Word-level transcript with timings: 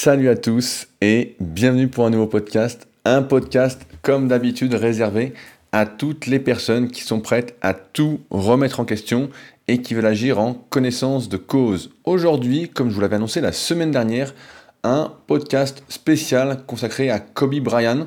Salut 0.00 0.28
à 0.28 0.36
tous 0.36 0.86
et 1.00 1.34
bienvenue 1.40 1.88
pour 1.88 2.06
un 2.06 2.10
nouveau 2.10 2.28
podcast. 2.28 2.86
Un 3.04 3.20
podcast 3.20 3.84
comme 4.00 4.28
d'habitude 4.28 4.74
réservé 4.74 5.34
à 5.72 5.86
toutes 5.86 6.26
les 6.26 6.38
personnes 6.38 6.86
qui 6.86 7.02
sont 7.02 7.18
prêtes 7.18 7.56
à 7.62 7.74
tout 7.74 8.20
remettre 8.30 8.78
en 8.78 8.84
question 8.84 9.28
et 9.66 9.82
qui 9.82 9.94
veulent 9.94 10.06
agir 10.06 10.38
en 10.38 10.54
connaissance 10.54 11.28
de 11.28 11.36
cause. 11.36 11.90
Aujourd'hui, 12.04 12.68
comme 12.68 12.90
je 12.90 12.94
vous 12.94 13.00
l'avais 13.00 13.16
annoncé 13.16 13.40
la 13.40 13.50
semaine 13.50 13.90
dernière, 13.90 14.36
un 14.84 15.12
podcast 15.26 15.82
spécial 15.88 16.64
consacré 16.64 17.10
à 17.10 17.18
Kobe 17.18 17.58
Bryant, 17.58 18.06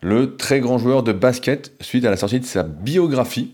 le 0.00 0.38
très 0.38 0.60
grand 0.60 0.78
joueur 0.78 1.02
de 1.02 1.12
basket, 1.12 1.74
suite 1.82 2.06
à 2.06 2.10
la 2.10 2.16
sortie 2.16 2.40
de 2.40 2.46
sa 2.46 2.62
biographie. 2.62 3.52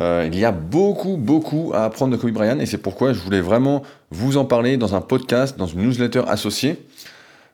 Euh, 0.00 0.28
il 0.32 0.38
y 0.38 0.44
a 0.44 0.52
beaucoup, 0.52 1.16
beaucoup 1.16 1.72
à 1.74 1.84
apprendre 1.84 2.12
de 2.12 2.16
Kobe 2.16 2.32
Bryant 2.32 2.58
et 2.58 2.66
c'est 2.66 2.78
pourquoi 2.78 3.12
je 3.12 3.20
voulais 3.20 3.40
vraiment 3.42 3.82
vous 4.10 4.36
en 4.36 4.44
parler 4.44 4.76
dans 4.76 4.94
un 4.94 5.00
podcast, 5.00 5.58
dans 5.58 5.66
une 5.66 5.82
newsletter 5.82 6.22
associée. 6.28 6.78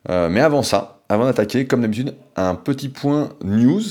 Euh, 0.08 0.28
mais 0.28 0.40
avant 0.40 0.62
ça, 0.62 1.00
avant 1.08 1.24
d'attaquer, 1.24 1.66
comme 1.66 1.82
d'habitude, 1.82 2.14
un 2.36 2.54
petit 2.54 2.88
point 2.88 3.30
news. 3.42 3.82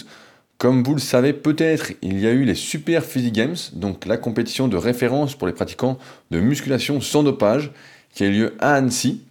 Comme 0.57 0.83
vous 0.83 0.95
le 0.95 0.99
savez 0.99 1.33
peut-être, 1.33 1.91
il 2.01 2.19
y 2.19 2.25
a 2.25 2.31
eu 2.31 2.43
les 2.43 2.55
Super 2.55 3.03
Physique 3.03 3.33
Games, 3.33 3.55
donc 3.73 4.07
la 4.07 4.17
compétition 4.17 4.67
de 4.67 4.75
référence 4.75 5.35
pour 5.35 5.45
les 5.45 5.53
pratiquants 5.53 5.99
de 6.31 6.39
musculation 6.39 6.99
sans 6.99 7.21
dopage, 7.21 7.71
qui 8.11 8.23
a 8.23 8.27
eu 8.27 8.31
lieu 8.31 8.53
à 8.59 8.73
Annecy, 8.73 9.21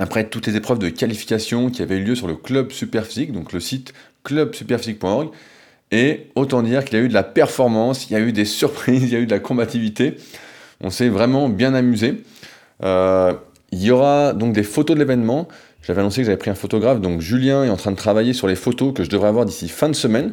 après 0.00 0.28
toutes 0.28 0.48
les 0.48 0.56
épreuves 0.56 0.80
de 0.80 0.88
qualification 0.88 1.70
qui 1.70 1.82
avaient 1.82 1.98
eu 1.98 2.04
lieu 2.04 2.14
sur 2.16 2.26
le 2.26 2.34
Club 2.34 2.72
Superphysique, 2.72 3.32
donc 3.32 3.52
le 3.52 3.60
site 3.60 3.94
clubsuperphysique.org. 4.24 5.28
Et 5.92 6.30
autant 6.34 6.62
dire 6.62 6.84
qu'il 6.84 6.98
y 6.98 7.02
a 7.02 7.04
eu 7.04 7.08
de 7.08 7.14
la 7.14 7.22
performance, 7.22 8.10
il 8.10 8.12
y 8.12 8.16
a 8.16 8.20
eu 8.20 8.32
des 8.32 8.44
surprises, 8.44 9.04
il 9.04 9.12
y 9.12 9.16
a 9.16 9.20
eu 9.20 9.26
de 9.26 9.30
la 9.30 9.40
combativité. 9.40 10.16
On 10.80 10.90
s'est 10.90 11.08
vraiment 11.08 11.48
bien 11.48 11.74
amusé. 11.74 12.22
Euh, 12.82 13.34
il 13.72 13.82
y 13.82 13.90
aura 13.90 14.32
donc 14.32 14.52
des 14.52 14.62
photos 14.62 14.94
de 14.94 15.00
l'événement. 15.00 15.48
J'avais 15.82 16.00
annoncé 16.00 16.20
que 16.20 16.26
j'avais 16.26 16.36
pris 16.36 16.50
un 16.50 16.56
photographe, 16.56 17.00
donc 17.00 17.20
Julien 17.20 17.64
est 17.64 17.70
en 17.70 17.76
train 17.76 17.92
de 17.92 17.96
travailler 17.96 18.32
sur 18.32 18.48
les 18.48 18.56
photos 18.56 18.92
que 18.92 19.04
je 19.04 19.10
devrais 19.10 19.28
avoir 19.28 19.44
d'ici 19.44 19.68
fin 19.68 19.88
de 19.88 19.94
semaine, 19.94 20.32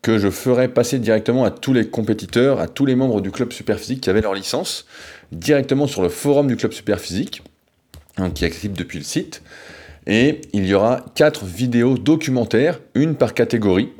que 0.00 0.18
je 0.18 0.30
ferai 0.30 0.68
passer 0.68 0.98
directement 0.98 1.44
à 1.44 1.50
tous 1.50 1.74
les 1.74 1.88
compétiteurs, 1.88 2.60
à 2.60 2.68
tous 2.68 2.86
les 2.86 2.94
membres 2.94 3.20
du 3.20 3.30
club 3.30 3.52
Superphysique 3.52 4.00
qui 4.00 4.10
avaient 4.10 4.22
leur 4.22 4.34
licence, 4.34 4.86
directement 5.32 5.86
sur 5.86 6.02
le 6.02 6.08
forum 6.08 6.46
du 6.46 6.56
club 6.56 6.72
Superphysique, 6.72 7.42
hein, 8.16 8.30
qui 8.30 8.44
est 8.44 8.46
accessible 8.46 8.76
depuis 8.76 8.98
le 8.98 9.04
site. 9.04 9.42
Et 10.06 10.40
il 10.52 10.66
y 10.66 10.74
aura 10.74 11.04
quatre 11.14 11.44
vidéos 11.44 11.98
documentaires, 11.98 12.80
une 12.94 13.14
par 13.14 13.34
catégorie, 13.34 13.90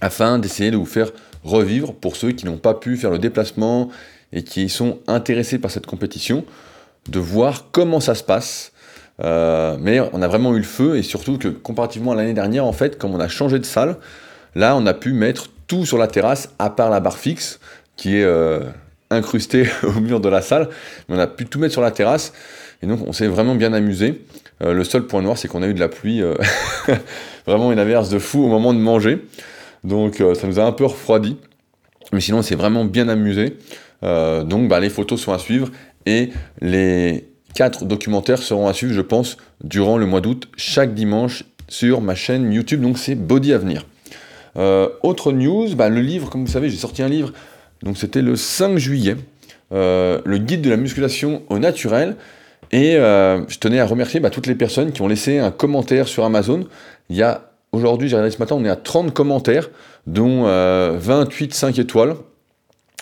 afin 0.00 0.38
d'essayer 0.38 0.70
de 0.70 0.76
vous 0.76 0.86
faire 0.86 1.10
revivre 1.44 1.94
pour 1.94 2.16
ceux 2.16 2.32
qui 2.32 2.46
n'ont 2.46 2.58
pas 2.58 2.74
pu 2.74 2.96
faire 2.96 3.10
le 3.10 3.18
déplacement 3.18 3.88
et 4.32 4.42
qui 4.42 4.68
sont 4.68 4.98
intéressés 5.06 5.58
par 5.58 5.70
cette 5.70 5.86
compétition, 5.86 6.44
de 7.08 7.18
voir 7.18 7.66
comment 7.72 8.00
ça 8.00 8.14
se 8.14 8.22
passe. 8.22 8.72
Euh, 9.22 9.76
mais 9.80 10.00
on 10.12 10.22
a 10.22 10.28
vraiment 10.28 10.54
eu 10.54 10.58
le 10.58 10.64
feu 10.64 10.96
et 10.96 11.02
surtout 11.02 11.36
que 11.36 11.48
comparativement 11.48 12.12
à 12.12 12.14
l'année 12.14 12.32
dernière, 12.32 12.64
en 12.64 12.72
fait, 12.72 12.98
comme 12.98 13.14
on 13.14 13.20
a 13.20 13.28
changé 13.28 13.58
de 13.58 13.64
salle, 13.64 13.96
là 14.54 14.76
on 14.76 14.86
a 14.86 14.94
pu 14.94 15.12
mettre 15.12 15.48
tout 15.66 15.84
sur 15.84 15.98
la 15.98 16.06
terrasse 16.06 16.50
à 16.58 16.70
part 16.70 16.90
la 16.90 17.00
barre 17.00 17.18
fixe 17.18 17.60
qui 17.96 18.16
est 18.16 18.24
euh, 18.24 18.60
incrustée 19.10 19.68
au 19.82 20.00
mur 20.00 20.20
de 20.20 20.28
la 20.28 20.40
salle, 20.40 20.68
mais 21.08 21.16
on 21.16 21.18
a 21.18 21.26
pu 21.26 21.46
tout 21.46 21.58
mettre 21.58 21.72
sur 21.72 21.82
la 21.82 21.90
terrasse 21.90 22.32
et 22.82 22.86
donc 22.86 23.00
on 23.06 23.12
s'est 23.12 23.26
vraiment 23.26 23.54
bien 23.54 23.72
amusé. 23.72 24.24
Euh, 24.62 24.72
le 24.72 24.84
seul 24.84 25.06
point 25.06 25.20
noir, 25.20 25.36
c'est 25.36 25.48
qu'on 25.48 25.62
a 25.62 25.66
eu 25.66 25.74
de 25.74 25.80
la 25.80 25.88
pluie, 25.88 26.22
vraiment 27.46 27.72
une 27.72 27.78
averse 27.78 28.08
de 28.08 28.18
fou 28.18 28.42
au 28.44 28.48
moment 28.48 28.72
de 28.72 28.78
manger. 28.78 29.22
Donc 29.84 30.20
euh, 30.20 30.34
ça 30.34 30.46
nous 30.46 30.58
a 30.58 30.64
un 30.64 30.72
peu 30.72 30.84
refroidi. 30.84 31.36
Mais 32.12 32.20
sinon, 32.20 32.42
c'est 32.42 32.54
vraiment 32.54 32.84
bien 32.84 33.08
amusé. 33.08 33.56
Euh, 34.02 34.44
donc 34.44 34.68
bah, 34.68 34.80
les 34.80 34.90
photos 34.90 35.20
sont 35.20 35.32
à 35.32 35.38
suivre 35.38 35.70
et 36.06 36.30
les 36.60 37.28
quatre 37.54 37.84
documentaires 37.84 38.42
seront 38.42 38.68
à 38.68 38.72
suivre, 38.72 38.94
je 38.94 39.00
pense, 39.00 39.36
durant 39.62 39.98
le 39.98 40.06
mois 40.06 40.20
d'août, 40.20 40.48
chaque 40.56 40.94
dimanche 40.94 41.44
sur 41.68 42.00
ma 42.00 42.14
chaîne 42.14 42.52
YouTube. 42.52 42.80
Donc 42.80 42.98
c'est 42.98 43.14
Body 43.14 43.52
Avenir. 43.52 43.86
Euh, 44.56 44.88
autre 45.02 45.32
news, 45.32 45.74
bah, 45.76 45.88
le 45.88 46.00
livre, 46.00 46.30
comme 46.30 46.44
vous 46.44 46.52
savez, 46.52 46.70
j'ai 46.70 46.76
sorti 46.76 47.02
un 47.02 47.08
livre. 47.08 47.32
Donc 47.82 47.96
c'était 47.96 48.22
le 48.22 48.36
5 48.36 48.78
juillet. 48.78 49.16
le 49.70 50.36
guide 50.38 50.62
de 50.62 50.70
la 50.70 50.76
musculation 50.76 51.42
au 51.48 51.58
naturel. 51.58 52.16
Et 52.72 52.92
je 52.92 53.58
tenais 53.58 53.80
à 53.80 53.86
remercier 53.86 54.20
bah, 54.20 54.30
toutes 54.30 54.46
les 54.46 54.54
personnes 54.54 54.92
qui 54.92 55.02
ont 55.02 55.08
laissé 55.08 55.38
un 55.38 55.50
commentaire 55.50 56.08
sur 56.08 56.24
Amazon. 56.24 56.66
Il 57.08 57.16
y 57.16 57.22
a 57.22 57.49
Aujourd'hui, 57.72 58.08
j'ai 58.08 58.16
regardé 58.16 58.34
ce 58.34 58.38
matin, 58.40 58.56
on 58.58 58.64
est 58.64 58.70
à 58.70 58.76
30 58.76 59.14
commentaires, 59.14 59.70
dont 60.06 60.42
28 60.42 60.46
euh, 60.48 61.54
5 61.54 61.78
étoiles. 61.78 62.16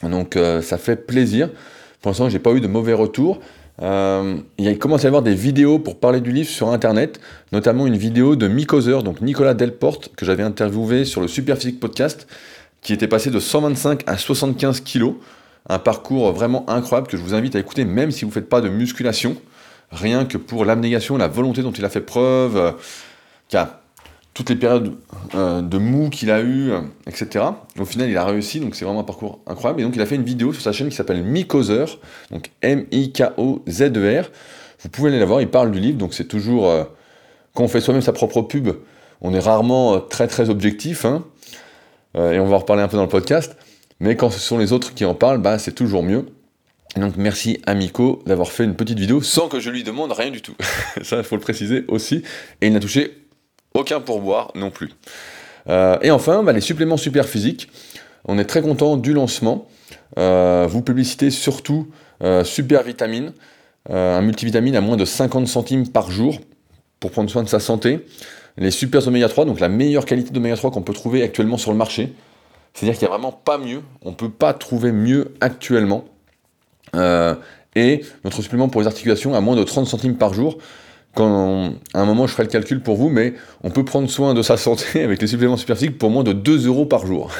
Donc 0.03 0.37
euh, 0.37 0.61
ça 0.61 0.77
fait 0.77 0.97
plaisir. 0.97 1.49
Pour 2.03 2.11
l'instant, 2.11 2.29
j'ai 2.29 2.39
pas 2.39 2.53
eu 2.53 2.61
de 2.61 2.67
mauvais 2.67 2.93
retours. 2.93 3.41
Euh, 3.81 4.37
il 4.59 4.78
commence 4.78 5.03
à 5.03 5.05
y 5.05 5.07
avoir 5.07 5.23
des 5.23 5.34
vidéos 5.34 5.78
pour 5.78 5.99
parler 5.99 6.21
du 6.21 6.33
livre 6.33 6.51
sur 6.51 6.69
internet, 6.69 7.21
notamment 7.53 7.87
une 7.87 7.97
vidéo 7.97 8.37
de 8.37 8.47
Mick 8.47 8.75
donc 8.75 9.21
Nicolas 9.23 9.55
Delporte, 9.55 10.11
que 10.17 10.27
j'avais 10.27 10.43
interviewé 10.43 11.05
sur 11.05 11.21
le 11.21 11.28
Superphysique 11.28 11.81
Podcast, 11.81 12.27
qui 12.83 12.93
était 12.93 13.09
passé 13.09 13.31
de 13.31 13.41
125 13.41 14.03
à 14.07 14.19
75 14.19 14.81
kilos. 14.81 15.15
Un 15.71 15.78
parcours 15.78 16.33
vraiment 16.33 16.69
incroyable 16.69 17.09
que 17.09 17.17
je 17.17 17.23
vous 17.23 17.34
invite 17.34 17.57
à 17.57 17.59
écouter, 17.59 17.84
même 17.84 18.11
si 18.11 18.23
vous 18.23 18.31
ne 18.31 18.34
faites 18.34 18.49
pas 18.49 18.61
de 18.61 18.69
musculation. 18.69 19.37
Rien 19.91 20.27
que 20.27 20.37
pour 20.37 20.67
l'abnégation, 20.67 21.17
la 21.17 21.28
volonté 21.28 21.62
dont 21.62 21.73
il 21.73 21.84
a 21.84 21.89
fait 21.89 22.01
preuve 22.01 22.75
toutes 24.34 24.50
les 24.50 24.56
périodes 24.56 24.93
euh, 25.34 25.62
de 25.62 25.78
mou 25.78 26.11
qu'il 26.11 26.31
a 26.31 26.41
eu, 26.41 26.71
euh, 26.71 26.81
etc. 27.06 27.44
Au 27.78 27.84
final, 27.84 28.09
il 28.09 28.16
a 28.16 28.25
réussi, 28.25 28.61
donc 28.61 28.77
c'est 28.77 28.84
vraiment 28.84 29.00
un 29.00 29.05
parcours 29.05 29.41
incroyable. 29.47 29.81
Et 29.81 29.84
donc, 29.84 29.97
il 29.97 30.00
a 30.00 30.06
fait 30.06 30.15
une 30.15 30.22
vidéo 30.22 30.53
sur 30.53 30.62
sa 30.62 30.72
chaîne 30.72 30.89
qui 30.89 30.97
s'appelle 30.97 31.22
Mikozer, 31.22 31.99
donc 32.31 32.50
M-I-K-O-Z-E-R. 32.62 34.31
Vous 34.81 34.89
pouvez 34.91 35.11
aller 35.11 35.19
la 35.19 35.25
voir, 35.27 35.41
il 35.41 35.49
parle 35.49 35.72
du 35.72 35.81
livre, 35.81 35.99
donc 35.99 36.15
c'est 36.15 36.27
toujours. 36.27 36.69
Euh, 36.69 36.84
quand 37.55 37.65
on 37.65 37.69
fait 37.69 37.81
soi-même 37.81 38.03
sa 38.03 38.12
propre 38.12 38.43
pub, 38.43 38.69
on 39.21 39.34
est 39.34 39.41
rarement 39.41 40.00
très 40.00 40.28
très 40.28 40.49
objectif, 40.49 41.05
hein. 41.05 41.25
et 42.15 42.39
on 42.39 42.47
va 42.47 42.55
en 42.55 42.59
reparler 42.60 42.83
un 42.83 42.89
peu 42.89 42.97
dans 42.97 43.03
le 43.03 43.09
podcast. 43.09 43.56
Mais 43.99 44.15
quand 44.15 44.31
ce 44.31 44.39
sont 44.39 44.59
les 44.59 44.72
autres 44.72 44.95
qui 44.95 45.05
en 45.05 45.15
parlent, 45.15 45.39
bah, 45.39 45.59
c'est 45.59 45.75
toujours 45.75 46.05
mieux. 46.05 46.27
donc 46.97 47.15
merci 47.16 47.60
à 47.66 47.75
Miko 47.75 48.22
d'avoir 48.27 48.53
fait 48.53 48.62
une 48.62 48.77
petite 48.77 49.00
vidéo 49.00 49.21
sans 49.22 49.49
que 49.49 49.59
je 49.59 49.71
lui 49.71 49.83
demande 49.83 50.12
rien 50.12 50.31
du 50.31 50.41
tout. 50.41 50.55
Ça, 51.03 51.16
il 51.16 51.25
faut 51.25 51.34
le 51.34 51.41
préciser 51.41 51.84
aussi. 51.89 52.22
Et 52.60 52.69
il 52.69 52.72
n'a 52.72 52.78
touché 52.78 53.28
aucun 53.78 54.00
pourboire 54.00 54.50
non 54.55 54.71
plus. 54.71 54.91
Euh, 55.69 55.97
et 56.03 56.11
enfin, 56.11 56.43
bah, 56.43 56.53
les 56.53 56.61
suppléments 56.61 56.97
super 56.97 57.27
physiques. 57.27 57.71
On 58.27 58.39
est 58.39 58.44
très 58.44 58.61
content 58.61 58.97
du 58.97 59.12
lancement. 59.12 59.69
Euh, 60.19 60.66
vous 60.69 60.83
publicitez 60.83 61.31
surtout 61.31 61.89
euh, 62.22 62.44
Super 62.44 62.83
Vitamine, 62.83 63.33
un 63.89 64.21
multivitamine 64.21 64.77
à 64.77 64.81
moins 64.83 64.97
de 64.97 65.05
50 65.05 65.47
centimes 65.47 65.89
par 65.89 66.11
jour 66.11 66.39
pour 67.00 67.11
prendre 67.11 67.31
soin 67.31 67.43
de 67.43 67.49
sa 67.49 67.61
santé. 67.61 68.05
Les 68.59 68.71
Super 68.71 69.06
Oméga 69.06 69.28
3, 69.28 69.44
donc 69.44 69.61
la 69.61 69.69
meilleure 69.69 70.05
qualité 70.05 70.31
d'Oméga 70.31 70.56
3 70.56 70.72
qu'on 70.72 70.83
peut 70.83 70.93
trouver 70.93 71.22
actuellement 71.22 71.56
sur 71.56 71.71
le 71.71 71.78
marché. 71.78 72.12
C'est-à-dire 72.75 72.99
qu'il 72.99 73.09
n'y 73.09 73.15
a 73.15 73.16
vraiment 73.16 73.33
pas 73.33 73.56
mieux. 73.56 73.83
On 74.03 74.10
ne 74.10 74.15
peut 74.15 74.28
pas 74.28 74.53
trouver 74.53 74.93
mieux 74.93 75.33
actuellement. 75.41 76.05
et 76.95 78.00
notre 78.25 78.43
supplément 78.43 78.69
pour 78.69 78.81
les 78.81 78.89
articulations 78.89 79.34
à 79.34 79.41
moins 79.41 79.56
de 79.56 79.62
30 79.62 79.87
centimes 79.87 80.16
par 80.16 80.34
jour 80.34 80.59
quand 81.15 81.73
à 81.95 82.01
un 82.01 82.05
moment 82.05 82.27
je 82.27 82.33
ferai 82.33 82.45
le 82.45 82.51
calcul 82.51 82.81
pour 82.81 82.97
vous, 82.97 83.09
mais 83.09 83.35
on 83.63 83.71
peut 83.71 83.85
prendre 83.85 84.09
soin 84.09 84.35
de 84.35 84.43
sa 84.43 84.57
santé 84.57 85.03
avec 85.05 85.21
les 85.21 85.27
suppléments 85.27 85.57
superphysiques 85.57 85.99
pour 85.99 86.11
moins 86.11 86.25
de 86.25 86.33
2 86.33 86.67
euros 86.67 86.87
par 86.87 87.07
jour. 87.07 87.31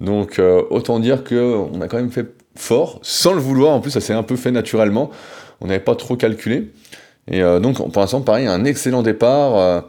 Donc 0.00 0.38
euh, 0.38 0.62
autant 0.70 0.98
dire 0.98 1.24
qu'on 1.24 1.80
a 1.80 1.88
quand 1.88 1.96
même 1.96 2.10
fait 2.10 2.26
fort, 2.54 2.98
sans 3.02 3.32
le 3.32 3.40
vouloir, 3.40 3.74
en 3.74 3.80
plus 3.80 3.90
ça 3.90 4.00
s'est 4.00 4.12
un 4.12 4.22
peu 4.22 4.36
fait 4.36 4.50
naturellement, 4.50 5.10
on 5.60 5.66
n'avait 5.66 5.80
pas 5.80 5.94
trop 5.94 6.16
calculé. 6.16 6.72
Et 7.28 7.42
euh, 7.42 7.60
donc 7.60 7.76
pour 7.76 8.00
l'instant 8.00 8.20
pareil, 8.20 8.46
un 8.46 8.64
excellent 8.64 9.02
départ, 9.02 9.56
euh, 9.56 9.80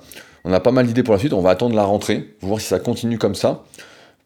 on 0.44 0.54
a 0.54 0.60
pas 0.60 0.72
mal 0.72 0.88
d'idées 0.88 1.04
pour 1.04 1.14
la 1.14 1.20
suite, 1.20 1.34
on 1.34 1.42
va 1.42 1.52
attendre 1.52 1.76
la 1.76 1.84
rentrée, 1.84 2.36
voir 2.42 2.60
si 2.62 2.68
ça 2.68 2.80
continue 2.80 3.18
comme 3.18 3.36
ça, 3.36 3.64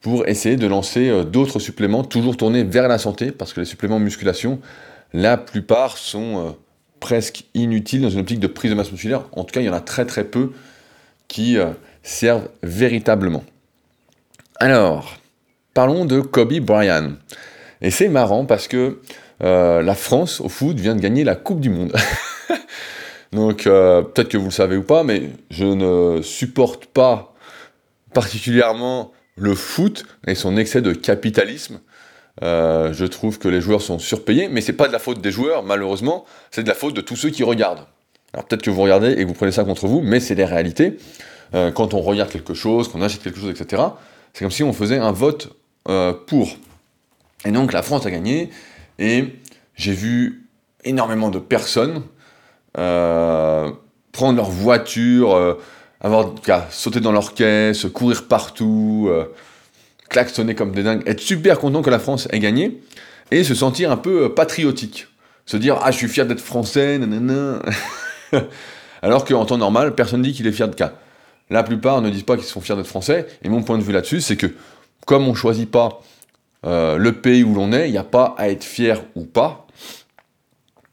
pour 0.01 0.27
essayer 0.27 0.55
de 0.55 0.67
lancer 0.67 1.25
d'autres 1.25 1.59
suppléments, 1.59 2.03
toujours 2.03 2.37
tournés 2.37 2.63
vers 2.63 2.87
la 2.87 2.97
santé, 2.97 3.31
parce 3.31 3.53
que 3.53 3.59
les 3.59 3.65
suppléments 3.65 3.99
musculation, 3.99 4.59
la 5.13 5.37
plupart 5.37 5.97
sont 5.97 6.55
presque 7.01 7.45
inutile 7.53 8.01
dans 8.01 8.09
une 8.09 8.21
optique 8.21 8.39
de 8.39 8.47
prise 8.47 8.71
de 8.71 8.75
masse 8.75 8.91
musculaire. 8.91 9.23
En 9.33 9.43
tout 9.43 9.51
cas, 9.51 9.59
il 9.59 9.65
y 9.65 9.69
en 9.69 9.73
a 9.73 9.81
très 9.81 10.05
très 10.05 10.23
peu 10.23 10.51
qui 11.27 11.57
euh, 11.57 11.71
servent 12.03 12.47
véritablement. 12.63 13.43
Alors, 14.61 15.17
parlons 15.73 16.05
de 16.05 16.21
Kobe 16.21 16.53
Bryant. 16.59 17.13
Et 17.81 17.91
c'est 17.91 18.07
marrant 18.07 18.45
parce 18.45 18.67
que 18.67 18.99
euh, 19.43 19.81
la 19.81 19.95
France 19.95 20.39
au 20.39 20.47
foot 20.47 20.79
vient 20.79 20.95
de 20.95 21.01
gagner 21.01 21.23
la 21.23 21.35
Coupe 21.35 21.59
du 21.59 21.71
Monde. 21.71 21.93
Donc 23.31 23.65
euh, 23.65 24.03
peut-être 24.03 24.29
que 24.29 24.37
vous 24.37 24.45
le 24.45 24.51
savez 24.51 24.77
ou 24.77 24.83
pas, 24.83 25.03
mais 25.03 25.31
je 25.49 25.65
ne 25.65 26.21
supporte 26.21 26.85
pas 26.85 27.33
particulièrement 28.13 29.11
le 29.35 29.55
foot 29.55 30.05
et 30.27 30.35
son 30.35 30.55
excès 30.57 30.81
de 30.81 30.93
capitalisme. 30.93 31.79
Euh, 32.43 32.93
je 32.93 33.05
trouve 33.05 33.39
que 33.39 33.47
les 33.47 33.61
joueurs 33.61 33.81
sont 33.81 33.99
surpayés, 33.99 34.47
mais 34.47 34.61
c'est 34.61 34.73
pas 34.73 34.87
de 34.87 34.93
la 34.93 34.99
faute 34.99 35.21
des 35.21 35.31
joueurs, 35.31 35.63
malheureusement, 35.63 36.25
c'est 36.49 36.63
de 36.63 36.67
la 36.67 36.73
faute 36.73 36.93
de 36.93 37.01
tous 37.01 37.15
ceux 37.15 37.29
qui 37.29 37.43
regardent. 37.43 37.85
Alors 38.33 38.45
peut-être 38.45 38.61
que 38.61 38.69
vous 38.69 38.81
regardez 38.81 39.09
et 39.11 39.25
vous 39.25 39.33
prenez 39.33 39.51
ça 39.51 39.63
contre 39.63 39.87
vous, 39.87 40.01
mais 40.01 40.19
c'est 40.19 40.35
les 40.35 40.45
réalités. 40.45 40.97
Euh, 41.53 41.71
quand 41.71 41.93
on 41.93 42.01
regarde 42.01 42.29
quelque 42.29 42.53
chose, 42.53 42.87
qu'on 42.87 43.01
achète 43.01 43.21
quelque 43.21 43.39
chose, 43.39 43.49
etc., 43.49 43.83
c'est 44.33 44.45
comme 44.45 44.51
si 44.51 44.63
on 44.63 44.71
faisait 44.71 44.97
un 44.97 45.11
vote 45.11 45.49
euh, 45.89 46.13
pour. 46.13 46.55
Et 47.43 47.51
donc 47.51 47.73
la 47.73 47.81
France 47.81 48.05
a 48.05 48.11
gagné, 48.11 48.49
et 48.97 49.25
j'ai 49.75 49.93
vu 49.93 50.47
énormément 50.83 51.29
de 51.29 51.39
personnes 51.39 52.03
prendre 52.73 54.37
leur 54.37 54.49
voiture, 54.49 55.57
avoir 55.99 56.33
sauter 56.69 57.01
dans 57.01 57.11
leur 57.11 57.33
caisse, 57.33 57.85
courir 57.93 58.27
partout, 58.29 59.09
klaxonner 60.11 60.55
comme 60.55 60.73
des 60.73 60.83
dingues, 60.83 61.01
être 61.07 61.21
super 61.21 61.57
content 61.57 61.81
que 61.81 61.89
la 61.89 61.97
France 61.97 62.27
ait 62.31 62.39
gagné, 62.39 62.81
et 63.31 63.43
se 63.43 63.55
sentir 63.55 63.91
un 63.91 63.97
peu 63.97 64.25
euh, 64.25 64.29
patriotique. 64.29 65.07
Se 65.45 65.57
dire 65.57 65.79
Ah, 65.81 65.89
je 65.89 65.97
suis 65.97 66.07
fier 66.07 66.27
d'être 66.27 66.41
français, 66.41 66.99
nanana. 66.99 67.61
Alors 69.01 69.25
qu'en 69.25 69.45
temps 69.45 69.57
normal, 69.57 69.95
personne 69.95 70.19
ne 70.19 70.25
dit 70.25 70.33
qu'il 70.33 70.45
est 70.45 70.51
fier 70.51 70.67
de 70.67 70.75
cas. 70.75 70.93
La 71.49 71.63
plupart 71.63 72.01
ne 72.01 72.09
disent 72.09 72.23
pas 72.23 72.35
qu'ils 72.35 72.45
sont 72.45 72.61
fiers 72.61 72.75
d'être 72.75 72.87
français, 72.87 73.25
et 73.41 73.49
mon 73.49 73.63
point 73.63 73.77
de 73.77 73.83
vue 73.83 73.93
là-dessus, 73.93 74.21
c'est 74.21 74.37
que 74.37 74.47
comme 75.07 75.27
on 75.27 75.31
ne 75.31 75.35
choisit 75.35 75.69
pas 75.69 76.01
le 76.63 77.09
pays 77.09 77.43
où 77.43 77.55
l'on 77.55 77.73
est, 77.73 77.89
il 77.89 77.91
n'y 77.91 77.97
a 77.97 78.03
pas 78.03 78.35
à 78.37 78.49
être 78.49 78.63
fier 78.63 79.03
ou 79.15 79.25
pas. 79.25 79.65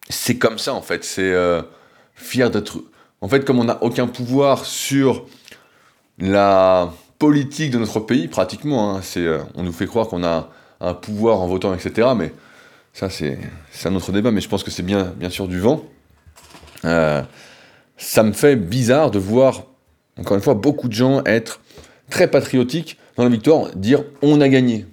C'est 0.08 0.38
comme 0.38 0.58
ça 0.58 0.72
en 0.72 0.80
fait, 0.80 1.04
c'est 1.04 1.34
fier 2.14 2.50
d'être 2.50 2.80
en 3.20 3.28
fait, 3.28 3.44
comme 3.44 3.58
on 3.58 3.64
n'a 3.64 3.82
aucun 3.82 4.06
pouvoir 4.06 4.64
sur 4.64 5.26
la 6.18 6.92
politique 7.18 7.70
de 7.70 7.78
notre 7.78 8.00
pays, 8.00 8.28
pratiquement, 8.28 8.96
hein, 8.96 9.00
euh, 9.16 9.42
on 9.54 9.62
nous 9.62 9.72
fait 9.72 9.86
croire 9.86 10.08
qu'on 10.08 10.24
a 10.24 10.50
un 10.80 10.94
pouvoir 10.94 11.40
en 11.40 11.48
votant, 11.48 11.74
etc. 11.74 12.08
Mais 12.16 12.32
ça, 12.92 13.10
c'est 13.10 13.38
un 13.84 13.94
autre 13.94 14.12
débat, 14.12 14.30
mais 14.30 14.40
je 14.40 14.48
pense 14.48 14.62
que 14.62 14.70
c'est 14.70 14.82
bien, 14.82 15.12
bien 15.16 15.30
sûr 15.30 15.48
du 15.48 15.58
vent. 15.58 15.84
Euh, 16.84 17.22
ça 17.96 18.22
me 18.22 18.32
fait 18.32 18.56
bizarre 18.56 19.10
de 19.10 19.18
voir, 19.18 19.64
encore 20.18 20.36
une 20.36 20.42
fois, 20.42 20.54
beaucoup 20.54 20.88
de 20.88 20.92
gens 20.92 21.22
être 21.24 21.60
très 22.10 22.28
patriotiques 22.28 22.98
dans 23.16 23.24
la 23.24 23.30
victoire, 23.30 23.74
dire 23.74 24.04
on 24.22 24.40
a 24.40 24.48
gagné. 24.48 24.86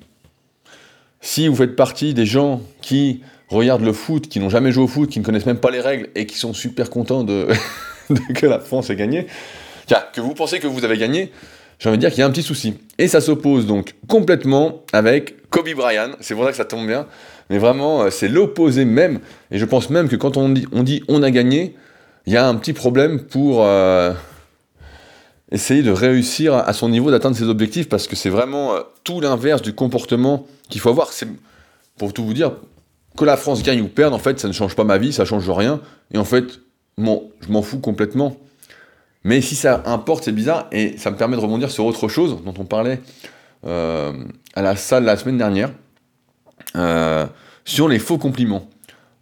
Si 1.21 1.47
vous 1.47 1.55
faites 1.55 1.75
partie 1.75 2.13
des 2.13 2.25
gens 2.25 2.61
qui 2.81 3.21
regardent 3.49 3.85
le 3.85 3.93
foot, 3.93 4.27
qui 4.27 4.39
n'ont 4.39 4.49
jamais 4.49 4.71
joué 4.71 4.83
au 4.83 4.87
foot, 4.87 5.09
qui 5.09 5.19
ne 5.19 5.25
connaissent 5.25 5.45
même 5.45 5.59
pas 5.59 5.71
les 5.71 5.79
règles 5.79 6.09
et 6.15 6.25
qui 6.25 6.37
sont 6.37 6.53
super 6.53 6.89
contents 6.89 7.23
de, 7.23 7.47
que 8.35 8.47
la 8.47 8.59
France 8.59 8.89
ait 8.89 8.95
gagné, 8.95 9.27
que 10.13 10.21
vous 10.21 10.33
pensez 10.33 10.59
que 10.59 10.67
vous 10.67 10.83
avez 10.83 10.97
gagné, 10.97 11.31
j'ai 11.79 11.89
envie 11.89 11.97
de 11.97 12.01
dire 12.01 12.09
qu'il 12.09 12.19
y 12.19 12.23
a 12.23 12.25
un 12.25 12.31
petit 12.31 12.43
souci. 12.43 12.75
Et 12.97 13.07
ça 13.07 13.21
s'oppose 13.21 13.65
donc 13.65 13.95
complètement 14.07 14.83
avec 14.93 15.49
Kobe 15.49 15.73
Bryant, 15.75 16.11
c'est 16.19 16.35
pour 16.35 16.43
ça 16.45 16.51
que 16.51 16.57
ça 16.57 16.65
tombe 16.65 16.87
bien, 16.87 17.07
mais 17.49 17.57
vraiment 17.57 18.03
euh, 18.03 18.09
c'est 18.09 18.27
l'opposé 18.27 18.85
même, 18.85 19.19
et 19.51 19.57
je 19.57 19.65
pense 19.65 19.89
même 19.89 20.09
que 20.09 20.15
quand 20.15 20.37
on 20.37 20.49
dit 20.49 21.03
on, 21.07 21.23
a 21.23 21.31
gagné, 21.31 21.75
il 22.25 22.33
y 22.33 22.37
a 22.37 22.47
un 22.47 22.55
petit 22.55 22.73
problème 22.73 23.21
pour 23.21 23.63
euh, 23.63 24.13
essayer 25.51 25.83
de 25.83 25.91
réussir 25.91 26.55
à 26.55 26.73
son 26.73 26.89
niveau, 26.89 27.11
d'atteindre 27.11 27.37
ses 27.37 27.47
objectifs, 27.47 27.87
parce 27.87 28.07
que 28.07 28.15
c'est 28.15 28.29
vraiment 28.29 28.75
euh, 28.75 28.81
tout 29.03 29.21
l'inverse 29.21 29.61
du 29.61 29.73
comportement 29.73 30.45
qu'il 30.69 30.81
faut 30.81 30.89
avoir. 30.89 31.13
C'est, 31.13 31.27
pour 31.97 32.11
tout 32.11 32.25
vous 32.25 32.33
dire, 32.33 32.51
que 33.15 33.23
la 33.23 33.37
France 33.37 33.63
gagne 33.63 33.81
ou 33.81 33.87
perde, 33.87 34.13
en 34.13 34.19
fait, 34.19 34.39
ça 34.39 34.49
ne 34.49 34.53
change 34.53 34.75
pas 34.75 34.83
ma 34.83 34.97
vie, 34.97 35.13
ça 35.13 35.23
change 35.23 35.49
rien, 35.49 35.79
et 36.13 36.17
en 36.17 36.25
fait, 36.25 36.59
je 36.97 37.03
m'en 37.49 37.61
fous 37.61 37.79
complètement. 37.79 38.35
Mais 39.25 39.41
si 39.41 39.55
ça 39.55 39.81
importe, 39.87 40.23
c'est 40.23 40.31
bizarre, 40.31 40.67
et 40.71 40.99
ça 40.99 41.09
me 41.09 41.17
permet 41.17 41.35
de 41.35 41.41
rebondir 41.41 41.71
sur 41.71 41.83
autre 41.85 42.07
chose 42.07 42.43
dont 42.45 42.53
on 42.59 42.63
parlait 42.63 43.01
euh, 43.65 44.13
à 44.53 44.61
la 44.61 44.75
salle 44.75 45.03
la 45.03 45.17
semaine 45.17 45.39
dernière, 45.39 45.71
euh, 46.75 47.25
sur 47.65 47.87
les 47.87 47.97
faux 47.97 48.19
compliments. 48.19 48.69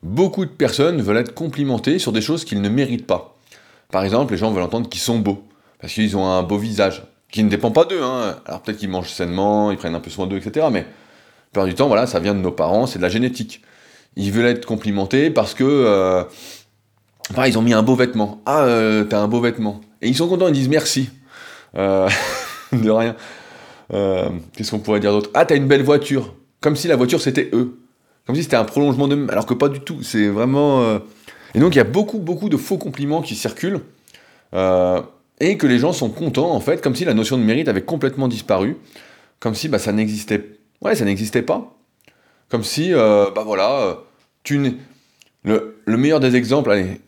Beaucoup 0.03 0.43
de 0.43 0.49
personnes 0.49 1.01
veulent 1.01 1.15
être 1.15 1.33
complimentées 1.33 1.99
sur 1.99 2.11
des 2.11 2.19
choses 2.19 2.43
qu'ils 2.43 2.59
ne 2.59 2.67
méritent 2.67 3.07
pas. 3.07 3.37
Par 3.91 4.03
exemple, 4.03 4.33
les 4.33 4.37
gens 4.37 4.51
veulent 4.51 4.63
entendre 4.63 4.89
qu'ils 4.89 4.99
sont 4.99 5.19
beaux, 5.19 5.41
parce 5.79 5.93
qu'ils 5.93 6.17
ont 6.17 6.27
un 6.27 6.43
beau 6.43 6.57
visage, 6.57 7.03
qui 7.31 7.41
ne 7.41 7.49
dépend 7.49 7.71
pas 7.71 7.85
d'eux. 7.85 8.03
Hein. 8.03 8.35
Alors 8.45 8.61
peut-être 8.61 8.79
qu'ils 8.79 8.89
mangent 8.89 9.07
sainement, 9.07 9.71
ils 9.71 9.77
prennent 9.77 9.95
un 9.95 10.01
peu 10.01 10.09
soin 10.09 10.27
d'eux, 10.27 10.35
etc. 10.35 10.67
Mais 10.69 10.81
la 10.81 10.85
plupart 11.53 11.65
du 11.65 11.75
temps, 11.75 11.87
voilà, 11.87 12.07
ça 12.07 12.19
vient 12.19 12.35
de 12.35 12.41
nos 12.41 12.51
parents, 12.51 12.87
c'est 12.87 12.99
de 12.99 13.03
la 13.03 13.09
génétique. 13.09 13.61
Ils 14.17 14.33
veulent 14.33 14.47
être 14.47 14.65
complimentés 14.65 15.29
parce 15.29 15.53
que 15.53 15.63
euh, 15.63 16.23
ils 17.47 17.57
ont 17.57 17.61
mis 17.61 17.73
un 17.73 17.83
beau 17.83 17.95
vêtement. 17.95 18.41
Ah, 18.45 18.67
t'as 19.09 19.21
un 19.21 19.29
beau 19.29 19.39
vêtement. 19.39 19.79
Et 20.03 20.09
ils 20.09 20.15
sont 20.15 20.27
contents, 20.27 20.47
ils 20.47 20.53
disent 20.53 20.69
merci. 20.69 21.09
Euh, 21.75 22.09
de 22.71 22.89
rien. 22.91 23.15
Euh, 23.93 24.29
qu'est-ce 24.55 24.71
qu'on 24.71 24.79
pourrait 24.79 24.99
dire 24.99 25.11
d'autre? 25.11 25.31
Ah, 25.33 25.45
t'as 25.45 25.55
une 25.55 25.67
belle 25.67 25.83
voiture. 25.83 26.35
Comme 26.61 26.75
si 26.75 26.87
la 26.87 26.95
voiture 26.95 27.21
c'était 27.21 27.49
eux. 27.53 27.79
Comme 28.27 28.35
si 28.35 28.43
c'était 28.43 28.55
un 28.55 28.63
prolongement 28.63 29.07
d'eux, 29.07 29.27
alors 29.29 29.45
que 29.45 29.53
pas 29.53 29.69
du 29.69 29.79
tout. 29.79 30.03
C'est 30.03 30.27
vraiment. 30.27 30.99
Et 31.55 31.59
donc 31.59 31.75
il 31.75 31.77
y 31.77 31.81
a 31.81 31.85
beaucoup, 31.85 32.19
beaucoup 32.19 32.47
de 32.47 32.57
faux 32.57 32.77
compliments 32.77 33.21
qui 33.21 33.35
circulent. 33.35 33.81
et 34.53 35.57
que 35.57 35.67
les 35.67 35.79
gens 35.79 35.91
sont 35.91 36.09
contents, 36.09 36.51
en 36.51 36.59
fait, 36.59 36.81
comme 36.81 36.95
si 36.95 37.05
la 37.05 37.13
notion 37.13 37.37
de 37.37 37.43
mérite 37.43 37.67
avait 37.67 37.81
complètement 37.81 38.27
disparu. 38.27 38.77
Comme 39.39 39.55
si 39.55 39.67
bah, 39.67 39.79
ça 39.79 39.91
n'existait. 39.91 40.57
Ouais, 40.81 40.95
ça 40.95 41.03
n'existait 41.03 41.41
pas. 41.41 41.75
Comme 42.49 42.63
si, 42.63 42.91
bah 42.93 43.43
voilà, 43.45 43.97
tu 44.43 44.57
n'es 44.57 44.75
le, 45.43 45.97
meilleur 45.97 46.19
des 46.19 46.35
exemples, 46.35 46.71
allez, 46.71 47.01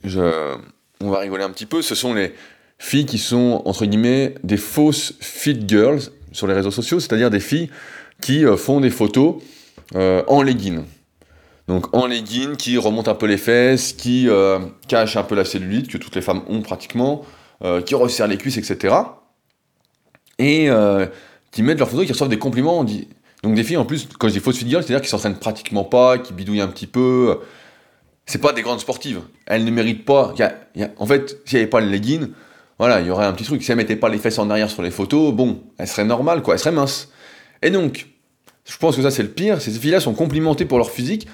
on 1.01 1.09
va 1.09 1.19
rigoler 1.19 1.43
un 1.43 1.49
petit 1.49 1.65
peu, 1.65 1.81
ce 1.81 1.95
sont 1.95 2.13
les 2.13 2.33
filles 2.77 3.05
qui 3.05 3.17
sont, 3.17 3.61
entre 3.65 3.85
guillemets, 3.85 4.35
des 4.43 4.57
fausses 4.57 5.13
fit 5.19 5.57
girls 5.67 6.01
sur 6.31 6.47
les 6.47 6.53
réseaux 6.53 6.71
sociaux, 6.71 6.99
c'est-à-dire 6.99 7.29
des 7.29 7.39
filles 7.39 7.69
qui 8.21 8.45
euh, 8.45 8.57
font 8.57 8.79
des 8.81 8.89
photos 8.89 9.35
euh, 9.95 10.23
en 10.27 10.41
legging. 10.41 10.83
Donc 11.67 11.95
en 11.95 12.05
legging, 12.05 12.55
qui 12.55 12.77
remontent 12.77 13.09
un 13.09 13.15
peu 13.15 13.25
les 13.25 13.37
fesses, 13.37 13.93
qui 13.93 14.29
euh, 14.29 14.59
cachent 14.87 15.17
un 15.17 15.23
peu 15.23 15.35
la 15.35 15.45
cellulite 15.45 15.87
que 15.87 15.97
toutes 15.97 16.15
les 16.15 16.21
femmes 16.21 16.43
ont 16.47 16.61
pratiquement, 16.61 17.23
qui 17.85 17.95
resserrent 17.95 18.27
les 18.27 18.37
cuisses, 18.37 18.57
etc. 18.57 18.93
Et 20.37 20.69
qui 21.51 21.63
mettent 21.63 21.79
leurs 21.79 21.89
photos, 21.89 22.05
qui 22.05 22.11
reçoivent 22.11 22.29
des 22.29 22.37
compliments. 22.37 22.85
Donc 23.41 23.55
des 23.55 23.63
filles, 23.63 23.77
en 23.77 23.85
plus, 23.85 24.07
quand 24.19 24.27
je 24.27 24.33
dis 24.33 24.39
fausses 24.39 24.57
fit 24.57 24.69
girls, 24.69 24.83
c'est-à-dire 24.83 25.01
qui 25.01 25.09
s'entraînent 25.09 25.39
pratiquement 25.39 25.83
pas, 25.83 26.19
qui 26.19 26.33
bidouillent 26.33 26.61
un 26.61 26.67
petit 26.67 26.85
peu, 26.85 27.39
c'est 28.27 28.37
pas 28.37 28.53
des 28.53 28.61
grandes 28.61 28.81
sportives. 28.81 29.21
Elles 29.47 29.65
ne 29.65 29.71
méritent 29.71 30.05
pas. 30.05 30.35
en 30.97 31.05
fait, 31.07 31.39
s'il 31.45 31.57
n'y 31.57 31.63
avait 31.63 31.69
pas 31.69 31.79
le 31.79 31.87
legging, 31.87 32.27
voilà, 32.77 32.99
il 33.01 33.07
y 33.07 33.09
aurait 33.09 33.25
un 33.25 33.33
petit 33.33 33.45
truc. 33.45 33.63
Si 33.63 33.71
elles 33.71 33.77
mettaient 33.77 33.95
pas 33.95 34.09
les 34.09 34.17
fesses 34.17 34.37
en 34.37 34.49
arrière 34.49 34.69
sur 34.69 34.81
les 34.81 34.91
photos, 34.91 35.33
bon, 35.33 35.63
elles 35.77 35.87
seraient 35.87 36.05
normales, 36.05 36.41
quoi, 36.41 36.55
elles 36.55 36.59
seraient 36.59 36.71
minces. 36.71 37.09
Et 37.61 37.69
donc, 37.69 38.07
je 38.65 38.77
pense 38.77 38.95
que 38.95 39.01
ça 39.01 39.11
c'est 39.11 39.23
le 39.23 39.29
pire. 39.29 39.61
Ces 39.61 39.71
filles-là 39.71 39.99
sont 39.99 40.13
complimentées 40.13 40.65
pour 40.65 40.77
leur 40.77 40.89
physique, 40.89 41.27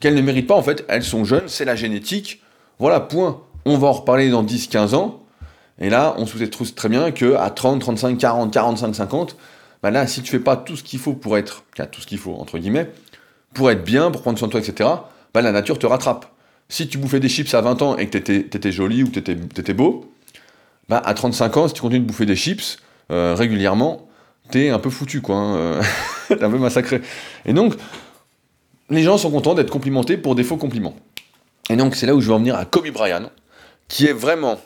qu'elles 0.00 0.14
ne 0.14 0.20
méritent 0.20 0.46
pas 0.46 0.54
en 0.54 0.62
fait. 0.62 0.84
Elles 0.88 1.02
sont 1.02 1.24
jeunes, 1.24 1.48
c'est 1.48 1.64
la 1.64 1.76
génétique. 1.76 2.42
Voilà, 2.78 3.00
point. 3.00 3.42
On 3.64 3.78
va 3.78 3.88
en 3.88 3.92
reparler 3.92 4.30
dans 4.30 4.44
10-15 4.44 4.94
ans. 4.94 5.22
Et 5.80 5.90
là, 5.90 6.14
on 6.18 6.26
se 6.26 6.38
sait 6.38 6.48
très 6.48 6.88
bien 6.88 7.10
que 7.10 7.34
à 7.34 7.50
30, 7.50 7.80
35, 7.80 8.18
40, 8.18 8.52
45, 8.52 8.94
50, 8.94 9.36
bah 9.82 9.90
là, 9.90 10.06
si 10.06 10.22
tu 10.22 10.30
fais 10.30 10.38
pas 10.38 10.56
tout 10.56 10.76
ce 10.76 10.84
qu'il 10.84 11.00
faut 11.00 11.14
pour 11.14 11.36
être, 11.36 11.64
tout 11.90 12.00
ce 12.00 12.06
qu'il 12.06 12.18
faut 12.18 12.34
entre 12.34 12.58
guillemets, 12.58 12.90
pour 13.54 13.70
être 13.70 13.84
bien, 13.84 14.10
pour 14.10 14.22
prendre 14.22 14.38
soin 14.38 14.48
de 14.48 14.52
toi, 14.52 14.60
etc. 14.60 14.88
Bah 15.32 15.42
la 15.42 15.50
nature 15.50 15.78
te 15.78 15.86
rattrape. 15.86 16.26
Si 16.68 16.88
tu 16.88 16.98
bouffais 16.98 17.20
des 17.20 17.28
chips 17.28 17.52
à 17.54 17.60
20 17.60 17.82
ans 17.82 17.96
et 17.96 18.08
que 18.08 18.18
tu 18.18 18.34
étais 18.34 18.72
joli 18.72 19.02
ou 19.02 19.10
que 19.10 19.20
tu 19.20 19.32
étais 19.32 19.74
beau, 19.74 20.13
bah 20.88 21.02
à 21.04 21.14
35 21.14 21.56
ans, 21.56 21.68
si 21.68 21.74
tu 21.74 21.80
continues 21.80 22.00
de 22.00 22.06
bouffer 22.06 22.26
des 22.26 22.36
chips 22.36 22.78
euh, 23.10 23.34
régulièrement, 23.34 24.08
t'es 24.50 24.70
un 24.70 24.78
peu 24.78 24.90
foutu, 24.90 25.20
quoi. 25.20 25.36
Hein, 25.36 25.56
euh, 25.56 25.82
t'es 26.28 26.42
un 26.42 26.50
peu 26.50 26.58
massacré. 26.58 27.00
Et 27.46 27.52
donc, 27.52 27.74
les 28.90 29.02
gens 29.02 29.18
sont 29.18 29.30
contents 29.30 29.54
d'être 29.54 29.70
complimentés 29.70 30.16
pour 30.16 30.34
des 30.34 30.44
faux 30.44 30.56
compliments. 30.56 30.94
Et 31.70 31.76
donc, 31.76 31.96
c'est 31.96 32.06
là 32.06 32.14
où 32.14 32.20
je 32.20 32.28
veux 32.28 32.34
en 32.34 32.38
venir 32.38 32.56
à 32.56 32.64
Kobe 32.64 32.88
Bryant, 32.90 33.30
qui 33.88 34.06
est 34.06 34.12
vraiment, 34.12 34.60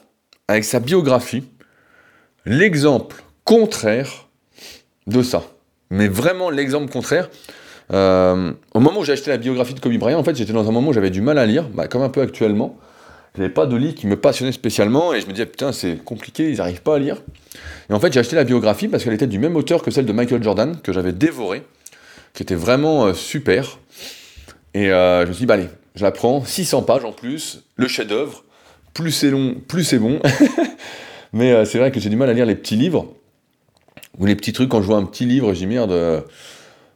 avec 0.48 0.64
sa 0.64 0.80
biographie, 0.80 1.44
l'exemple 2.44 3.22
contraire 3.44 4.28
de 5.06 5.22
ça. 5.22 5.42
Mais 5.90 6.08
vraiment 6.08 6.50
l'exemple 6.50 6.92
contraire. 6.92 7.30
Euh, 7.92 8.52
au 8.74 8.80
moment 8.80 9.00
où 9.00 9.04
j'ai 9.04 9.12
acheté 9.12 9.30
la 9.30 9.38
biographie 9.38 9.74
de 9.74 9.80
Kobe 9.80 9.96
Bryant, 9.96 10.18
en 10.18 10.24
fait, 10.24 10.36
j'étais 10.36 10.52
dans 10.52 10.68
un 10.68 10.72
moment 10.72 10.90
où 10.90 10.92
j'avais 10.92 11.10
du 11.10 11.22
mal 11.22 11.38
à 11.38 11.46
lire, 11.46 11.68
bah, 11.68 11.86
comme 11.88 12.02
un 12.02 12.10
peu 12.10 12.20
actuellement. 12.20 12.76
J'avais 13.38 13.50
pas 13.50 13.66
de 13.66 13.76
livre 13.76 13.94
qui 13.94 14.08
me 14.08 14.16
passionnait 14.16 14.50
spécialement, 14.50 15.14
et 15.14 15.20
je 15.20 15.26
me 15.28 15.30
disais, 15.30 15.46
putain, 15.46 15.70
c'est 15.70 16.02
compliqué, 16.04 16.50
ils 16.50 16.56
n'arrivent 16.56 16.82
pas 16.82 16.96
à 16.96 16.98
lire. 16.98 17.22
Et 17.88 17.92
en 17.92 18.00
fait, 18.00 18.12
j'ai 18.12 18.18
acheté 18.18 18.34
la 18.34 18.42
biographie 18.42 18.88
parce 18.88 19.04
qu'elle 19.04 19.12
était 19.12 19.28
du 19.28 19.38
même 19.38 19.54
auteur 19.54 19.80
que 19.80 19.92
celle 19.92 20.06
de 20.06 20.12
Michael 20.12 20.42
Jordan, 20.42 20.76
que 20.82 20.92
j'avais 20.92 21.12
dévoré, 21.12 21.62
qui 22.34 22.42
était 22.42 22.56
vraiment 22.56 23.06
euh, 23.06 23.14
super. 23.14 23.78
Et 24.74 24.90
euh, 24.90 25.22
je 25.22 25.28
me 25.28 25.32
suis 25.34 25.42
dit, 25.42 25.46
bah 25.46 25.54
allez, 25.54 25.68
je 25.94 26.02
la 26.02 26.10
prends, 26.10 26.44
600 26.44 26.82
pages 26.82 27.04
en 27.04 27.12
plus, 27.12 27.62
le 27.76 27.86
chef-d'œuvre, 27.86 28.42
plus 28.92 29.12
c'est 29.12 29.30
long, 29.30 29.54
plus 29.68 29.84
c'est 29.84 30.00
bon. 30.00 30.18
Mais 31.32 31.64
c'est 31.64 31.78
vrai 31.78 31.92
que 31.92 32.00
j'ai 32.00 32.10
du 32.10 32.16
mal 32.16 32.28
à 32.28 32.32
lire 32.32 32.44
les 32.44 32.56
petits 32.56 32.74
livres, 32.74 33.14
ou 34.18 34.26
les 34.26 34.34
petits 34.34 34.52
trucs, 34.52 34.68
quand 34.68 34.82
je 34.82 34.86
vois 34.86 34.96
un 34.96 35.04
petit 35.04 35.26
livre, 35.26 35.52
dis 35.52 35.66
merde 35.66 36.24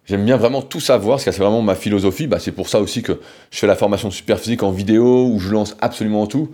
J'aime 0.06 0.24
bien 0.24 0.36
vraiment 0.36 0.62
tout 0.62 0.80
savoir, 0.80 1.16
parce 1.16 1.24
que 1.24 1.30
c'est 1.32 1.42
vraiment 1.42 1.62
ma 1.62 1.76
philosophie. 1.76 2.26
Bah, 2.26 2.38
c'est 2.40 2.52
pour 2.52 2.68
ça 2.68 2.80
aussi 2.80 3.02
que 3.02 3.20
je 3.50 3.58
fais 3.58 3.66
la 3.66 3.76
formation 3.76 4.10
super 4.10 4.40
physique 4.40 4.62
en 4.62 4.72
vidéo, 4.72 5.28
où 5.28 5.38
je 5.38 5.50
lance 5.50 5.76
absolument 5.80 6.26
tout. 6.26 6.50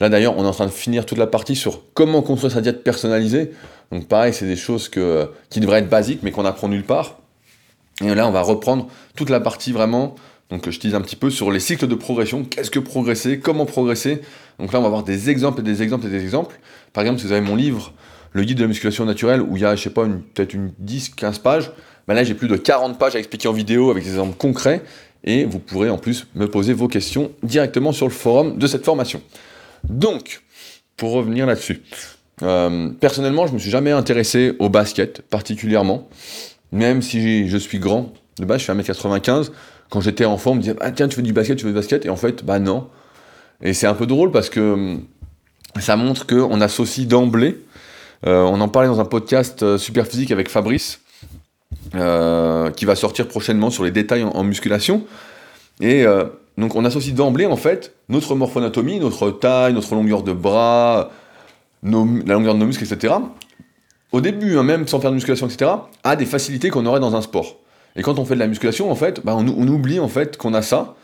Là 0.00 0.08
d'ailleurs, 0.08 0.38
on 0.38 0.44
est 0.44 0.48
en 0.48 0.52
train 0.52 0.66
de 0.66 0.70
finir 0.70 1.04
toute 1.06 1.18
la 1.18 1.26
partie 1.26 1.56
sur 1.56 1.82
comment 1.92 2.22
construire 2.22 2.52
sa 2.52 2.60
diète 2.60 2.84
personnalisée. 2.84 3.50
Donc 3.90 4.06
pareil, 4.06 4.32
c'est 4.32 4.46
des 4.46 4.56
choses 4.56 4.88
qui 4.88 5.60
devraient 5.60 5.80
être 5.80 5.88
basiques, 5.88 6.20
mais 6.22 6.30
qu'on 6.30 6.44
apprend 6.44 6.68
nulle 6.68 6.84
part. 6.84 7.18
Et 8.00 8.14
là, 8.14 8.28
on 8.28 8.30
va 8.30 8.42
reprendre 8.42 8.86
toute 9.16 9.28
la 9.28 9.40
partie 9.40 9.72
vraiment, 9.72 10.14
donc 10.50 10.70
je 10.70 10.78
tease 10.78 10.94
un 10.94 11.00
petit 11.00 11.16
peu 11.16 11.30
sur 11.30 11.50
les 11.50 11.58
cycles 11.58 11.88
de 11.88 11.96
progression. 11.96 12.44
Qu'est-ce 12.44 12.70
que 12.70 12.78
progresser? 12.78 13.40
Comment 13.40 13.66
progresser? 13.66 14.22
Donc 14.60 14.72
là, 14.72 14.78
on 14.78 14.82
va 14.82 14.86
avoir 14.86 15.02
des 15.02 15.30
exemples 15.30 15.60
et 15.60 15.64
des 15.64 15.82
exemples 15.82 16.06
et 16.06 16.10
des 16.10 16.22
exemples. 16.22 16.60
Par 16.92 17.02
exemple, 17.02 17.20
si 17.20 17.26
vous 17.26 17.32
avez 17.32 17.40
mon 17.40 17.56
livre, 17.56 17.92
le 18.32 18.44
guide 18.44 18.58
de 18.58 18.62
la 18.62 18.68
musculation 18.68 19.04
naturelle, 19.04 19.42
où 19.42 19.56
il 19.56 19.62
y 19.62 19.64
a, 19.64 19.74
je 19.74 19.82
sais 19.82 19.90
pas, 19.90 20.04
peut-être 20.04 20.54
une 20.54 20.70
10-15 20.84 21.40
pages, 21.40 21.72
ben 22.08 22.14
là 22.14 22.24
j'ai 22.24 22.34
plus 22.34 22.48
de 22.48 22.56
40 22.56 22.98
pages 22.98 23.14
à 23.14 23.18
expliquer 23.18 23.46
en 23.46 23.52
vidéo 23.52 23.90
avec 23.90 24.02
des 24.02 24.10
exemples 24.10 24.36
concrets 24.36 24.82
et 25.24 25.44
vous 25.44 25.58
pourrez 25.58 25.90
en 25.90 25.98
plus 25.98 26.26
me 26.34 26.48
poser 26.48 26.72
vos 26.72 26.88
questions 26.88 27.30
directement 27.42 27.92
sur 27.92 28.06
le 28.06 28.12
forum 28.12 28.58
de 28.58 28.66
cette 28.66 28.84
formation. 28.84 29.20
Donc, 29.88 30.42
pour 30.96 31.12
revenir 31.12 31.46
là-dessus. 31.46 31.82
Euh, 32.42 32.90
personnellement, 33.00 33.46
je 33.46 33.52
me 33.52 33.58
suis 33.58 33.70
jamais 33.70 33.90
intéressé 33.90 34.54
au 34.58 34.68
basket 34.68 35.22
particulièrement, 35.22 36.08
même 36.72 37.02
si 37.02 37.48
je 37.48 37.56
suis 37.56 37.78
grand. 37.78 38.12
De 38.38 38.44
base, 38.44 38.60
je 38.60 38.64
fais 38.66 38.74
1m95. 38.74 39.50
Quand 39.90 40.00
j'étais 40.00 40.24
enfant, 40.24 40.52
on 40.52 40.54
me 40.56 40.60
disait 40.60 40.76
ah, 40.80 40.90
tiens, 40.90 41.08
tu 41.08 41.16
fais 41.16 41.22
du 41.22 41.32
basket, 41.32 41.56
tu 41.56 41.62
fais 41.64 41.70
du 41.70 41.74
basket. 41.74 42.06
Et 42.06 42.10
en 42.10 42.16
fait, 42.16 42.44
bah 42.44 42.58
non. 42.58 42.88
Et 43.62 43.72
c'est 43.72 43.86
un 43.86 43.94
peu 43.94 44.06
drôle 44.06 44.30
parce 44.30 44.50
que 44.50 44.60
hum, 44.60 45.04
ça 45.80 45.96
montre 45.96 46.26
qu'on 46.26 46.60
associe 46.60 47.06
d'emblée. 47.06 47.58
Euh, 48.26 48.42
on 48.42 48.60
en 48.60 48.68
parlait 48.68 48.88
dans 48.88 49.00
un 49.00 49.04
podcast 49.04 49.62
euh, 49.62 49.78
super 49.78 50.06
physique 50.06 50.32
avec 50.32 50.48
Fabrice, 50.48 51.00
qui 51.92 52.84
va 52.84 52.94
sortir 52.94 53.28
prochainement 53.28 53.70
sur 53.70 53.84
les 53.84 53.90
détails 53.90 54.24
en, 54.24 54.44
musculation. 54.44 55.04
Et 55.80 56.04
donc, 56.56 56.74
on 56.74 56.84
associe 56.84 57.14
d'emblée, 57.14 57.46
en 57.46 57.56
fait, 57.56 57.94
notre 58.08 58.34
morphonatomie, 58.34 58.98
notre 58.98 59.30
taille, 59.30 59.72
notre 59.72 59.94
longueur 59.94 60.22
de 60.22 60.32
bras, 60.32 61.10
la 61.82 61.90
longueur 62.34 62.54
de 62.54 62.58
nos 62.58 62.66
muscles, 62.66 62.84
etc., 62.84 63.14
au 64.12 64.20
début, 64.20 64.56
hein, 64.56 64.62
même 64.62 64.88
sans 64.88 65.00
faire 65.00 65.10
de 65.10 65.16
musculation, 65.16 65.46
etc., 65.46 65.70
a 66.02 66.16
des 66.16 66.26
facilités 66.26 66.70
qu'on 66.70 66.86
aurait 66.86 67.00
dans 67.00 67.14
un 67.14 67.22
sport. 67.22 67.56
Et 67.96 68.02
quand 68.02 68.18
on 68.18 68.24
fait 68.24 68.34
de 68.34 68.40
la 68.40 68.46
musculation, 68.46 68.90
en 68.90 68.94
fait, 68.94 69.24
bah, 69.24 69.36
on, 69.36 69.46
oublie 69.46 70.00
en 70.00 70.08
fait 70.08 70.36
qu'on 70.36 70.54
a 70.54 70.62
ça, 70.62 70.94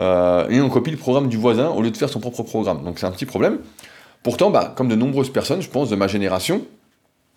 euh, 0.00 0.48
et 0.48 0.60
on 0.60 0.68
copie 0.68 0.90
le 0.90 0.96
programme 0.96 1.28
du 1.28 1.36
voisin 1.36 1.68
au 1.70 1.82
lieu 1.82 1.90
de 1.90 1.96
faire 1.96 2.08
son 2.08 2.20
propre 2.20 2.42
programme. 2.42 2.84
Donc 2.84 2.98
c'est 2.98 3.06
un 3.06 3.10
petit 3.10 3.26
problème. 3.26 3.58
Pourtant, 4.22 4.50
bah, 4.50 4.72
comme 4.76 4.88
de 4.88 4.94
nombreuses 4.94 5.30
personnes, 5.30 5.62
je 5.62 5.68
pense, 5.68 5.90
de 5.90 5.96
ma 5.96 6.06
génération, 6.06 6.62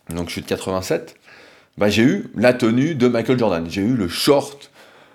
donc 0.10 0.28
je 0.28 0.34
suis 0.34 0.42
de 0.42 0.48
87, 0.48 1.16
bah, 1.78 1.90
j'ai 1.90 2.04
eu 2.04 2.26
la 2.36 2.54
tenue 2.54 2.96
de 2.96 3.08
Michael 3.08 3.38
Jordan. 3.40 3.66
J'ai 3.70 3.82
eu 3.82 3.96
le 3.96 4.08
short, 4.08 4.72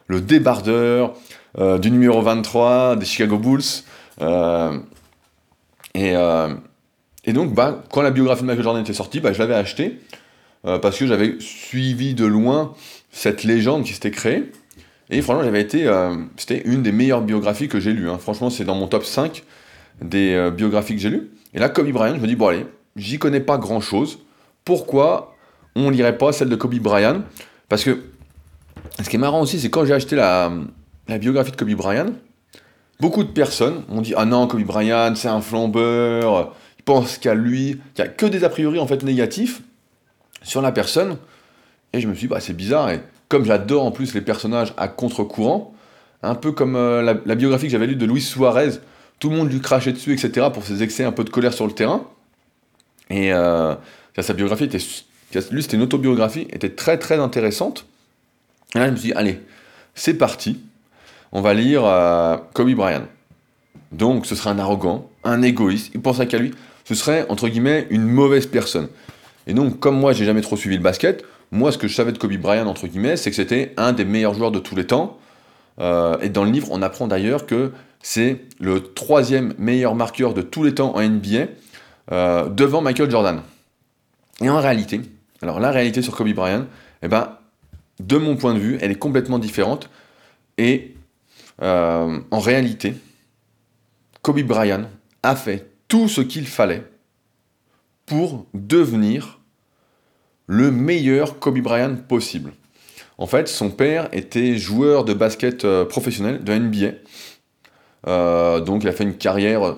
le 0.06 0.20
débardeur 0.20 1.14
euh, 1.58 1.78
du 1.78 1.90
numéro 1.90 2.22
23 2.22 2.96
des 2.96 3.04
Chicago 3.04 3.38
Bulls. 3.38 3.62
Euh, 4.20 4.78
et, 5.94 6.14
et 7.24 7.32
donc, 7.32 7.54
bah, 7.54 7.82
quand 7.90 8.02
la 8.02 8.10
biographie 8.10 8.42
de 8.42 8.46
Michael 8.46 8.64
Jordan 8.64 8.82
était 8.82 8.92
sortie, 8.92 9.20
bah, 9.20 9.32
je 9.32 9.38
l'avais 9.38 9.54
acheté 9.54 9.98
euh, 10.64 10.78
parce 10.78 10.98
que 10.98 11.06
j'avais 11.06 11.36
suivi 11.40 12.14
de 12.14 12.24
loin 12.24 12.74
cette 13.10 13.42
légende 13.42 13.84
qui 13.84 13.92
s'était 13.92 14.10
créée. 14.10 14.50
Et 15.10 15.20
franchement, 15.20 15.42
j'avais 15.42 15.60
été, 15.60 15.86
euh, 15.86 16.14
c'était 16.36 16.62
une 16.64 16.82
des 16.82 16.92
meilleures 16.92 17.22
biographies 17.22 17.68
que 17.68 17.80
j'ai 17.80 17.92
lues. 17.92 18.08
Hein. 18.08 18.18
Franchement, 18.18 18.48
c'est 18.48 18.64
dans 18.64 18.76
mon 18.76 18.86
top 18.86 19.04
5 19.04 19.42
des 20.00 20.34
euh, 20.34 20.50
biographies 20.50 20.94
que 20.94 21.00
j'ai 21.00 21.10
lues. 21.10 21.30
Et 21.52 21.58
là, 21.58 21.68
Kobe 21.68 21.90
Bryant, 21.90 22.16
je 22.16 22.20
me 22.20 22.26
dis, 22.26 22.36
bon 22.36 22.48
allez, 22.48 22.66
j'y 22.96 23.18
connais 23.18 23.40
pas 23.40 23.58
grand-chose. 23.58 24.20
Pourquoi 24.64 25.31
on 25.74 25.90
lirait 25.90 26.18
pas 26.18 26.32
celle 26.32 26.48
de 26.48 26.56
Kobe 26.56 26.74
Bryant 26.74 27.22
Parce 27.68 27.84
que 27.84 28.02
ce 29.02 29.08
qui 29.08 29.16
est 29.16 29.18
marrant 29.18 29.40
aussi, 29.40 29.60
c'est 29.60 29.70
quand 29.70 29.84
j'ai 29.84 29.94
acheté 29.94 30.16
la, 30.16 30.52
biographie 31.08 31.52
de 31.52 31.56
Kobe 31.56 31.72
Bryant, 31.72 32.12
beaucoup 33.00 33.24
de 33.24 33.30
personnes 33.30 33.82
ont 33.88 34.00
dit, 34.00 34.14
ah 34.16 34.24
non, 34.24 34.46
Kobe 34.46 34.62
Bryant, 34.62 35.14
c'est 35.14 35.28
un 35.28 35.40
flambeur 35.40 36.52
pense 36.84 37.18
qu'à 37.18 37.34
lui, 37.34 37.80
qu'il 37.94 38.04
n'y 38.04 38.10
a 38.10 38.12
que 38.12 38.26
des 38.26 38.44
a 38.44 38.48
priori 38.48 38.78
en 38.78 38.86
fait 38.86 39.02
négatifs 39.02 39.62
sur 40.42 40.62
la 40.62 40.72
personne. 40.72 41.16
Et 41.92 42.00
je 42.00 42.08
me 42.08 42.14
suis 42.14 42.26
dit, 42.26 42.28
bah, 42.28 42.40
c'est 42.40 42.56
bizarre. 42.56 42.90
Et 42.90 43.00
comme 43.28 43.44
j'adore 43.44 43.84
en 43.84 43.90
plus 43.90 44.14
les 44.14 44.20
personnages 44.20 44.72
à 44.76 44.88
contre-courant, 44.88 45.74
un 46.22 46.34
peu 46.34 46.52
comme 46.52 46.76
euh, 46.76 47.02
la, 47.02 47.34
biographie 47.34 47.66
que 47.66 47.72
j'avais 47.72 47.86
lue 47.86 47.96
de 47.96 48.06
Luis 48.06 48.22
Suarez, 48.22 48.70
tout 49.18 49.30
le 49.30 49.36
monde 49.36 49.52
lui 49.52 49.60
crachait 49.60 49.92
dessus, 49.92 50.12
etc., 50.12 50.48
pour 50.52 50.64
ses 50.64 50.82
excès 50.82 51.04
un 51.04 51.12
peu 51.12 51.24
de 51.24 51.30
colère 51.30 51.52
sur 51.52 51.66
le 51.66 51.72
terrain. 51.72 52.06
Et 53.10 53.32
euh, 53.32 53.74
sa 54.18 54.32
biographie 54.32 54.64
était. 54.64 54.78
Lui, 55.50 55.62
c'était 55.62 55.76
une 55.76 55.82
autobiographie, 55.82 56.46
était 56.50 56.70
très 56.70 56.98
très 56.98 57.18
intéressante. 57.18 57.86
Et 58.74 58.78
là, 58.78 58.86
je 58.86 58.92
me 58.92 58.96
dit, 58.96 59.12
allez, 59.12 59.40
c'est 59.94 60.14
parti. 60.14 60.60
On 61.32 61.40
va 61.40 61.54
lire 61.54 61.84
euh, 61.84 62.36
Kobe 62.54 62.74
Bryant. 62.74 63.06
Donc, 63.90 64.26
ce 64.26 64.34
sera 64.34 64.50
un 64.50 64.58
arrogant, 64.58 65.10
un 65.24 65.42
égoïste, 65.42 65.90
il 65.94 66.00
pense 66.00 66.24
qu'à 66.26 66.38
lui 66.38 66.52
ce 66.84 66.94
serait, 66.94 67.26
entre 67.28 67.48
guillemets, 67.48 67.86
une 67.90 68.04
mauvaise 68.04 68.46
personne. 68.46 68.88
Et 69.46 69.54
donc, 69.54 69.78
comme 69.80 69.98
moi, 69.98 70.12
j'ai 70.12 70.24
jamais 70.24 70.40
trop 70.40 70.56
suivi 70.56 70.76
le 70.76 70.82
basket, 70.82 71.24
moi, 71.50 71.70
ce 71.72 71.78
que 71.78 71.88
je 71.88 71.94
savais 71.94 72.12
de 72.12 72.18
Kobe 72.18 72.36
Bryant, 72.36 72.66
entre 72.66 72.86
guillemets, 72.86 73.16
c'est 73.16 73.30
que 73.30 73.36
c'était 73.36 73.74
un 73.76 73.92
des 73.92 74.04
meilleurs 74.04 74.34
joueurs 74.34 74.50
de 74.50 74.58
tous 74.58 74.74
les 74.74 74.86
temps. 74.86 75.18
Euh, 75.80 76.16
et 76.20 76.28
dans 76.28 76.44
le 76.44 76.50
livre, 76.50 76.68
on 76.70 76.82
apprend 76.82 77.06
d'ailleurs 77.06 77.46
que 77.46 77.72
c'est 78.02 78.40
le 78.58 78.82
troisième 78.82 79.54
meilleur 79.58 79.94
marqueur 79.94 80.34
de 80.34 80.42
tous 80.42 80.64
les 80.64 80.74
temps 80.74 80.96
en 80.96 81.02
NBA, 81.02 81.46
euh, 82.10 82.48
devant 82.48 82.80
Michael 82.80 83.10
Jordan. 83.10 83.42
Et 84.40 84.48
en 84.48 84.60
réalité, 84.60 85.00
alors 85.42 85.58
la 85.58 85.70
réalité 85.70 86.02
sur 86.02 86.16
Kobe 86.16 86.32
Bryant, 86.32 86.66
eh 87.02 87.08
ben, 87.08 87.36
de 88.00 88.16
mon 88.16 88.36
point 88.36 88.54
de 88.54 88.60
vue, 88.60 88.78
elle 88.80 88.90
est 88.90 88.96
complètement 88.98 89.38
différente. 89.38 89.90
Et 90.56 90.94
euh, 91.62 92.20
en 92.30 92.38
réalité, 92.38 92.94
Kobe 94.22 94.40
Bryant 94.42 94.84
a 95.22 95.36
fait 95.36 95.66
tout 95.88 96.08
ce 96.08 96.20
qu'il 96.20 96.46
fallait 96.46 96.84
pour 98.06 98.46
devenir 98.54 99.40
le 100.46 100.70
meilleur 100.70 101.38
Kobe 101.38 101.58
Bryant 101.58 101.96
possible. 101.96 102.52
En 103.18 103.26
fait, 103.26 103.48
son 103.48 103.70
père 103.70 104.08
était 104.12 104.56
joueur 104.56 105.04
de 105.04 105.14
basket 105.14 105.64
euh, 105.64 105.84
professionnel 105.84 106.42
de 106.42 106.54
NBA. 106.54 106.92
Euh, 108.08 108.60
donc 108.60 108.82
il 108.82 108.88
a 108.88 108.92
fait 108.92 109.04
une 109.04 109.16
carrière 109.16 109.76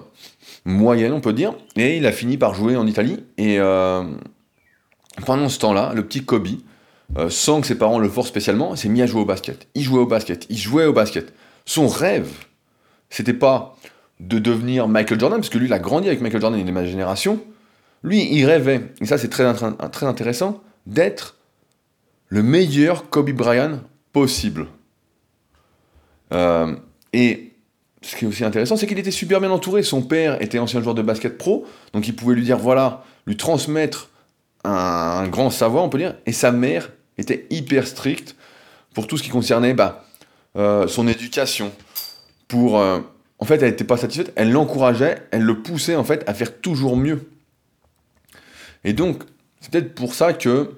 moyenne, 0.64 1.12
on 1.12 1.20
peut 1.20 1.34
dire, 1.34 1.54
et 1.76 1.98
il 1.98 2.06
a 2.06 2.12
fini 2.12 2.38
par 2.38 2.54
jouer 2.54 2.76
en 2.76 2.86
Italie. 2.86 3.22
Et 3.36 3.58
pendant 5.24 5.48
ce 5.48 5.58
temps-là, 5.60 5.92
le 5.94 6.04
petit 6.04 6.24
Kobe, 6.24 6.48
sans 7.28 7.60
que 7.60 7.66
ses 7.66 7.76
parents 7.76 7.98
le 7.98 8.08
forcent 8.08 8.28
spécialement, 8.28 8.74
s'est 8.76 8.88
mis 8.88 9.02
à 9.02 9.06
jouer 9.06 9.20
au 9.20 9.24
basket. 9.24 9.68
Il 9.74 9.82
jouait 9.82 10.00
au 10.00 10.06
basket, 10.06 10.46
il 10.48 10.58
jouait 10.58 10.86
au 10.86 10.92
basket. 10.92 11.32
Son 11.64 11.86
rêve, 11.86 12.30
c'était 13.10 13.34
pas 13.34 13.76
de 14.20 14.38
devenir 14.38 14.88
Michael 14.88 15.20
Jordan, 15.20 15.38
parce 15.38 15.48
que 15.48 15.58
lui, 15.58 15.66
il 15.66 15.72
a 15.72 15.78
grandi 15.78 16.08
avec 16.08 16.20
Michael 16.20 16.40
Jordan, 16.40 16.58
il 16.58 16.62
est 16.62 16.68
de 16.68 16.72
ma 16.72 16.84
génération. 16.84 17.40
Lui, 18.02 18.28
il 18.32 18.44
rêvait, 18.44 18.92
et 19.00 19.06
ça 19.06 19.18
c'est 19.18 19.28
très, 19.28 19.52
très 19.92 20.06
intéressant, 20.06 20.62
d'être 20.86 21.36
le 22.28 22.42
meilleur 22.42 23.08
Kobe 23.08 23.30
Bryant 23.30 23.80
possible. 24.12 24.66
Euh, 26.32 26.74
et 27.12 27.52
ce 28.02 28.16
qui 28.16 28.24
est 28.24 28.28
aussi 28.28 28.44
intéressant, 28.44 28.76
c'est 28.76 28.86
qu'il 28.86 28.98
était 28.98 29.10
super 29.10 29.40
bien 29.40 29.50
entouré. 29.50 29.82
Son 29.82 30.02
père 30.02 30.42
était 30.42 30.58
ancien 30.58 30.82
joueur 30.82 30.94
de 30.94 31.02
basket 31.02 31.38
pro, 31.38 31.66
donc 31.92 32.06
il 32.08 32.14
pouvait 32.14 32.34
lui 32.34 32.44
dire, 32.44 32.58
voilà, 32.58 33.04
lui 33.26 33.36
transmettre 33.36 34.10
un, 34.64 35.28
grand 35.28 35.50
savoir, 35.50 35.84
on 35.84 35.88
peut 35.88 35.98
dire. 35.98 36.16
Et 36.26 36.32
sa 36.32 36.52
mère 36.52 36.90
était 37.18 37.46
hyper 37.50 37.86
stricte 37.86 38.36
pour 38.94 39.06
tout 39.06 39.16
ce 39.16 39.22
qui 39.22 39.30
concernait 39.30 39.74
bah, 39.74 40.04
euh, 40.56 40.86
son 40.88 41.08
éducation, 41.08 41.72
pour 42.48 42.78
euh, 42.78 43.00
en 43.38 43.44
fait, 43.44 43.56
elle 43.56 43.70
n'était 43.70 43.84
pas 43.84 43.96
satisfaite, 43.96 44.32
elle 44.36 44.52
l'encourageait, 44.52 45.22
elle 45.30 45.42
le 45.42 45.62
poussait 45.62 45.96
en 45.96 46.04
fait 46.04 46.22
à 46.28 46.34
faire 46.34 46.60
toujours 46.60 46.96
mieux. 46.96 47.28
Et 48.84 48.92
donc, 48.92 49.22
c'est 49.60 49.70
peut-être 49.70 49.94
pour 49.94 50.14
ça 50.14 50.32
que 50.32 50.74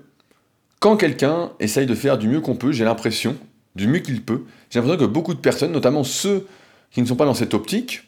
quand 0.81 0.97
quelqu'un 0.97 1.53
essaye 1.61 1.87
de 1.87 1.95
faire 1.95 2.19
du 2.19 2.29
mieux 2.29 2.41
qu'on 2.41 2.57
peut, 2.57 2.73
j'ai 2.73 2.85
l'impression, 2.85 3.37
du 3.75 3.87
mieux 3.87 3.99
qu'il 3.99 4.23
peut, 4.23 4.45
j'ai 4.71 4.79
l'impression 4.79 5.07
que 5.07 5.11
beaucoup 5.11 5.35
de 5.35 5.41
personnes, 5.41 5.73
notamment 5.73 6.05
ceux 6.05 6.47
qui 6.91 7.03
ne 7.03 7.07
sont 7.07 7.17
pas 7.17 7.25
dans 7.25 7.35
cette 7.35 7.55
optique, 7.55 8.05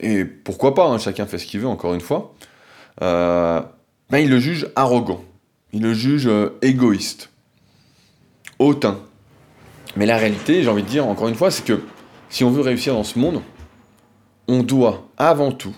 et 0.00 0.24
pourquoi 0.24 0.74
pas, 0.74 0.86
hein, 0.86 0.98
chacun 0.98 1.26
fait 1.26 1.38
ce 1.38 1.46
qu'il 1.46 1.60
veut, 1.60 1.66
encore 1.66 1.94
une 1.94 2.00
fois, 2.00 2.34
euh, 3.02 3.60
ben, 4.10 4.18
ils 4.18 4.30
le 4.30 4.38
jugent 4.38 4.68
arrogant, 4.76 5.22
ils 5.72 5.82
le 5.82 5.94
jugent 5.94 6.28
euh, 6.28 6.58
égoïste, 6.62 7.30
hautain. 8.58 9.00
Mais 9.96 10.06
la 10.06 10.16
réalité, 10.16 10.62
j'ai 10.62 10.68
envie 10.68 10.82
de 10.82 10.88
dire, 10.88 11.06
encore 11.06 11.28
une 11.28 11.34
fois, 11.34 11.50
c'est 11.50 11.64
que 11.64 11.80
si 12.30 12.44
on 12.44 12.50
veut 12.50 12.62
réussir 12.62 12.94
dans 12.94 13.04
ce 13.04 13.18
monde, 13.18 13.42
on 14.46 14.62
doit 14.62 15.08
avant 15.16 15.52
tout, 15.52 15.74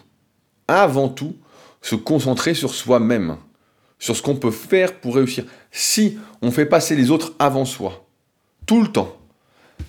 avant 0.68 1.08
tout, 1.08 1.36
se 1.82 1.94
concentrer 1.94 2.54
sur 2.54 2.74
soi-même, 2.74 3.36
sur 3.98 4.16
ce 4.16 4.22
qu'on 4.22 4.36
peut 4.36 4.50
faire 4.50 4.94
pour 5.00 5.16
réussir. 5.16 5.44
Si 5.70 6.18
on 6.42 6.50
fait 6.50 6.66
passer 6.66 6.96
les 6.96 7.10
autres 7.10 7.34
avant 7.38 7.64
soi, 7.64 8.06
tout 8.66 8.82
le 8.82 8.88
temps, 8.88 9.16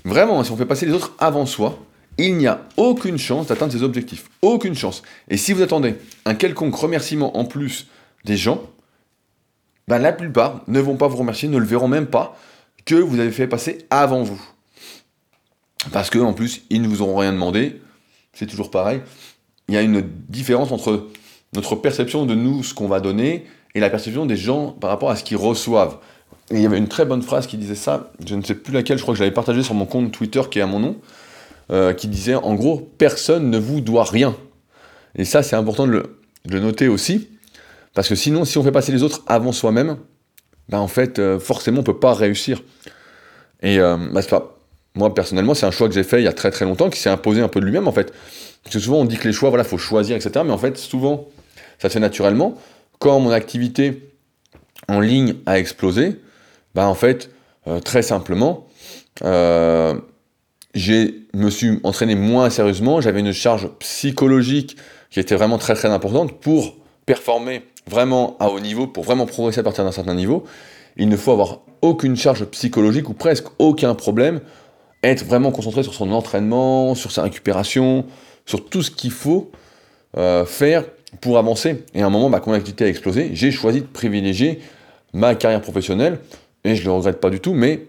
vraiment, 0.06 0.44
si 0.44 0.52
on 0.52 0.58
fait 0.58 0.66
passer 0.66 0.86
les 0.86 0.94
autres 0.94 1.14
avant 1.20 1.46
soi, 1.46 1.80
il 2.18 2.38
n'y 2.38 2.48
a 2.48 2.68
aucune 2.78 3.18
chance 3.18 3.48
d'atteindre 3.48 3.72
ses 3.72 3.84
objectifs. 3.84 4.30
Aucune 4.42 4.76
chance. 4.76 5.02
Et 5.30 5.38
si 5.38 5.54
vous 5.54 5.62
attendez 5.62 5.96
un 6.26 6.36
quelconque 6.36 6.76
remerciement 6.76 7.38
en 7.38 7.46
plus 7.46 7.88
des 8.26 8.38
gens, 8.38 8.62
ben 9.88 10.00
la 10.00 10.14
plupart 10.14 10.62
ne 10.68 10.80
vont 10.80 10.96
pas 10.96 11.08
vous 11.08 11.18
remercier, 11.18 11.50
ne 11.50 11.58
le 11.58 11.66
verront 11.66 11.88
même 11.88 12.08
pas 12.08 12.38
que 12.86 12.96
vous 12.96 13.20
avez 13.20 13.32
fait 13.32 13.48
passer 13.48 13.86
avant 13.90 14.24
vous. 14.24 14.42
Parce 15.92 16.10
que 16.10 16.20
en 16.20 16.34
plus, 16.34 16.62
ils 16.70 16.82
ne 16.82 16.88
vous 16.88 17.02
auront 17.02 17.18
rien 17.18 17.34
demandé, 17.34 17.82
c'est 18.34 18.46
toujours 18.46 18.72
pareil. 18.72 19.02
Il 19.68 19.76
y 19.76 19.78
a 19.78 19.82
une 19.82 20.02
différence 20.30 20.72
entre 20.72 21.08
notre 21.54 21.76
perception 21.76 22.26
de 22.26 22.36
nous, 22.36 22.64
ce 22.64 22.74
qu'on 22.74 22.88
va 22.88 23.00
donner, 23.00 23.46
et 23.74 23.80
la 23.80 23.90
perception 23.90 24.26
des 24.26 24.36
gens 24.36 24.72
par 24.72 24.90
rapport 24.90 25.10
à 25.10 25.16
ce 25.16 25.24
qu'ils 25.24 25.38
reçoivent. 25.38 25.98
Et 26.50 26.56
il 26.56 26.62
y 26.62 26.66
avait 26.66 26.78
une 26.78 26.88
très 26.88 27.06
bonne 27.06 27.22
phrase 27.22 27.48
qui 27.48 27.58
disait 27.58 27.76
ça, 27.76 28.12
je 28.26 28.36
ne 28.36 28.44
sais 28.44 28.56
plus 28.56 28.74
laquelle, 28.74 28.98
je 28.98 29.04
crois 29.04 29.14
que 29.14 29.18
je 29.18 29.24
l'avais 29.24 29.34
partagée 29.34 29.64
sur 29.64 29.74
mon 29.74 29.86
compte 29.86 30.12
Twitter 30.12 30.42
qui 30.50 30.60
est 30.60 30.62
à 30.62 30.68
mon 30.68 30.80
nom, 30.80 30.98
euh, 31.72 31.94
qui 31.94 32.08
disait 32.08 32.36
en 32.36 32.54
gros, 32.56 32.90
personne 32.98 33.50
ne 33.50 33.58
vous 33.58 33.82
doit 33.82 34.04
rien. 34.04 34.36
Et 35.16 35.26
ça, 35.26 35.44
c'est 35.44 35.56
important 35.56 35.88
de 35.88 36.04
le, 36.50 36.60
noter 36.60 36.88
aussi, 36.88 37.30
parce 37.94 38.08
que 38.08 38.16
sinon, 38.16 38.46
si 38.46 38.58
on 38.58 38.64
fait 38.64 38.72
passer 38.72 38.92
les 38.92 39.04
autres 39.04 39.24
avant 39.28 39.52
soi-même, 39.52 39.98
ben 40.70 40.80
en 40.80 40.88
fait, 40.88 41.20
euh, 41.20 41.40
forcément, 41.40 41.80
on 41.80 41.82
ne 41.82 41.86
peut 41.86 42.00
pas 42.00 42.14
réussir. 42.14 42.64
Et 43.62 43.80
euh, 43.80 43.98
bah, 44.12 44.22
pas, 44.24 44.58
moi, 44.96 45.14
personnellement, 45.14 45.54
c'est 45.54 45.66
un 45.66 45.72
choix 45.72 45.88
que 45.88 45.94
j'ai 45.94 46.04
fait 46.04 46.22
il 46.22 46.26
y 46.26 46.28
a 46.28 46.34
très 46.34 46.52
très 46.52 46.66
longtemps, 46.66 46.90
qui 46.90 47.00
s'est 47.00 47.10
imposé 47.10 47.42
un 47.42 47.48
peu 47.48 47.60
de 47.60 47.66
lui-même, 47.66 47.88
en 47.88 47.92
fait. 47.92 48.14
Parce 48.64 48.76
que 48.76 48.80
souvent, 48.80 48.98
on 48.98 49.06
dit 49.06 49.18
que 49.18 49.28
les 49.28 49.34
choix, 49.34 49.50
voilà, 49.50 49.64
faut 49.64 49.78
choisir, 49.78 50.16
etc. 50.16 50.42
Mais 50.46 50.52
en 50.52 50.58
fait, 50.58 50.78
souvent, 50.78 51.28
Ça 51.80 51.90
se 51.90 51.94
fait 51.94 52.00
naturellement. 52.00 52.58
Quand 53.00 53.20
mon 53.20 53.32
activité 53.32 54.12
en 54.88 55.00
ligne 55.00 55.36
a 55.48 55.58
explosé, 55.58 56.20
bah 56.76 56.88
en 56.88 56.94
fait, 56.94 57.32
euh, 57.68 57.80
très 57.80 58.04
simplement, 58.04 58.68
euh, 59.24 60.00
je 60.76 61.12
me 61.34 61.50
suis 61.50 61.80
entraîné 61.84 62.14
moins 62.16 62.50
sérieusement, 62.50 63.02
j'avais 63.02 63.20
une 63.20 63.34
charge 63.34 63.68
psychologique 63.80 64.78
qui 65.10 65.20
était 65.20 65.36
vraiment 65.36 65.58
très 65.58 65.74
très 65.74 65.90
importante 65.90 66.40
pour 66.40 66.76
performer 67.06 67.64
vraiment 67.88 68.38
à 68.40 68.50
haut 68.50 68.60
niveau, 68.60 68.88
pour 68.88 69.04
vraiment 69.04 69.26
progresser 69.26 69.60
à 69.60 69.64
partir 69.64 69.84
d'un 69.84 69.92
certain 69.92 70.16
niveau. 70.16 70.44
Il 70.98 71.10
ne 71.10 71.18
faut 71.18 71.32
avoir 71.32 71.60
aucune 71.82 72.16
charge 72.16 72.46
psychologique 72.46 73.10
ou 73.10 73.14
presque 73.14 73.46
aucun 73.60 73.96
problème, 73.96 74.42
être 75.04 75.26
vraiment 75.26 75.52
concentré 75.52 75.84
sur 75.84 75.94
son 75.94 76.12
entraînement, 76.12 76.96
sur 76.96 77.12
sa 77.12 77.24
récupération, 77.24 78.06
sur 78.46 78.66
tout 78.66 78.84
ce 78.84 78.92
qu'il 78.92 79.12
faut 79.12 79.52
euh, 80.18 80.46
faire 80.46 80.84
pour 81.20 81.38
avancer. 81.38 81.84
Et 81.94 82.02
à 82.02 82.06
un 82.06 82.10
moment, 82.10 82.30
bah, 82.30 82.40
quand 82.40 82.52
mon 82.52 82.58
activité 82.58 82.86
a 82.86 82.88
explosé, 82.88 83.32
j'ai 83.34 83.52
choisi 83.52 83.82
de 83.82 83.88
privilégier 83.88 84.60
ma 85.14 85.36
carrière 85.36 85.62
professionnelle, 85.62 86.20
et 86.64 86.76
je 86.76 86.82
ne 86.82 86.86
le 86.86 86.92
regrette 86.94 87.20
pas 87.20 87.30
du 87.30 87.40
tout, 87.40 87.54
mais 87.54 87.88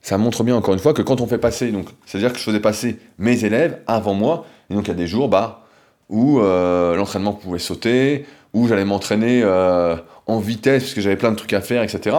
ça 0.00 0.18
montre 0.18 0.44
bien 0.44 0.56
encore 0.56 0.74
une 0.74 0.80
fois 0.80 0.92
que 0.92 1.02
quand 1.02 1.20
on 1.20 1.26
fait 1.26 1.38
passer, 1.38 1.70
donc 1.70 1.88
c'est-à-dire 2.06 2.32
que 2.32 2.38
je 2.38 2.44
faisais 2.44 2.60
passer 2.60 2.98
mes 3.18 3.44
élèves 3.44 3.78
avant 3.86 4.14
moi, 4.14 4.46
et 4.70 4.74
donc 4.74 4.86
il 4.86 4.88
y 4.88 4.92
a 4.92 4.96
des 4.96 5.06
jours 5.06 5.28
bah, 5.28 5.64
où 6.08 6.40
euh, 6.40 6.94
l'entraînement 6.96 7.32
pouvait 7.32 7.58
sauter, 7.58 8.26
où 8.52 8.68
j'allais 8.68 8.84
m'entraîner 8.84 9.42
euh, 9.42 9.96
en 10.26 10.38
vitesse 10.38 10.82
parce 10.82 10.94
que 10.94 11.00
j'avais 11.00 11.16
plein 11.16 11.30
de 11.30 11.36
trucs 11.36 11.52
à 11.52 11.60
faire, 11.60 11.82
etc. 11.82 12.16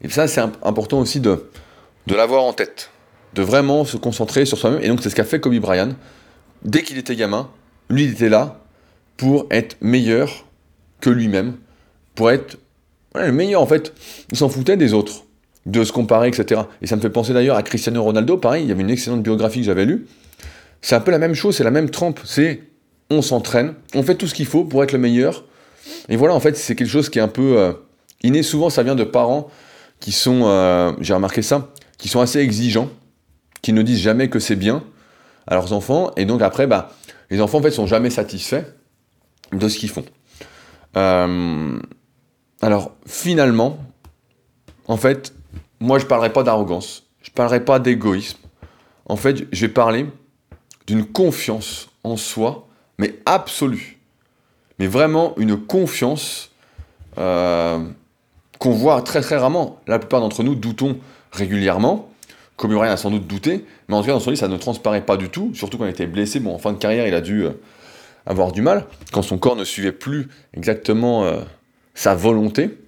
Et 0.00 0.08
ça 0.08 0.28
c'est 0.28 0.40
important 0.62 0.98
aussi 0.98 1.20
de, 1.20 1.48
de 2.06 2.14
l'avoir 2.14 2.44
en 2.44 2.52
tête, 2.52 2.90
de 3.34 3.42
vraiment 3.42 3.84
se 3.84 3.96
concentrer 3.96 4.44
sur 4.44 4.58
soi-même, 4.58 4.82
et 4.82 4.88
donc 4.88 5.02
c'est 5.02 5.10
ce 5.10 5.16
qu'a 5.16 5.24
fait 5.24 5.40
Kobe 5.40 5.56
Bryant. 5.56 5.90
Dès 6.62 6.82
qu'il 6.82 6.98
était 6.98 7.16
gamin, 7.16 7.50
lui 7.88 8.04
il 8.04 8.12
était 8.12 8.28
là 8.28 8.60
pour 9.16 9.46
être 9.50 9.76
meilleur 9.80 10.46
que 11.00 11.10
lui-même, 11.10 11.56
pour 12.14 12.30
être 12.30 12.58
le 13.14 13.32
meilleur 13.32 13.60
en 13.60 13.66
fait. 13.66 13.92
Il 14.30 14.36
s'en 14.36 14.48
foutait 14.48 14.76
des 14.76 14.92
autres 14.92 15.24
de 15.66 15.84
se 15.84 15.92
comparer, 15.92 16.28
etc. 16.28 16.62
Et 16.80 16.86
ça 16.86 16.96
me 16.96 17.00
fait 17.00 17.10
penser 17.10 17.32
d'ailleurs 17.32 17.56
à 17.56 17.62
Cristiano 17.62 18.02
Ronaldo, 18.02 18.36
pareil, 18.36 18.64
il 18.64 18.68
y 18.68 18.72
avait 18.72 18.82
une 18.82 18.90
excellente 18.90 19.22
biographie 19.22 19.60
que 19.60 19.66
j'avais 19.66 19.84
lue. 19.84 20.06
C'est 20.80 20.94
un 20.94 21.00
peu 21.00 21.10
la 21.10 21.18
même 21.18 21.34
chose, 21.34 21.56
c'est 21.56 21.64
la 21.64 21.70
même 21.70 21.90
trempe. 21.90 22.20
C'est 22.24 22.62
on 23.10 23.22
s'entraîne, 23.22 23.74
on 23.94 24.02
fait 24.02 24.14
tout 24.14 24.26
ce 24.26 24.34
qu'il 24.34 24.46
faut 24.46 24.64
pour 24.64 24.82
être 24.82 24.92
le 24.92 24.98
meilleur. 24.98 25.44
Et 26.08 26.16
voilà, 26.16 26.34
en 26.34 26.40
fait, 26.40 26.56
c'est 26.56 26.76
quelque 26.76 26.88
chose 26.88 27.08
qui 27.10 27.18
est 27.18 27.22
un 27.22 27.28
peu 27.28 27.58
euh, 27.58 27.72
inné. 28.22 28.42
Souvent, 28.42 28.70
ça 28.70 28.82
vient 28.82 28.94
de 28.94 29.04
parents 29.04 29.48
qui 29.98 30.12
sont, 30.12 30.42
euh, 30.44 30.92
j'ai 31.00 31.14
remarqué 31.14 31.42
ça, 31.42 31.68
qui 31.98 32.08
sont 32.08 32.20
assez 32.20 32.38
exigeants, 32.38 32.88
qui 33.62 33.72
ne 33.72 33.82
disent 33.82 34.00
jamais 34.00 34.28
que 34.28 34.38
c'est 34.38 34.56
bien 34.56 34.84
à 35.46 35.54
leurs 35.54 35.72
enfants. 35.72 36.12
Et 36.16 36.24
donc 36.24 36.42
après, 36.42 36.66
bah, 36.66 36.92
les 37.30 37.40
enfants, 37.40 37.58
en 37.58 37.62
fait, 37.62 37.70
sont 37.70 37.86
jamais 37.86 38.10
satisfaits 38.10 38.64
de 39.52 39.68
ce 39.68 39.78
qu'ils 39.78 39.90
font. 39.90 40.04
Euh, 40.96 41.78
alors, 42.62 42.92
finalement, 43.06 43.78
en 44.86 44.96
fait, 44.96 45.34
moi, 45.80 45.98
je 45.98 46.04
ne 46.04 46.08
parlerai 46.08 46.32
pas 46.32 46.42
d'arrogance, 46.42 47.04
je 47.22 47.30
ne 47.30 47.34
parlerai 47.34 47.64
pas 47.64 47.78
d'égoïsme. 47.78 48.38
En 49.06 49.16
fait, 49.16 49.46
je 49.52 49.66
vais 49.66 49.72
parler 49.72 50.06
d'une 50.86 51.04
confiance 51.04 51.88
en 52.04 52.16
soi, 52.16 52.68
mais 53.00 53.14
absolue. 53.24 53.98
Mais 54.78 54.86
vraiment 54.86 55.32
une 55.38 55.56
confiance 55.56 56.50
euh, 57.16 57.78
qu'on 58.58 58.72
voit 58.72 59.00
très 59.00 59.22
très 59.22 59.38
rarement. 59.38 59.80
La 59.86 59.98
plupart 59.98 60.20
d'entre 60.20 60.42
nous 60.42 60.54
doutons 60.54 60.98
régulièrement. 61.32 62.10
Comme 62.56 62.76
rien 62.76 62.92
a 62.92 62.98
sans 62.98 63.10
doute 63.10 63.26
douté, 63.26 63.64
mais 63.88 63.94
en 63.94 64.02
tout 64.02 64.08
cas 64.08 64.12
dans 64.12 64.20
son 64.20 64.30
livre 64.30 64.40
ça 64.40 64.48
ne 64.48 64.56
transparaît 64.58 65.00
pas 65.00 65.16
du 65.16 65.30
tout, 65.30 65.50
surtout 65.54 65.78
quand 65.78 65.86
il 65.86 65.90
était 65.90 66.06
blessé. 66.06 66.40
Bon, 66.40 66.54
en 66.54 66.58
fin 66.58 66.74
de 66.74 66.78
carrière, 66.78 67.06
il 67.06 67.14
a 67.14 67.22
dû 67.22 67.46
euh, 67.46 67.52
avoir 68.26 68.52
du 68.52 68.60
mal, 68.60 68.84
quand 69.12 69.22
son 69.22 69.38
corps 69.38 69.56
ne 69.56 69.64
suivait 69.64 69.92
plus 69.92 70.28
exactement 70.52 71.24
euh, 71.24 71.40
sa 71.94 72.14
volonté. 72.14 72.78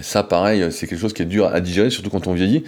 Ça, 0.00 0.22
pareil, 0.22 0.70
c'est 0.70 0.86
quelque 0.86 1.00
chose 1.00 1.14
qui 1.14 1.22
est 1.22 1.24
dur 1.24 1.46
à 1.46 1.60
digérer, 1.60 1.88
surtout 1.88 2.10
quand 2.10 2.26
on 2.26 2.34
vieillit, 2.34 2.62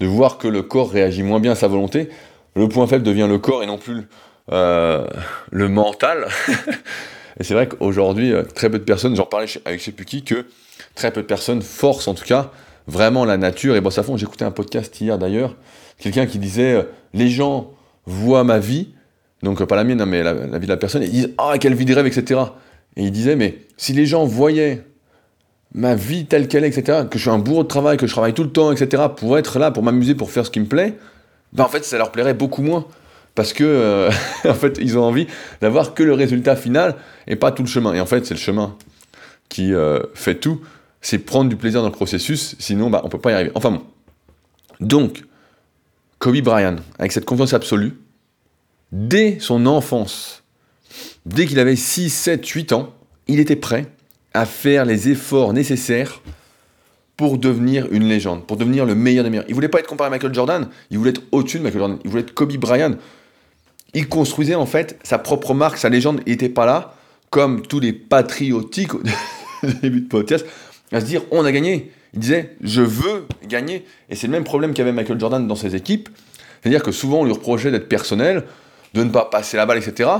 de 0.00 0.06
voir 0.06 0.36
que 0.36 0.46
le 0.46 0.60
corps 0.60 0.90
réagit 0.90 1.22
moins 1.22 1.40
bien 1.40 1.52
à 1.52 1.54
sa 1.54 1.68
volonté. 1.68 2.10
Le 2.54 2.68
point 2.68 2.86
faible 2.86 3.02
devient 3.02 3.26
le 3.26 3.38
corps 3.38 3.62
et 3.62 3.66
non 3.66 3.78
plus 3.78 4.06
euh, 4.52 5.06
le 5.50 5.68
mental. 5.68 6.28
et 7.40 7.44
c'est 7.44 7.54
vrai 7.54 7.68
qu'aujourd'hui, 7.68 8.32
euh, 8.32 8.42
très 8.42 8.70
peu 8.70 8.78
de 8.78 8.84
personnes, 8.84 9.16
j'en 9.16 9.26
parlais 9.26 9.48
avec 9.64 9.80
je 9.80 9.84
sais 9.86 10.20
que 10.22 10.46
très 10.94 11.12
peu 11.12 11.22
de 11.22 11.26
personnes 11.26 11.62
forcent 11.62 12.08
en 12.08 12.14
tout 12.14 12.24
cas 12.24 12.50
vraiment 12.86 13.24
la 13.24 13.36
nature. 13.36 13.76
Et 13.76 13.80
bon, 13.80 13.90
ça 13.90 14.02
fond, 14.02 14.16
j'écoutais 14.16 14.44
un 14.44 14.50
podcast 14.50 15.00
hier 15.00 15.18
d'ailleurs, 15.18 15.56
quelqu'un 15.98 16.26
qui 16.26 16.38
disait 16.38 16.74
euh, 16.74 16.82
Les 17.14 17.28
gens 17.28 17.72
voient 18.06 18.44
ma 18.44 18.58
vie, 18.58 18.90
donc 19.42 19.62
pas 19.64 19.76
la 19.76 19.84
mienne, 19.84 20.00
hein, 20.00 20.06
mais 20.06 20.22
la, 20.22 20.32
vie 20.32 20.66
de 20.66 20.72
la 20.72 20.76
personne, 20.76 21.02
et 21.02 21.06
ils 21.06 21.12
disent 21.12 21.34
Ah, 21.38 21.54
quelle 21.58 21.74
vie 21.74 21.84
de 21.84 21.94
rêve, 21.94 22.06
etc. 22.06 22.40
Et 22.96 23.02
il 23.02 23.12
disait 23.12 23.36
Mais 23.36 23.58
si 23.76 23.92
les 23.92 24.06
gens 24.06 24.24
voyaient 24.24 24.84
ma 25.74 25.94
vie 25.94 26.26
telle 26.26 26.48
qu'elle 26.48 26.64
est, 26.64 26.68
etc., 26.68 27.00
que 27.10 27.18
je 27.18 27.22
suis 27.22 27.30
un 27.30 27.38
bourreau 27.38 27.62
de 27.62 27.68
travail, 27.68 27.96
que 27.96 28.06
je 28.06 28.12
travaille 28.12 28.32
tout 28.32 28.44
le 28.44 28.50
temps, 28.52 28.72
etc., 28.72 29.04
pour 29.14 29.36
être 29.38 29.58
là, 29.58 29.70
pour 29.70 29.82
m'amuser, 29.82 30.14
pour 30.14 30.30
faire 30.30 30.46
ce 30.46 30.50
qui 30.50 30.60
me 30.60 30.66
plaît, 30.66 30.94
ben 31.52 31.64
en 31.64 31.68
fait, 31.68 31.84
ça 31.84 31.98
leur 31.98 32.12
plairait 32.12 32.34
beaucoup 32.34 32.62
moins. 32.62 32.86
Parce 33.36 33.52
que, 33.52 33.62
euh, 33.62 34.10
en 34.44 34.54
fait, 34.54 34.78
ils 34.80 34.98
ont 34.98 35.04
envie 35.04 35.28
d'avoir 35.60 35.94
que 35.94 36.02
le 36.02 36.14
résultat 36.14 36.56
final 36.56 36.96
et 37.28 37.36
pas 37.36 37.52
tout 37.52 37.62
le 37.62 37.68
chemin. 37.68 37.94
Et 37.94 38.00
en 38.00 38.06
fait, 38.06 38.26
c'est 38.26 38.34
le 38.34 38.40
chemin 38.40 38.74
qui 39.48 39.72
euh, 39.72 40.00
fait 40.14 40.34
tout. 40.34 40.60
C'est 41.00 41.18
prendre 41.18 41.48
du 41.48 41.54
plaisir 41.54 41.82
dans 41.82 41.88
le 41.88 41.92
processus, 41.92 42.56
sinon, 42.58 42.90
bah, 42.90 43.02
on 43.04 43.08
peut 43.08 43.20
pas 43.20 43.30
y 43.30 43.34
arriver. 43.34 43.52
Enfin 43.54 43.70
bon. 43.70 43.82
Donc, 44.80 45.22
Kobe 46.18 46.40
Bryant, 46.40 46.76
avec 46.98 47.12
cette 47.12 47.26
confiance 47.26 47.54
absolue, 47.54 47.94
dès 48.90 49.38
son 49.38 49.66
enfance, 49.66 50.42
dès 51.26 51.46
qu'il 51.46 51.60
avait 51.60 51.76
6, 51.76 52.10
7, 52.10 52.44
8 52.44 52.72
ans, 52.72 52.94
il 53.28 53.38
était 53.38 53.56
prêt 53.56 53.86
à 54.34 54.46
faire 54.46 54.84
les 54.84 55.08
efforts 55.10 55.52
nécessaires 55.52 56.22
pour 57.16 57.38
devenir 57.38 57.86
une 57.92 58.04
légende, 58.04 58.46
pour 58.46 58.56
devenir 58.56 58.84
le 58.84 58.94
meilleur 58.94 59.24
des 59.24 59.30
meilleurs. 59.30 59.46
Il 59.48 59.54
voulait 59.54 59.68
pas 59.68 59.80
être 59.80 59.86
comparé 59.86 60.08
à 60.08 60.10
Michael 60.10 60.34
Jordan, 60.34 60.68
il 60.90 60.98
voulait 60.98 61.10
être 61.10 61.22
au-dessus 61.32 61.58
de 61.58 61.62
Michael 61.62 61.80
Jordan, 61.80 61.98
il 62.04 62.10
voulait 62.10 62.22
être 62.22 62.34
Kobe 62.34 62.56
Bryant. 62.56 62.96
Il 63.96 64.08
construisait 64.08 64.54
en 64.54 64.66
fait 64.66 64.98
sa 65.02 65.16
propre 65.16 65.54
marque, 65.54 65.78
sa 65.78 65.88
légende 65.88 66.20
n'était 66.26 66.50
pas 66.50 66.66
là, 66.66 66.94
comme 67.30 67.62
tous 67.62 67.80
les 67.80 67.94
patriotiques 67.94 68.94
au 68.94 69.00
début 69.82 70.02
de 70.02 70.08
podcast, 70.08 70.44
à 70.92 71.00
se 71.00 71.06
dire 71.06 71.22
on 71.30 71.46
a 71.46 71.50
gagné. 71.50 71.90
Il 72.12 72.20
disait 72.20 72.56
je 72.60 72.82
veux 72.82 73.26
gagner. 73.48 73.86
Et 74.10 74.14
c'est 74.14 74.26
le 74.26 74.32
même 74.32 74.44
problème 74.44 74.74
qu'avait 74.74 74.92
Michael 74.92 75.18
Jordan 75.18 75.48
dans 75.48 75.56
ses 75.56 75.74
équipes. 75.74 76.10
C'est-à-dire 76.60 76.82
que 76.82 76.92
souvent 76.92 77.20
on 77.20 77.24
lui 77.24 77.32
reprochait 77.32 77.70
d'être 77.70 77.88
personnel, 77.88 78.44
de 78.92 79.02
ne 79.02 79.08
pas 79.08 79.24
passer 79.24 79.56
la 79.56 79.64
balle, 79.64 79.78
etc. 79.78 80.10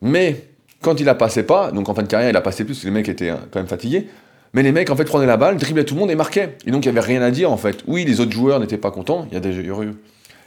Mais 0.00 0.44
quand 0.80 1.00
il 1.00 1.06
la 1.06 1.16
passait 1.16 1.42
pas, 1.42 1.72
donc 1.72 1.88
en 1.88 1.94
fin 1.94 2.04
de 2.04 2.08
carrière, 2.08 2.30
il 2.30 2.36
a 2.36 2.40
passé 2.40 2.64
plus, 2.64 2.74
parce 2.74 2.82
que 2.82 2.86
les 2.86 2.92
mecs 2.92 3.08
étaient 3.08 3.30
hein, 3.30 3.40
quand 3.50 3.58
même 3.58 3.68
fatigués. 3.68 4.06
Mais 4.54 4.62
les 4.62 4.70
mecs, 4.70 4.90
en 4.90 4.96
fait, 4.96 5.04
prenaient 5.04 5.26
la 5.26 5.36
balle, 5.36 5.56
driblaient 5.56 5.84
tout 5.84 5.94
le 5.94 6.00
monde 6.00 6.10
et 6.10 6.14
marquaient. 6.14 6.56
Et 6.66 6.70
donc, 6.70 6.84
il 6.86 6.92
n'y 6.92 6.96
avait 6.96 7.06
rien 7.06 7.20
à 7.20 7.30
dire, 7.30 7.50
en 7.50 7.56
fait. 7.56 7.82
Oui, 7.86 8.04
les 8.04 8.20
autres 8.20 8.32
joueurs 8.32 8.58
n'étaient 8.60 8.78
pas 8.78 8.90
contents. 8.90 9.26
Il 9.30 9.34
y 9.34 9.36
a 9.36 9.40
déjà 9.40 9.60
eu 9.60 9.92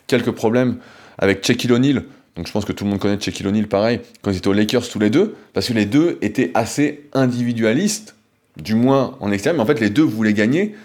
quelques 0.08 0.32
problèmes 0.32 0.78
avec 1.20 1.46
Shaquille 1.46 1.74
O'Neal. 1.74 2.04
Donc, 2.36 2.48
je 2.48 2.52
pense 2.52 2.66
que 2.66 2.72
tout 2.72 2.84
le 2.86 2.92
monde 2.92 3.00
connaît 3.00 3.20
Shaquille 3.20 3.48
O'Neal, 3.48 3.68
pareil, 3.68 4.02
quand 4.22 4.32
ils 4.32 4.38
étaient 4.38 4.48
aux 4.48 4.54
Lakers 4.54 4.88
tous 4.88 5.00
les 5.00 5.10
deux, 5.10 5.36
parce 5.54 5.68
que 5.68 5.74
les 5.74 5.86
deux 5.86 6.18
étaient 6.22 6.52
assez 6.54 7.08
individualistes, 7.14 8.16
du 8.58 8.76
moins 8.76 9.18
en 9.20 9.32
extérieur. 9.32 9.58
Mais 9.58 9.64
en 9.64 9.74
fait, 9.74 9.82
les 9.82 9.90
deux 9.90 10.04
voulaient 10.04 10.34
gagner 10.34 10.76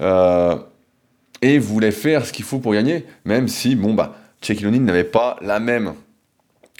euh, 0.00 0.56
et 1.40 1.58
voulaient 1.58 1.92
faire 1.92 2.26
ce 2.26 2.32
qu'il 2.32 2.44
faut 2.44 2.58
pour 2.58 2.72
gagner, 2.72 3.04
même 3.24 3.48
si, 3.48 3.74
bon, 3.74 3.94
bah, 3.94 4.16
Shaquille 4.42 4.66
O'Neal 4.66 4.82
n'avait 4.82 5.04
pas 5.04 5.36
la 5.40 5.60
même 5.60 5.94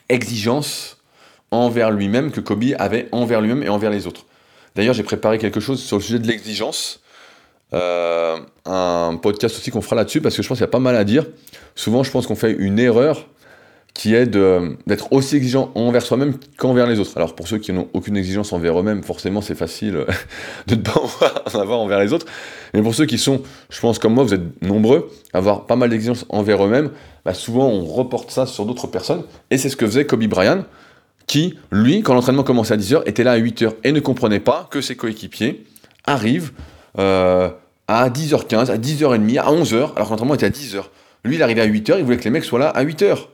exigence 0.09 0.99
envers 1.51 1.91
lui-même 1.91 2.31
que 2.31 2.41
Kobe 2.41 2.65
avait 2.79 3.09
envers 3.13 3.41
lui-même 3.41 3.63
et 3.63 3.69
envers 3.69 3.91
les 3.91 4.07
autres. 4.07 4.27
D'ailleurs, 4.75 4.95
j'ai 4.95 5.03
préparé 5.03 5.39
quelque 5.39 5.61
chose 5.61 5.83
sur 5.83 5.97
le 5.97 6.03
sujet 6.03 6.19
de 6.19 6.27
l'exigence. 6.27 7.01
Euh, 7.75 8.39
un 8.65 9.19
podcast 9.21 9.57
aussi 9.57 9.71
qu'on 9.71 9.83
fera 9.83 9.97
là-dessus 9.97 10.21
parce 10.21 10.35
que 10.37 10.43
je 10.43 10.49
pense 10.49 10.59
qu'il 10.59 10.65
y 10.65 10.69
a 10.69 10.71
pas 10.71 10.79
mal 10.79 10.97
à 10.97 11.05
dire. 11.05 11.27
Souvent, 11.75 12.03
je 12.03 12.11
pense 12.11 12.27
qu'on 12.27 12.37
fait 12.37 12.53
une 12.53 12.79
erreur 12.79 13.27
qui 13.99 14.15
est 14.15 14.27
d'être 14.27 15.13
aussi 15.13 15.35
exigeant 15.35 15.73
envers 15.75 16.03
soi-même 16.03 16.35
qu'envers 16.57 16.87
les 16.87 17.01
autres. 17.01 17.17
Alors 17.17 17.35
pour 17.35 17.49
ceux 17.49 17.59
qui 17.59 17.73
n'ont 17.73 17.89
aucune 17.95 18.17
exigence 18.17 18.53
envers 18.53 18.79
eux-mêmes, 18.79 19.03
forcément 19.03 19.41
c'est 19.41 19.57
facile 19.57 20.07
de 20.69 20.77
ne 20.77 20.81
pas 20.81 21.03
en 21.53 21.59
avoir 21.59 21.81
envers 21.81 21.99
les 21.99 22.13
autres. 22.13 22.27
Mais 22.75 22.81
pour 22.81 22.95
ceux 22.95 23.07
qui 23.07 23.19
sont, 23.19 23.43
je 23.71 23.81
pense 23.81 23.99
comme 23.99 24.15
moi, 24.15 24.23
vous 24.23 24.35
êtes 24.35 24.63
nombreux 24.63 25.11
à 25.35 25.39
avoir 25.39 25.67
pas 25.67 25.75
mal 25.75 25.91
d'exigences 25.91 26.27
envers 26.29 26.65
eux-mêmes, 26.65 26.91
bah 27.25 27.35
souvent 27.35 27.67
on 27.67 27.85
reporte 27.85 28.31
ça 28.31 28.47
sur 28.47 28.67
d'autres 28.67 28.87
personnes. 28.87 29.25
Et 29.51 29.59
c'est 29.59 29.69
ce 29.69 29.77
que 29.77 29.85
faisait 29.85 30.07
Kobe 30.07 30.27
Bryant 30.27 30.63
qui, 31.27 31.59
lui, 31.73 32.03
quand 32.03 32.15
l'entraînement 32.15 32.45
commençait 32.45 32.75
à 32.75 32.77
10h, 32.77 33.03
était 33.05 33.25
là 33.25 33.33
à 33.33 33.39
8h 33.39 33.73
et 33.83 33.91
ne 33.91 33.99
comprenait 33.99 34.39
pas 34.39 34.69
que 34.71 34.81
ses 34.81 34.95
coéquipiers 34.95 35.67
arrivent 36.05 36.53
euh, 37.01 37.51
à 37.89 38.09
10h15, 38.11 38.71
à 38.71 38.79
10h30, 38.79 39.39
à 39.41 39.51
11h, 39.51 39.75
alors 39.75 40.07
que 40.07 40.11
l'entraînement 40.11 40.35
était 40.35 40.47
à 40.47 40.51
10h. 40.51 40.85
Lui, 41.25 41.35
il 41.35 41.43
arrivait 41.43 41.63
à 41.63 41.67
8h, 41.67 41.97
il 41.99 42.05
voulait 42.05 42.17
que 42.17 42.25
les 42.25 42.31
mecs 42.31 42.45
soient 42.45 42.61
là 42.61 42.69
à 42.69 42.85
8h. 42.85 43.27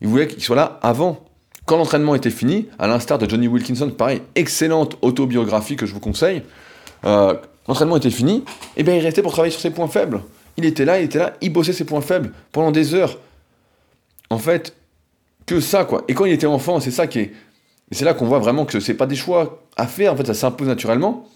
Il 0.00 0.08
voulait 0.08 0.26
qu'ils 0.26 0.42
soient 0.42 0.56
là 0.56 0.78
avant. 0.82 1.24
Quand 1.64 1.76
l'entraînement 1.76 2.14
était 2.14 2.30
fini, 2.30 2.68
à 2.78 2.86
l'instar 2.86 3.18
de 3.18 3.28
Johnny 3.28 3.48
Wilkinson, 3.48 3.90
pareil, 3.90 4.22
excellente 4.34 4.96
autobiographie 5.02 5.76
que 5.76 5.84
je 5.84 5.92
vous 5.92 6.00
conseille, 6.00 6.42
euh, 7.04 7.34
l'entraînement 7.66 7.96
était 7.96 8.10
fini, 8.10 8.44
et 8.76 8.84
bien 8.84 8.94
il 8.94 9.00
restait 9.00 9.22
pour 9.22 9.32
travailler 9.32 9.50
sur 9.50 9.60
ses 9.60 9.70
points 9.70 9.88
faibles. 9.88 10.22
Il 10.56 10.64
était 10.64 10.84
là, 10.84 11.00
il 11.00 11.04
était 11.04 11.18
là, 11.18 11.34
il 11.40 11.52
bossait 11.52 11.72
ses 11.72 11.84
points 11.84 12.00
faibles 12.00 12.32
pendant 12.52 12.70
des 12.70 12.94
heures. 12.94 13.18
En 14.30 14.38
fait, 14.38 14.74
que 15.46 15.60
ça, 15.60 15.84
quoi. 15.84 16.04
Et 16.08 16.14
quand 16.14 16.24
il 16.24 16.32
était 16.32 16.46
enfant, 16.46 16.80
c'est 16.80 16.90
ça 16.90 17.06
qui 17.06 17.20
est, 17.20 17.32
Et 17.90 17.94
c'est 17.94 18.04
là 18.04 18.14
qu'on 18.14 18.26
voit 18.26 18.40
vraiment 18.40 18.64
que 18.64 18.80
c'est 18.80 18.94
pas 18.94 19.06
des 19.06 19.16
choix 19.16 19.62
à 19.76 19.86
faire, 19.86 20.12
en 20.12 20.16
fait, 20.16 20.26
ça 20.26 20.34
s'impose 20.34 20.66
naturellement. 20.66 21.28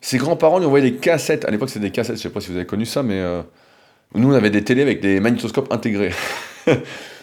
Ses 0.00 0.18
grands-parents 0.18 0.58
lui 0.58 0.66
envoyaient 0.66 0.90
des 0.90 0.96
cassettes. 0.96 1.44
À 1.44 1.50
l'époque, 1.50 1.68
c'était 1.68 1.86
des 1.86 1.90
cassettes, 1.90 2.16
je 2.16 2.22
sais 2.22 2.30
pas 2.30 2.40
si 2.40 2.50
vous 2.50 2.56
avez 2.56 2.66
connu 2.66 2.86
ça, 2.86 3.02
mais 3.02 3.20
euh, 3.20 3.42
nous, 4.14 4.30
on 4.32 4.34
avait 4.34 4.50
des 4.50 4.64
télés 4.64 4.82
avec 4.82 5.00
des 5.00 5.20
magnétoscopes 5.20 5.72
intégrés. 5.72 6.12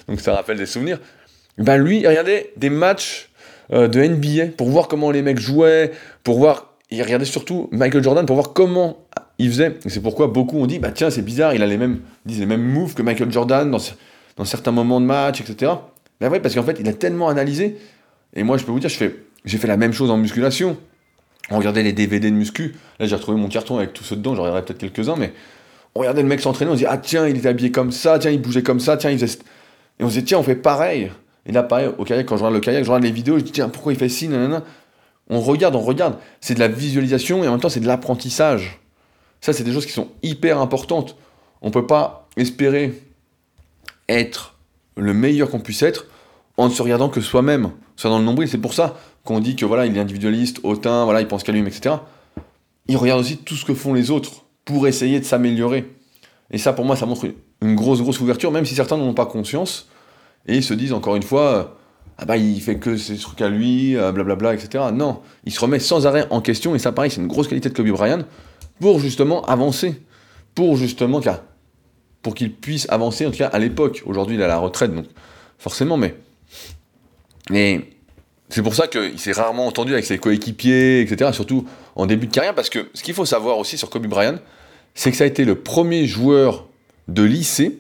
Donc 0.08 0.22
ça 0.22 0.34
rappelle 0.34 0.58
des 0.58 0.66
souvenirs. 0.66 1.00
Ben 1.58 1.78
lui, 1.78 2.00
il 2.00 2.08
regardait 2.08 2.54
des 2.58 2.70
matchs 2.70 3.30
euh, 3.72 3.88
de 3.88 4.02
NBA 4.02 4.54
pour 4.58 4.70
voir 4.70 4.88
comment 4.88 5.12
les 5.12 5.22
mecs 5.22 5.40
jouaient, 5.40 5.92
pour 6.24 6.38
voir. 6.38 6.74
Il 6.90 7.02
regardait 7.02 7.26
surtout 7.26 7.70
Michael 7.72 8.04
Jordan 8.04 8.26
pour 8.26 8.36
voir 8.36 8.54
comment 8.54 9.06
il 9.38 9.50
faisait. 9.50 9.78
C'est 9.88 10.02
pourquoi 10.02 10.28
beaucoup 10.28 10.60
ont 10.60 10.66
dit 10.66 10.80
bah 10.80 10.92
tiens, 10.92 11.10
c'est 11.10 11.22
bizarre, 11.22 11.54
il 11.54 11.64
a 11.64 11.66
les 11.66 11.78
mêmes, 11.78 12.02
les 12.26 12.46
mêmes 12.46 12.64
moves 12.64 12.94
que 12.94 13.02
Michael 13.02 13.32
Jordan 13.32 13.70
dans, 13.70 13.80
dans 14.38 14.46
certains 14.46 14.72
moments 14.72 15.00
de 15.00 15.06
match, 15.06 15.42
etc. 15.42 15.72
Ben 16.20 16.30
oui, 16.32 16.40
parce 16.40 16.54
qu'en 16.54 16.64
fait, 16.64 16.78
il 16.80 16.88
a 16.88 16.94
tellement 16.94 17.30
analysé. 17.30 17.78
Et 18.36 18.44
moi, 18.44 18.58
je 18.58 18.64
peux 18.64 18.72
vous 18.72 18.80
dire, 18.80 18.90
je 18.90 18.96
fais, 18.96 19.16
j'ai 19.46 19.58
fait 19.58 19.68
la 19.68 19.78
même 19.78 19.94
chose 19.94 20.12
en 20.12 20.18
musculation. 20.18 20.78
On 21.50 21.58
regardait 21.58 21.84
les 21.84 21.94
DVD 21.94 22.30
de 22.30 22.36
muscu. 22.36 22.76
Là, 23.00 23.08
j'ai 23.08 23.16
retrouvé 23.16 23.40
mon 23.40 23.50
carton 23.50 23.78
avec 23.78 23.94
tout 23.94 24.04
ce 24.04 24.16
dedans, 24.16 24.36
j'en 24.36 24.44
regarderai 24.44 24.64
peut-être 24.64 24.94
quelques-uns, 24.94 25.16
mais 25.18 25.34
on 25.96 26.00
regardait 26.00 26.22
le 26.22 26.28
mec 26.28 26.40
s'entraîner, 26.40 26.72
on 26.72 26.76
se 26.76 26.80
dit, 26.80 26.86
ah 26.88 26.98
tiens, 26.98 27.28
il 27.28 27.38
était 27.38 27.50
habillé 27.50 27.72
comme 27.72 27.92
ça, 27.92 28.20
tiens, 28.20 28.32
il 28.32 28.42
bougeait 28.42 28.64
comme 28.64 28.80
ça, 28.80 28.98
tiens, 28.98 29.10
il 29.10 29.20
faisait. 29.20 29.40
Et 30.02 30.04
on 30.04 30.10
se 30.10 30.16
dit, 30.20 30.26
tiens, 30.26 30.40
on 30.40 30.44
fait 30.44 30.56
pareil. 30.56 31.12
Et 31.46 31.52
là, 31.52 31.62
pareil, 31.62 31.90
au 31.98 32.04
kayak, 32.04 32.26
quand 32.26 32.36
je 32.36 32.42
regarde 32.42 32.56
le 32.56 32.60
kayak, 32.60 32.84
je 32.84 32.90
regarde 32.90 33.04
les 33.04 33.12
vidéos, 33.12 33.38
je 33.38 33.44
dis, 33.44 33.52
tiens, 33.52 33.70
pourquoi 33.70 33.94
il 33.94 34.00
fait 34.00 34.10
ci. 34.10 34.30
On 35.30 35.40
regarde, 35.40 35.76
on 35.76 35.82
regarde. 35.82 36.18
C'est 36.42 36.56
de 36.56 36.60
la 36.60 36.68
visualisation 36.68 37.44
et 37.44 37.48
en 37.48 37.52
même 37.52 37.60
temps, 37.62 37.70
c'est 37.70 37.80
de 37.80 37.88
l'apprentissage. 37.88 38.80
Ça, 39.42 39.54
c'est 39.54 39.64
des 39.64 39.72
choses 39.72 39.86
qui 39.86 39.92
sont 39.92 40.10
hyper 40.24 40.60
importantes. 40.60 41.16
On 41.62 41.68
ne 41.68 41.72
peut 41.72 41.86
pas 41.86 42.28
espérer 42.36 43.00
être 44.10 44.56
le 44.98 45.14
meilleur 45.14 45.52
qu'on 45.52 45.60
puisse 45.60 45.84
être 45.84 46.08
en 46.58 46.68
ne 46.68 46.74
se 46.74 46.82
regardant 46.82 47.10
que 47.10 47.22
soi-même, 47.22 47.72
soit 47.96 48.10
dans 48.10 48.20
le 48.20 48.26
nombril. 48.26 48.50
C'est 48.50 48.58
pour 48.58 48.74
ça 48.74 48.98
qu'on 49.24 49.40
dit 49.40 49.56
que 49.56 49.66
voilà, 49.66 49.86
il 49.86 49.96
est 49.96 50.00
individualiste, 50.00 50.60
hautain, 50.64 51.06
voilà, 51.06 51.22
il 51.22 51.28
pense 51.28 51.44
qu'à 51.44 51.52
lui, 51.52 51.62
etc. 51.62 51.96
Il 52.88 52.98
regarde 52.98 53.20
aussi 53.20 53.38
tout 53.38 53.56
ce 53.56 53.66
que 53.66 53.76
font 53.76 53.94
les 53.94 54.10
autres 54.10 54.46
pour 54.66 54.88
essayer 54.88 55.20
de 55.20 55.26
s'améliorer. 55.26 55.88
Et 56.50 56.58
ça, 56.58 56.74
pour 56.74 56.86
moi, 56.86 56.96
ça 56.96 57.06
montre 57.06 57.28
une 57.62 57.76
grosse, 57.76 58.02
grosse 58.02 58.20
ouverture, 58.20 58.52
même 58.52 58.66
si 58.66 58.74
certains 58.74 58.98
n'en 58.98 59.06
ont 59.06 59.14
pas 59.14 59.28
conscience, 59.28 59.88
et 60.48 60.58
ils 60.58 60.64
se 60.64 60.74
disent 60.74 60.94
encore 60.94 61.16
une 61.16 61.24
fois, 61.24 61.78
ah 62.18 62.26
bah 62.26 62.38
il 62.38 62.62
fait 62.62 62.78
que 62.78 62.98
ces 62.98 63.18
trucs 63.18 63.42
à 63.42 63.50
lui, 63.50 63.96
euh, 63.98 64.12
blablabla, 64.12 64.54
etc. 64.54 64.86
Non, 64.94 65.22
il 65.46 65.52
se 65.52 65.60
remet 65.60 65.80
sans 65.80 66.06
arrêt 66.06 66.28
en 66.30 66.42
question, 66.42 66.76
et 66.76 66.80
ça, 66.80 66.92
pareil, 66.92 67.12
c'est 67.12 67.22
une 67.22 67.28
grosse 67.28 67.48
qualité 67.48 67.70
de 67.70 67.74
Kobe 67.74 67.90
Bryant, 67.90 68.24
pour 68.80 69.00
justement 69.00 69.44
avancer, 69.46 70.02
pour 70.56 70.78
justement, 70.78 71.22
pour 72.22 72.36
qu'il 72.36 72.54
puisse 72.54 72.88
avancer, 72.90 73.26
en 73.26 73.32
tout 73.32 73.38
cas 73.38 73.48
à 73.48 73.60
l'époque. 73.60 74.04
Aujourd'hui, 74.06 74.36
il 74.36 74.42
est 74.42 74.46
à 74.46 74.48
la 74.48 74.58
retraite, 74.58 74.94
donc 74.94 75.06
forcément, 75.58 75.98
mais. 75.98 76.16
Mais 77.50 77.90
c'est 78.50 78.62
pour 78.62 78.76
ça 78.76 78.88
qu'il 78.88 79.18
s'est 79.18 79.32
rarement 79.32 79.66
entendu 79.66 79.94
avec 79.94 80.06
ses 80.06 80.18
coéquipiers, 80.18 81.02
etc., 81.02 81.32
surtout 81.34 81.66
en 81.96 82.06
début 82.06 82.28
de 82.28 82.32
carrière, 82.32 82.54
parce 82.54 82.70
que 82.70 82.90
ce 82.94 83.02
qu'il 83.02 83.14
faut 83.14 83.26
savoir 83.26 83.58
aussi 83.58 83.78
sur 83.78 83.90
Kobe 83.90 84.08
Bryant, 84.08 84.38
c'est 84.94 85.10
que 85.10 85.18
ça 85.18 85.24
a 85.24 85.28
été 85.28 85.46
le 85.46 85.56
premier 85.56 86.06
joueur 86.06 86.68
de 87.08 87.24
lycée 87.24 87.80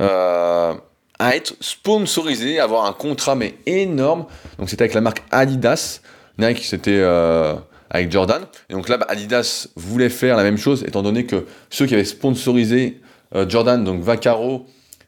euh, 0.00 0.74
à 1.22 1.36
être 1.36 1.54
sponsorisé, 1.60 2.58
avoir 2.58 2.84
un 2.84 2.92
contrat 2.92 3.36
mais 3.36 3.54
énorme. 3.64 4.26
Donc 4.58 4.68
c'était 4.68 4.82
avec 4.82 4.94
la 4.94 5.00
marque 5.00 5.22
Adidas. 5.30 6.00
Nike, 6.36 6.64
c'était 6.64 6.98
euh, 6.98 7.54
avec 7.90 8.10
Jordan. 8.10 8.42
Et 8.68 8.72
donc 8.72 8.88
là, 8.88 8.96
bah, 8.96 9.06
Adidas 9.08 9.68
voulait 9.76 10.08
faire 10.08 10.36
la 10.36 10.42
même 10.42 10.58
chose, 10.58 10.82
étant 10.82 11.02
donné 11.02 11.24
que 11.24 11.46
ceux 11.70 11.86
qui 11.86 11.94
avaient 11.94 12.04
sponsorisé 12.04 13.00
euh, 13.36 13.48
Jordan, 13.48 13.84
donc 13.84 14.02
Vaccaro, 14.02 14.66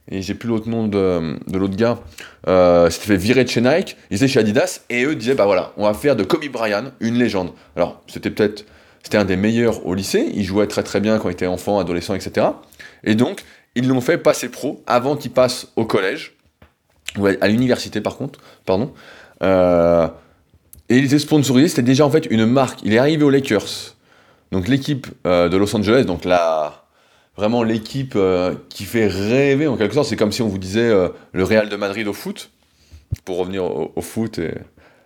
et 0.08 0.22
j'ai 0.22 0.34
plus 0.34 0.48
l'autre 0.48 0.68
nom 0.68 0.86
de, 0.86 1.36
l'autre 1.52 1.74
gars, 1.74 1.98
euh, 2.46 2.88
s'était 2.90 3.06
fait 3.06 3.16
virer 3.16 3.42
de 3.42 3.48
chez 3.48 3.60
Nike, 3.60 3.96
ils 4.12 4.18
étaient 4.18 4.28
chez 4.28 4.38
Adidas, 4.38 4.82
et 4.90 5.04
eux 5.04 5.16
disaient, 5.16 5.34
bah 5.34 5.46
voilà, 5.46 5.72
on 5.76 5.84
va 5.84 5.94
faire 5.94 6.14
de 6.14 6.22
Kobe 6.22 6.46
Bryant 6.46 6.92
une 7.00 7.18
légende. 7.18 7.50
Alors, 7.74 8.02
c'était 8.06 8.30
peut-être, 8.30 8.64
c'était 9.02 9.18
un 9.18 9.24
des 9.24 9.36
meilleurs 9.36 9.84
au 9.84 9.94
lycée, 9.94 10.30
il 10.32 10.44
jouait 10.44 10.68
très 10.68 10.84
très 10.84 11.00
bien 11.00 11.18
quand 11.18 11.28
il 11.28 11.32
était 11.32 11.48
enfant, 11.48 11.80
adolescent, 11.80 12.14
etc. 12.14 12.46
Et 13.02 13.16
donc, 13.16 13.42
ils 13.74 13.88
l'ont 13.88 14.00
fait 14.00 14.18
passer 14.18 14.48
pro 14.48 14.82
avant 14.86 15.16
qu'il 15.16 15.30
passe 15.30 15.68
au 15.76 15.84
collège, 15.84 16.34
à 17.40 17.48
l'université 17.48 18.00
par 18.00 18.16
contre, 18.16 18.40
pardon. 18.66 18.92
Euh, 19.42 20.08
et 20.88 20.98
il 20.98 21.04
était 21.04 21.18
sponsorisé, 21.18 21.68
c'était 21.68 21.82
déjà 21.82 22.04
en 22.06 22.10
fait 22.10 22.26
une 22.30 22.46
marque. 22.46 22.80
Il 22.82 22.92
est 22.94 22.98
arrivé 22.98 23.24
aux 23.24 23.30
Lakers, 23.30 23.96
donc 24.52 24.68
l'équipe 24.68 25.06
euh, 25.26 25.48
de 25.48 25.56
Los 25.56 25.74
Angeles, 25.74 26.04
donc 26.04 26.24
la 26.24 26.84
vraiment 27.36 27.64
l'équipe 27.64 28.14
euh, 28.14 28.54
qui 28.68 28.84
fait 28.84 29.08
rêver 29.08 29.66
en 29.66 29.76
quelque 29.76 29.94
sorte. 29.94 30.08
C'est 30.08 30.16
comme 30.16 30.32
si 30.32 30.42
on 30.42 30.48
vous 30.48 30.58
disait 30.58 30.92
le 31.32 31.44
Real 31.44 31.68
de 31.68 31.76
Madrid 31.76 32.06
au 32.06 32.12
foot, 32.12 32.50
pour 33.24 33.38
revenir 33.38 33.64
au, 33.64 34.00
foot 34.00 34.38
et 34.38 34.54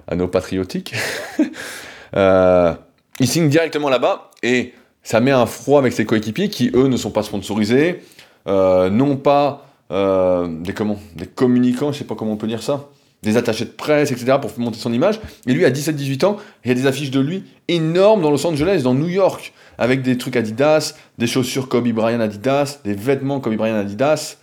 à 0.07 0.14
nos 0.14 0.28
patriotiques. 0.28 0.94
il 2.14 3.26
signe 3.26 3.48
directement 3.48 3.88
là-bas 3.88 4.31
et 4.42 4.74
ça 5.02 5.20
met 5.20 5.31
un 5.31 5.46
froid 5.46 5.78
avec 5.78 5.92
ses 5.92 6.04
coéquipiers 6.04 6.48
qui, 6.50 6.70
eux, 6.74 6.88
ne 6.88 6.96
sont 6.96 7.11
pas 7.11 7.22
sponsorisés, 7.22 8.02
non 8.48 9.16
pas 9.16 9.64
des, 9.90 10.72
comment, 10.74 10.98
des 11.16 11.26
communicants, 11.26 11.92
je 11.92 11.98
sais 11.98 12.04
pas 12.04 12.14
comment 12.14 12.32
on 12.32 12.37
peut 12.37 12.46
dire 12.46 12.62
ça, 12.62 12.88
des 13.22 13.37
attachés 13.37 13.64
de 13.64 13.70
presse, 13.70 14.12
etc., 14.12 14.38
pour 14.40 14.50
monter 14.58 14.78
son 14.78 14.92
image. 14.92 15.20
Et 15.46 15.52
lui, 15.52 15.64
à 15.64 15.70
17-18 15.70 16.24
ans, 16.24 16.37
il 16.64 16.68
y 16.68 16.70
a 16.72 16.74
des 16.74 16.87
affiches 16.87 17.11
de 17.11 17.20
lui 17.20 17.44
énormes 17.66 18.22
dans 18.22 18.30
Los 18.30 18.46
Angeles, 18.46 18.82
dans 18.82 18.94
New 18.94 19.08
York, 19.08 19.52
avec 19.76 20.02
des 20.02 20.18
trucs 20.18 20.37
Adidas, 20.37 20.94
des 21.18 21.26
chaussures 21.26 21.68
Kobe 21.68 21.88
Bryant 21.88 22.20
Adidas, 22.20 22.80
des 22.84 22.94
vêtements 22.94 23.40
Kobe 23.40 23.56
Bryant 23.56 23.76
Adidas. 23.76 24.37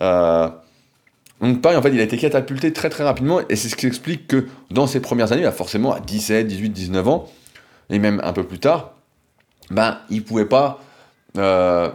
Euh, 0.00 0.48
donc 1.40 1.62
pareil, 1.62 1.78
en 1.78 1.82
fait, 1.82 1.90
il 1.90 2.00
a 2.00 2.02
été 2.02 2.18
catapulté 2.18 2.72
très 2.72 2.90
très 2.90 3.04
rapidement, 3.04 3.40
et 3.48 3.56
c'est 3.56 3.68
ce 3.68 3.76
qui 3.76 3.86
explique 3.86 4.26
que 4.26 4.46
dans 4.70 4.86
ses 4.86 5.00
premières 5.00 5.32
années, 5.32 5.42
bah, 5.42 5.52
forcément 5.52 5.92
à 5.92 6.00
17, 6.00 6.46
18, 6.46 6.70
19 6.70 7.08
ans, 7.08 7.28
et 7.90 7.98
même 7.98 8.20
un 8.24 8.32
peu 8.32 8.42
plus 8.42 8.58
tard, 8.58 8.92
ben, 9.70 9.98
il 10.10 10.22
pouvait 10.24 10.46
pas 10.46 10.80
euh, 11.36 11.90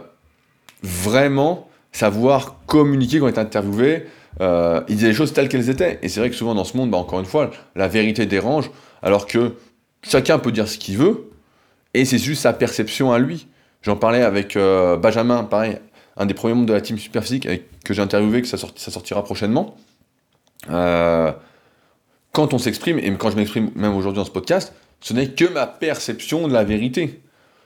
vraiment 0.84 1.68
savoir 1.92 2.60
communiquer 2.66 3.18
quand 3.18 3.26
il 3.26 3.30
était 3.30 3.40
interviewé, 3.40 4.06
euh, 4.40 4.82
il 4.88 4.96
disait 4.96 5.08
les 5.08 5.14
choses 5.14 5.32
telles 5.32 5.48
qu'elles 5.48 5.70
étaient. 5.70 5.98
Et 6.02 6.08
c'est 6.08 6.20
vrai 6.20 6.28
que 6.28 6.36
souvent 6.36 6.54
dans 6.54 6.64
ce 6.64 6.76
monde, 6.76 6.90
bah, 6.90 6.98
encore 6.98 7.20
une 7.20 7.26
fois, 7.26 7.50
la 7.74 7.88
vérité 7.88 8.26
dérange, 8.26 8.70
alors 9.02 9.26
que 9.26 9.54
chacun 10.02 10.38
peut 10.38 10.52
dire 10.52 10.68
ce 10.68 10.78
qu'il 10.78 10.98
veut, 10.98 11.30
et 11.94 12.04
c'est 12.04 12.18
juste 12.18 12.42
sa 12.42 12.52
perception 12.52 13.12
à 13.12 13.18
lui. 13.18 13.46
J'en 13.82 13.96
parlais 13.96 14.22
avec 14.22 14.56
euh, 14.56 14.96
Benjamin, 14.96 15.44
pareil, 15.44 15.78
un 16.16 16.26
des 16.26 16.34
premiers 16.34 16.54
membres 16.54 16.66
de 16.66 16.72
la 16.72 16.80
team 16.80 16.98
Superphysique 16.98 17.48
que 17.84 17.94
j'ai 17.94 18.02
interviewé, 18.02 18.42
que 18.42 18.48
ça, 18.48 18.56
ça, 18.56 18.90
sortira 18.90 19.22
prochainement. 19.24 19.76
Euh, 20.70 21.32
quand 22.32 22.52
on 22.52 22.58
s'exprime, 22.58 22.98
et 22.98 23.12
quand 23.14 23.30
je 23.30 23.36
m'exprime 23.36 23.70
même 23.76 23.94
aujourd'hui 23.94 24.18
dans 24.18 24.24
ce 24.24 24.30
podcast, 24.30 24.74
ce 25.00 25.12
n'est 25.12 25.28
que 25.28 25.44
ma 25.44 25.66
perception 25.66 26.48
de 26.48 26.52
la 26.52 26.64
vérité. 26.64 27.20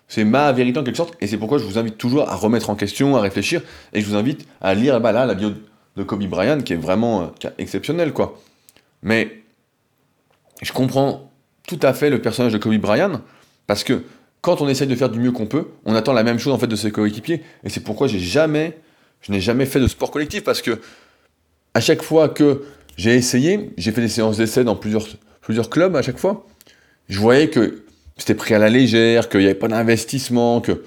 C'est 0.08 0.24
ma 0.24 0.50
vérité 0.52 0.78
en 0.78 0.84
quelque 0.84 0.96
sorte, 0.96 1.14
et 1.20 1.26
c'est 1.26 1.36
pourquoi 1.36 1.58
je 1.58 1.64
vous 1.64 1.78
invite 1.78 1.98
toujours 1.98 2.28
à 2.28 2.34
remettre 2.34 2.70
en 2.70 2.74
question, 2.74 3.16
à 3.16 3.20
réfléchir, 3.20 3.62
et 3.92 4.00
je 4.00 4.06
vous 4.06 4.16
invite 4.16 4.46
à 4.60 4.74
lire 4.74 5.00
bah 5.00 5.12
là, 5.12 5.26
la 5.26 5.34
bio 5.34 5.52
de 5.98 6.02
Kobe 6.02 6.24
Bryant 6.24 6.60
qui 6.60 6.72
est 6.72 6.76
vraiment 6.76 7.22
euh, 7.22 7.50
exceptionnel 7.58 8.12
quoi. 8.12 8.40
Mais 9.02 9.42
je 10.62 10.72
comprends 10.72 11.30
tout 11.66 11.78
à 11.82 11.92
fait 11.92 12.08
le 12.08 12.22
personnage 12.22 12.52
de 12.52 12.58
Kobe 12.58 12.76
Bryant 12.76 13.20
parce 13.66 13.84
que 13.84 14.04
quand 14.40 14.62
on 14.62 14.68
essaye 14.68 14.86
de 14.86 14.94
faire 14.94 15.10
du 15.10 15.18
mieux 15.18 15.32
qu'on 15.32 15.46
peut, 15.46 15.66
on 15.84 15.94
attend 15.94 16.12
la 16.12 16.22
même 16.22 16.38
chose 16.38 16.52
en 16.54 16.58
fait 16.58 16.68
de 16.68 16.76
ses 16.76 16.90
coéquipiers 16.90 17.42
et 17.64 17.68
c'est 17.68 17.80
pourquoi 17.80 18.06
j'ai 18.06 18.20
jamais 18.20 18.78
je 19.20 19.32
n'ai 19.32 19.40
jamais 19.40 19.66
fait 19.66 19.80
de 19.80 19.88
sport 19.88 20.12
collectif 20.12 20.44
parce 20.44 20.62
que 20.62 20.80
à 21.74 21.80
chaque 21.80 22.02
fois 22.02 22.28
que 22.28 22.64
j'ai 22.96 23.14
essayé, 23.14 23.72
j'ai 23.76 23.92
fait 23.92 24.00
des 24.00 24.08
séances 24.08 24.38
d'essai 24.38 24.64
dans 24.64 24.76
plusieurs 24.76 25.06
plusieurs 25.40 25.68
clubs 25.68 25.96
à 25.96 26.02
chaque 26.02 26.18
fois, 26.18 26.46
je 27.08 27.18
voyais 27.18 27.50
que 27.50 27.84
c'était 28.18 28.34
pris 28.34 28.54
à 28.54 28.58
la 28.58 28.68
légère, 28.68 29.28
qu'il 29.28 29.40
n'y 29.40 29.46
avait 29.46 29.54
pas 29.54 29.68
d'investissement, 29.68 30.60
que 30.60 30.84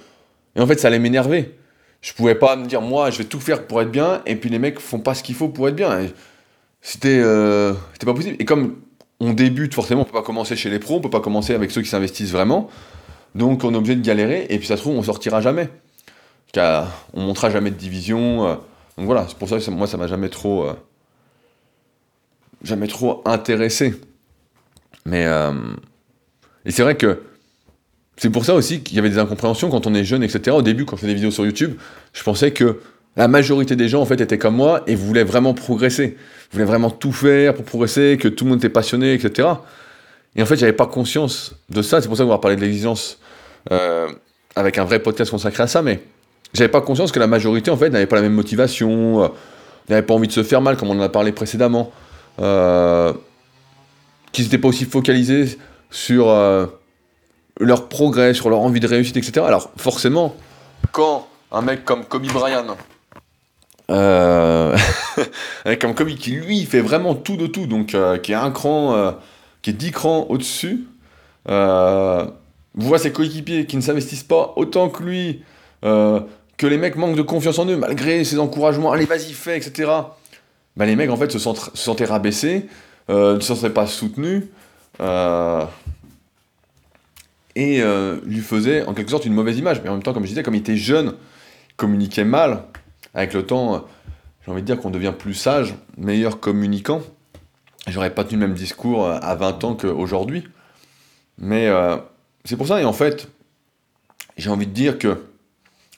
et 0.56 0.60
en 0.60 0.67
fait 0.67 0.80
ça 0.80 0.89
allait 0.89 1.00
m'énerver. 1.00 1.58
Je 2.02 2.13
pouvais 2.13 2.36
pas 2.36 2.56
me 2.56 2.65
dire 2.65 2.82
moi 2.82 3.10
je 3.10 3.20
vais 3.20 3.24
tout 3.24 3.39
faire 3.39 3.65
pour 3.65 3.82
être 3.82 3.91
bien 3.91 4.22
et 4.26 4.36
puis 4.36 4.50
les 4.50 4.60
mecs 4.60 4.80
font 4.80 5.00
pas 5.00 5.15
ce 5.15 5.24
qu'il 5.24 5.36
faut 5.36 5.50
pour 5.50 5.67
être 5.70 5.76
bien. 5.76 6.08
C'était 6.82 7.22
euh, 7.24 7.74
pas 8.06 8.13
possible. 8.13 8.36
Et 8.39 8.46
comme 8.46 8.78
on 9.20 9.34
débute 9.34 9.74
forcément 9.74 10.02
on 10.02 10.06
peut 10.06 10.12
pas 10.12 10.24
commencer 10.24 10.56
chez 10.56 10.70
les 10.70 10.80
pros 10.80 10.98
on 10.98 11.02
peut 11.02 11.10
pas 11.10 11.22
commencer 11.22 11.54
avec 11.54 11.72
ceux 11.72 11.82
qui 11.82 11.89
s'investissent 11.89 12.32
vraiment. 12.32 12.70
Donc 13.34 13.63
on 13.63 13.74
est 13.74 13.78
obligé 13.78 13.96
de 13.96 14.02
galérer 14.06 14.48
et 14.50 14.58
puis 14.58 14.67
ça 14.67 14.76
se 14.76 14.82
trouve 14.82 14.98
on 14.98 15.04
sortira 15.04 15.41
jamais. 15.41 15.70
Car 16.52 17.08
on 17.13 17.22
montera 17.22 17.50
jamais 17.50 17.72
de 17.72 17.76
division 17.76 18.46
euh. 18.46 18.56
donc 18.98 19.06
voilà 19.06 19.26
c'est 19.30 19.38
pour 19.38 19.48
ça 19.48 19.58
que 19.58 19.72
moi 19.72 19.88
ça 19.88 19.96
m'a 19.96 20.08
jamais 20.08 20.30
trop 20.30 20.65
euh, 20.65 20.74
jamais 22.63 22.88
trop 22.88 23.22
intéressé. 23.26 23.94
Mais 25.06 25.26
et 26.65 26.71
c'est 26.71 26.84
vrai 26.84 26.95
que 26.95 27.21
c'est 28.17 28.30
pour 28.30 28.45
ça 28.45 28.54
aussi 28.54 28.82
qu'il 28.82 28.95
y 28.95 29.00
avait 29.00 29.10
des 29.10 29.17
incompréhensions 29.17 29.69
quand 29.69 29.88
on 29.88 29.93
est 29.93 30.04
jeune, 30.04 30.24
etc. 30.24 30.56
Au 30.56 30.62
début, 30.62 30.86
quand 30.86 30.95
je 30.95 31.02
faisais 31.02 31.12
des 31.13 31.15
vidéos 31.15 31.32
sur 31.32 31.45
YouTube, 31.45 31.74
je 32.13 32.24
pensais 32.24 32.52
que 32.52 32.80
la 33.17 33.28
majorité 33.28 33.76
des 33.76 33.89
gens, 33.89 34.02
en 34.02 34.06
fait, 34.06 34.21
étaient 34.21 34.38
comme 34.38 34.56
moi 34.56 34.84
et 34.88 34.95
voulaient 34.95 35.24
vraiment 35.24 35.54
progresser. 35.54 36.17
Voulaient 36.52 36.65
vraiment 36.65 36.89
tout 36.89 37.12
faire 37.12 37.54
pour 37.54 37.65
progresser, 37.65 38.17
que 38.19 38.28
tout 38.28 38.45
le 38.45 38.52
monde 38.52 38.60
était 38.60 38.69
passionné, 38.69 39.13
etc. 39.13 39.47
Et 40.36 40.43
en 40.43 40.45
fait, 40.45 40.56
j'avais 40.56 40.74
pas 40.74 40.86
conscience 40.86 41.56
de 41.69 41.82
ça. 41.82 42.02
C'est 42.02 42.08
pour 42.08 42.17
ça 42.17 42.24
qu'on 42.24 42.30
va 42.30 42.38
parler 42.38 42.58
de 42.58 42.62
l'exigence 42.62 43.19
euh, 43.71 44.08
avec 44.56 44.78
un 44.78 44.86
vrai 44.86 45.00
podcast 45.00 45.32
consacré 45.32 45.63
à 45.63 45.67
ça. 45.67 45.82
Mais 45.82 46.02
j'avais 46.54 46.69
pas 46.69 46.82
conscience 46.82 47.12
que 47.12 47.19
la 47.19 47.28
majorité, 47.28 47.71
en 47.71 47.78
fait, 47.78 47.89
n'avait 47.89 48.06
pas 48.06 48.17
la 48.17 48.21
même 48.21 48.34
motivation, 48.34 49.24
euh, 49.24 49.28
n'avait 49.89 50.06
pas 50.06 50.13
envie 50.13 50.28
de 50.28 50.34
se 50.34 50.43
faire 50.43 50.62
mal, 50.62 50.78
comme 50.78 50.89
on 50.89 51.00
en 51.00 51.02
a 51.02 51.10
parlé 51.10 51.32
précédemment. 51.32 51.91
Euh, 52.39 53.13
qu'ils 54.32 54.45
n'étaient 54.45 54.58
pas 54.58 54.69
aussi 54.69 54.86
focalisés 54.86 55.58
sur 55.91 56.30
euh, 56.30 56.65
leur 57.60 57.88
progrès, 57.89 58.34
sur 58.34 58.49
leur 58.49 58.62
envie 58.62 58.80
de 58.80 58.88
réussite, 58.88 59.17
etc. 59.17 59.45
Alors 59.45 59.69
forcément, 59.77 60.36
quand 60.91 61.27
un 61.51 61.62
mec 61.62 61.86
comme 61.86 62.06
Kobe 62.06 62.25
Bryant, 62.27 62.77
euh, 63.91 64.75
comme 65.82 65.93
Kobe 65.93 66.15
qui 66.15 66.32
lui 66.32 66.63
fait 66.65 66.82
vraiment 66.82 67.13
tout 67.13 67.36
de 67.36 67.45
tout, 67.45 67.67
donc 67.67 67.93
euh, 67.93 68.17
qui 68.17 68.32
est 68.32 68.36
un 68.36 68.51
cran, 68.51 69.13
qui 69.62 69.69
est 69.69 69.73
dix 69.73 69.91
crans 69.91 70.25
au-dessus, 70.30 70.88
voit 71.45 72.97
ses 72.97 73.12
coéquipiers 73.12 73.65
qui 73.65 73.75
ne 73.75 73.82
s'investissent 73.82 74.23
pas 74.23 74.54
autant 74.56 74.89
que 74.89 75.04
lui, 75.04 75.43
que 75.82 76.67
les 76.67 76.77
mecs 76.77 76.95
manquent 76.95 77.17
de 77.17 77.21
confiance 77.21 77.60
en 77.60 77.67
eux 77.67 77.75
malgré 77.77 78.23
ses 78.23 78.39
encouragements, 78.39 78.93
allez 78.93 79.06
vas-y 79.06 79.34
fais, 79.34 79.58
etc. 79.58 79.91
Bah, 80.77 80.86
les 80.86 80.95
mecs 80.95 81.10
en 81.10 81.17
fait 81.17 81.30
se, 81.30 81.38
se 81.38 81.54
sentaient 81.73 82.06
rabaissés, 82.06 82.67
ne 83.10 83.41
se 83.41 83.54
sentaient 83.54 83.69
pas 83.71 83.88
soutenus. 83.88 84.45
Euh, 85.02 85.66
et 87.56 87.82
euh, 87.82 88.20
lui 88.26 88.40
faisait 88.40 88.86
en 88.86 88.94
quelque 88.94 89.12
sorte 89.12 89.26
une 89.26 89.34
mauvaise 89.34 89.58
image. 89.58 89.82
Mais 89.84 89.90
en 89.90 89.94
même 89.94 90.04
temps, 90.04 90.14
comme 90.14 90.24
je 90.24 90.30
disais, 90.30 90.44
comme 90.44 90.56
il 90.56 90.60
était 90.60 90.78
jeune, 90.78 91.16
il 91.70 91.76
communiquait 91.76 92.24
mal. 92.24 92.64
Avec 93.14 93.34
le 93.34 93.46
temps, 93.46 93.86
j'ai 94.46 94.52
envie 94.52 94.62
de 94.62 94.66
dire 94.66 94.80
qu'on 94.80 94.90
devient 94.90 95.14
plus 95.18 95.34
sage, 95.34 95.76
meilleur 95.98 96.40
communicant. 96.40 97.02
J'aurais 97.88 98.14
pas 98.14 98.24
tenu 98.24 98.40
le 98.40 98.48
même 98.48 98.56
discours 98.56 99.10
à 99.10 99.36
20 99.36 99.64
ans 99.64 99.76
qu'aujourd'hui. 99.76 100.48
Mais 101.38 101.68
euh, 101.68 101.98
c'est 102.46 102.56
pour 102.56 102.68
ça, 102.68 102.80
et 102.80 102.86
en 102.86 102.94
fait, 102.94 103.28
j'ai 104.38 104.50
envie 104.50 104.68
de 104.68 104.72
dire 104.72 104.98
que 104.98 105.26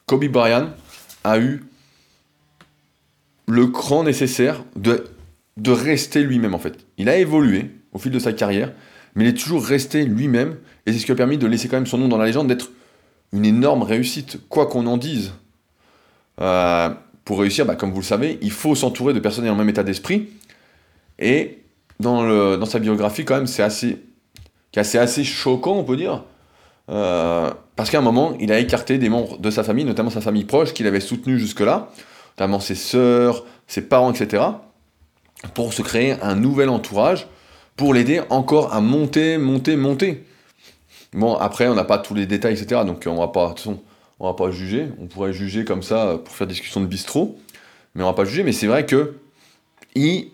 Kobe 0.06 0.26
Bryant 0.26 0.70
a 1.24 1.38
eu 1.40 1.64
le 3.48 3.68
cran 3.68 4.04
nécessaire 4.04 4.64
de, 4.76 5.06
de 5.58 5.72
rester 5.72 6.24
lui-même, 6.24 6.56
en 6.56 6.60
fait. 6.60 6.86
Il 6.98 7.10
a 7.10 7.18
évolué 7.18 7.72
au 7.92 8.00
fil 8.00 8.12
de 8.12 8.20
sa 8.20 8.34
carrière, 8.34 8.72
mais 9.16 9.26
il 9.26 9.28
est 9.30 9.38
toujours 9.38 9.66
resté 9.66 10.06
lui-même, 10.06 10.58
et 10.86 10.94
c'est 10.94 11.00
ce 11.00 11.06
qui 11.06 11.12
a 11.12 11.16
permis 11.16 11.38
de 11.38 11.48
laisser 11.48 11.68
quand 11.68 11.78
même 11.78 11.86
son 11.86 11.98
nom 11.98 12.08
dans 12.08 12.18
la 12.18 12.26
légende, 12.26 12.48
d'être 12.48 12.72
une 13.32 13.46
énorme 13.46 13.84
réussite, 13.84 14.40
quoi 14.50 14.68
qu'on 14.68 14.86
en 14.88 14.98
dise. 14.98 15.34
Euh, 16.42 16.90
pour 17.26 17.40
réussir, 17.40 17.66
bah, 17.66 17.76
comme 17.76 17.92
vous 17.92 18.02
le 18.02 18.06
savez, 18.06 18.38
il 18.42 18.52
faut 18.52 18.76
s'entourer 18.76 19.14
de 19.14 19.20
personnes 19.20 19.46
ayant 19.46 19.54
le 19.54 19.60
même 19.60 19.70
état 19.70 19.84
d'esprit, 19.84 20.30
et 21.20 21.60
dans, 22.00 22.66
sa 22.66 22.80
biographie, 22.80 23.26
quand 23.26 23.36
même, 23.36 23.48
c'est 23.48 23.64
assez, 23.64 25.24
choquant, 25.24 25.78
on 25.78 25.84
peut 25.84 25.98
dire, 25.98 26.24
euh, 26.90 27.52
parce 27.76 27.90
qu'à 27.90 28.00
un 28.00 28.02
moment, 28.02 28.36
il 28.40 28.52
a 28.52 28.60
écarté 28.60 28.98
des 28.98 29.10
membres 29.10 29.38
de 29.38 29.50
sa 29.50 29.64
famille, 29.64 29.86
notamment 29.86 30.10
sa 30.10 30.22
famille 30.22 30.44
proche, 30.44 30.74
qu'il 30.74 30.88
avait 30.88 31.00
soutenu 31.00 31.40
jusque-là, 31.40 31.90
notamment 32.38 32.60
ses 32.60 32.76
sœurs, 32.76 33.46
ses 33.68 33.84
parents, 33.84 34.12
etc., 34.12 34.44
pour 35.54 35.74
se 35.74 35.82
créer 35.82 36.16
un 36.22 36.36
nouvel 36.36 36.70
entourage, 36.70 37.28
pour 37.76 37.94
l'aider 37.94 38.22
encore 38.30 38.74
à 38.74 38.82
monter, 38.82 39.38
monter, 39.38 39.76
monter. 39.76 40.24
Bon, 41.14 41.36
après, 41.36 41.68
on 41.68 41.76
n'a 41.76 41.84
pas 41.84 41.98
tous 41.98 42.14
les 42.14 42.26
détails, 42.26 42.54
etc. 42.54 42.82
Donc, 42.86 43.04
on 43.06 43.16
va 43.16 43.28
pas, 43.28 43.46
de 43.46 43.50
toute 43.50 43.60
façon, 43.60 43.80
on 44.20 44.28
va 44.28 44.34
pas 44.34 44.52
juger. 44.52 44.88
On 45.00 45.06
pourrait 45.06 45.34
juger 45.34 45.66
comme 45.66 45.84
ça 45.84 46.20
pour 46.24 46.36
faire 46.36 46.48
discussion 46.48 46.82
de 46.82 46.86
bistrot, 46.86 47.38
mais 47.96 48.04
on 48.04 48.08
va 48.08 48.14
pas 48.14 48.26
juger. 48.26 48.44
Mais 48.44 48.52
c'est 48.52 48.68
vrai 48.68 48.86
que 48.86 49.16
il 49.96 50.28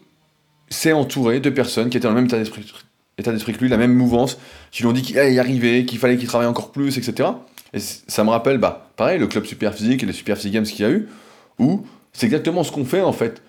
s'est 0.70 0.94
entouré 0.94 1.40
de 1.40 1.50
personnes 1.50 1.90
qui 1.90 1.98
étaient 1.98 2.08
dans 2.08 2.14
le 2.14 2.22
même 2.22 2.28
état 2.28 2.38
d'esprit, 2.38 3.54
que 3.54 3.60
lui, 3.60 3.70
la 3.70 3.78
même 3.78 3.94
mouvance, 3.94 4.38
qui 4.72 4.84
lui 4.84 4.90
ont 4.90 4.94
dit 4.94 5.02
qu'il 5.02 5.20
allait 5.20 5.34
y 5.34 5.40
arriver, 5.40 5.86
qu'il 5.86 6.00
fallait 6.00 6.18
qu'il 6.18 6.28
travaille 6.28 6.48
encore 6.48 6.72
plus, 6.72 6.98
etc. 6.98 7.30
Et 7.74 7.80
ça 7.80 8.24
me 8.24 8.30
rappelle, 8.30 8.58
bah, 8.58 8.90
pareil, 8.96 9.20
le 9.20 9.28
club 9.28 9.46
super 9.46 9.74
physique 9.74 10.04
et 10.04 10.06
les 10.06 10.14
super 10.14 10.38
physique 10.38 10.54
games 10.54 10.64
qu'il 10.64 10.86
y 10.86 10.88
a 10.88 10.92
eu, 10.92 11.10
où 11.58 11.86
c'est 12.14 12.26
exactement 12.26 12.64
ce 12.64 12.72
qu'on 12.72 12.86
fait 12.86 13.02
en 13.02 13.14
fait. 13.14 13.42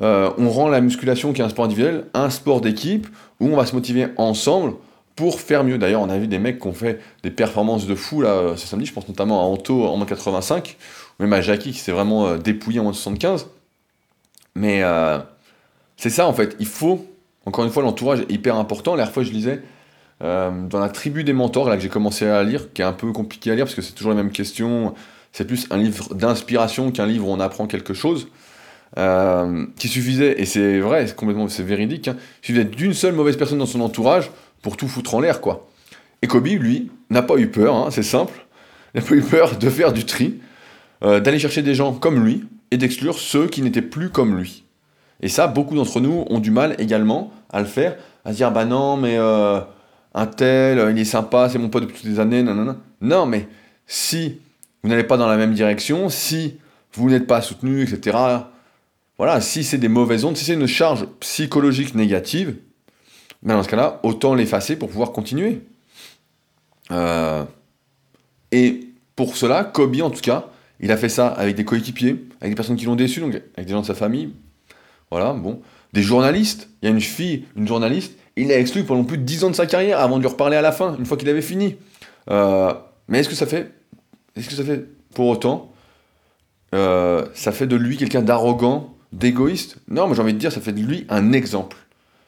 Euh, 0.00 0.30
on 0.38 0.48
rend 0.50 0.68
la 0.68 0.80
musculation, 0.80 1.32
qui 1.32 1.40
est 1.40 1.44
un 1.44 1.48
sport 1.48 1.64
individuel, 1.64 2.04
un 2.14 2.30
sport 2.30 2.60
d'équipe 2.60 3.08
où 3.40 3.48
on 3.48 3.56
va 3.56 3.66
se 3.66 3.74
motiver 3.74 4.08
ensemble 4.16 4.74
pour 5.16 5.40
faire 5.40 5.64
mieux. 5.64 5.78
D'ailleurs, 5.78 6.02
on 6.02 6.10
a 6.10 6.18
vu 6.18 6.28
des 6.28 6.38
mecs 6.38 6.60
qui 6.60 6.66
ont 6.68 6.72
fait 6.72 7.00
des 7.24 7.30
performances 7.30 7.86
de 7.86 7.94
fou 7.94 8.20
là 8.20 8.30
euh, 8.30 8.56
ce 8.56 8.66
samedi. 8.66 8.86
Je 8.86 8.92
pense 8.92 9.08
notamment 9.08 9.42
à 9.42 9.44
Anto 9.44 9.84
en 9.84 9.96
moins 9.96 10.06
85, 10.06 10.76
ou 11.18 11.22
même 11.22 11.32
à 11.32 11.40
Jackie 11.40 11.72
qui 11.72 11.78
s'est 11.78 11.92
vraiment 11.92 12.28
euh, 12.28 12.38
dépouillé 12.38 12.78
en 12.78 12.84
moins 12.84 12.92
75. 12.92 13.48
Mais 14.54 14.82
c'est 15.96 16.10
ça 16.10 16.26
en 16.26 16.32
fait. 16.32 16.56
Il 16.58 16.66
faut, 16.66 17.06
encore 17.46 17.64
une 17.64 17.70
fois, 17.70 17.82
l'entourage 17.84 18.20
est 18.20 18.32
hyper 18.32 18.56
important. 18.56 18.92
La 18.92 18.98
dernière 18.98 19.14
fois, 19.14 19.22
je 19.22 19.30
lisais 19.30 19.62
dans 20.20 20.80
la 20.80 20.88
tribu 20.88 21.22
des 21.22 21.32
mentors, 21.32 21.68
là 21.68 21.76
que 21.76 21.82
j'ai 21.82 21.88
commencé 21.88 22.26
à 22.26 22.42
lire, 22.42 22.72
qui 22.72 22.82
est 22.82 22.84
un 22.84 22.92
peu 22.92 23.12
compliqué 23.12 23.52
à 23.52 23.54
lire 23.54 23.66
parce 23.66 23.76
que 23.76 23.82
c'est 23.82 23.92
toujours 23.92 24.10
les 24.10 24.16
mêmes 24.16 24.32
questions. 24.32 24.94
C'est 25.30 25.44
plus 25.44 25.68
un 25.70 25.76
livre 25.76 26.12
d'inspiration 26.12 26.90
qu'un 26.90 27.06
livre 27.06 27.28
où 27.28 27.30
on 27.30 27.38
apprend 27.38 27.68
quelque 27.68 27.94
chose. 27.94 28.26
Euh, 28.96 29.66
qui 29.76 29.86
suffisait, 29.86 30.40
et 30.40 30.46
c'est 30.46 30.80
vrai, 30.80 31.06
c'est 31.06 31.14
complètement 31.14 31.46
c'est 31.48 31.62
véridique, 31.62 32.08
hein, 32.08 32.16
il 32.42 32.46
suffisait 32.46 32.64
d'une 32.64 32.94
seule 32.94 33.12
mauvaise 33.12 33.36
personne 33.36 33.58
dans 33.58 33.66
son 33.66 33.82
entourage 33.82 34.30
pour 34.62 34.78
tout 34.78 34.88
foutre 34.88 35.14
en 35.14 35.20
l'air, 35.20 35.42
quoi. 35.42 35.68
Et 36.22 36.26
Kobe, 36.26 36.46
lui, 36.46 36.90
n'a 37.10 37.20
pas 37.20 37.36
eu 37.36 37.48
peur, 37.48 37.76
hein, 37.76 37.90
c'est 37.90 38.02
simple, 38.02 38.46
n'a 38.94 39.02
pas 39.02 39.14
eu 39.14 39.20
peur 39.20 39.58
de 39.58 39.68
faire 39.68 39.92
du 39.92 40.06
tri, 40.06 40.40
euh, 41.04 41.20
d'aller 41.20 41.38
chercher 41.38 41.60
des 41.60 41.74
gens 41.74 41.92
comme 41.92 42.24
lui, 42.24 42.46
et 42.70 42.78
d'exclure 42.78 43.18
ceux 43.18 43.46
qui 43.46 43.60
n'étaient 43.60 43.82
plus 43.82 44.08
comme 44.08 44.38
lui. 44.38 44.64
Et 45.20 45.28
ça, 45.28 45.48
beaucoup 45.48 45.74
d'entre 45.74 46.00
nous 46.00 46.24
ont 46.30 46.38
du 46.38 46.50
mal 46.50 46.74
également 46.78 47.30
à 47.50 47.60
le 47.60 47.66
faire, 47.66 47.94
à 48.24 48.32
dire, 48.32 48.50
bah 48.52 48.64
non, 48.64 48.96
mais 48.96 49.16
euh, 49.18 49.60
un 50.14 50.26
tel, 50.26 50.90
il 50.90 50.98
est 50.98 51.04
sympa, 51.04 51.50
c'est 51.50 51.58
mon 51.58 51.68
pote 51.68 51.82
depuis 51.82 51.98
toutes 52.00 52.10
les 52.10 52.20
années, 52.20 52.42
nanana. 52.42 52.76
Non, 53.02 53.26
mais 53.26 53.48
si 53.86 54.40
vous 54.82 54.88
n'allez 54.88 55.04
pas 55.04 55.18
dans 55.18 55.28
la 55.28 55.36
même 55.36 55.52
direction, 55.52 56.08
si 56.08 56.56
vous 56.94 57.10
n'êtes 57.10 57.26
pas 57.26 57.42
soutenu, 57.42 57.82
etc., 57.82 58.16
voilà, 59.18 59.40
si 59.40 59.64
c'est 59.64 59.78
des 59.78 59.88
mauvaises 59.88 60.24
ondes, 60.24 60.36
si 60.36 60.44
c'est 60.44 60.54
une 60.54 60.66
charge 60.66 61.06
psychologique 61.20 61.94
négative, 61.94 62.56
ben 63.42 63.54
dans 63.54 63.62
ce 63.62 63.68
cas-là, 63.68 64.00
autant 64.04 64.34
l'effacer 64.34 64.76
pour 64.76 64.88
pouvoir 64.88 65.12
continuer. 65.12 65.60
Euh, 66.90 67.44
et 68.52 68.88
pour 69.16 69.36
cela, 69.36 69.64
Kobe, 69.64 70.00
en 70.00 70.10
tout 70.10 70.20
cas, 70.20 70.46
il 70.80 70.92
a 70.92 70.96
fait 70.96 71.08
ça 71.08 71.28
avec 71.28 71.56
des 71.56 71.64
coéquipiers, 71.64 72.24
avec 72.40 72.52
des 72.52 72.54
personnes 72.54 72.76
qui 72.76 72.84
l'ont 72.84 72.96
déçu, 72.96 73.20
donc 73.20 73.34
avec 73.56 73.66
des 73.66 73.72
gens 73.72 73.80
de 73.80 73.86
sa 73.86 73.94
famille. 73.94 74.30
Voilà, 75.10 75.32
bon. 75.32 75.60
Des 75.92 76.02
journalistes. 76.02 76.68
Il 76.82 76.86
y 76.86 76.88
a 76.88 76.94
une 76.94 77.00
fille, 77.00 77.44
une 77.56 77.66
journaliste, 77.66 78.16
il 78.36 78.48
l'a 78.48 78.58
exclu 78.58 78.84
pendant 78.84 79.04
plus 79.04 79.18
de 79.18 79.24
10 79.24 79.44
ans 79.44 79.50
de 79.50 79.56
sa 79.56 79.66
carrière 79.66 80.00
avant 80.00 80.16
de 80.16 80.22
lui 80.22 80.28
reparler 80.28 80.56
à 80.56 80.62
la 80.62 80.70
fin, 80.70 80.96
une 80.96 81.06
fois 81.06 81.16
qu'il 81.16 81.28
avait 81.28 81.42
fini. 81.42 81.76
Euh, 82.30 82.72
mais 83.08 83.18
est-ce 83.18 83.28
que 83.28 83.34
ça 83.34 83.46
fait. 83.46 83.72
Est-ce 84.36 84.48
que 84.48 84.54
ça 84.54 84.62
fait 84.62 84.84
pour 85.14 85.26
autant. 85.26 85.72
Euh, 86.74 87.26
ça 87.34 87.50
fait 87.50 87.66
de 87.66 87.74
lui 87.74 87.96
quelqu'un 87.96 88.22
d'arrogant 88.22 88.94
d'égoïste. 89.12 89.76
Non, 89.88 90.08
mais 90.08 90.14
j'ai 90.14 90.22
envie 90.22 90.34
de 90.34 90.38
dire, 90.38 90.52
ça 90.52 90.60
fait 90.60 90.72
de 90.72 90.80
lui 90.80 91.06
un 91.08 91.32
exemple. 91.32 91.76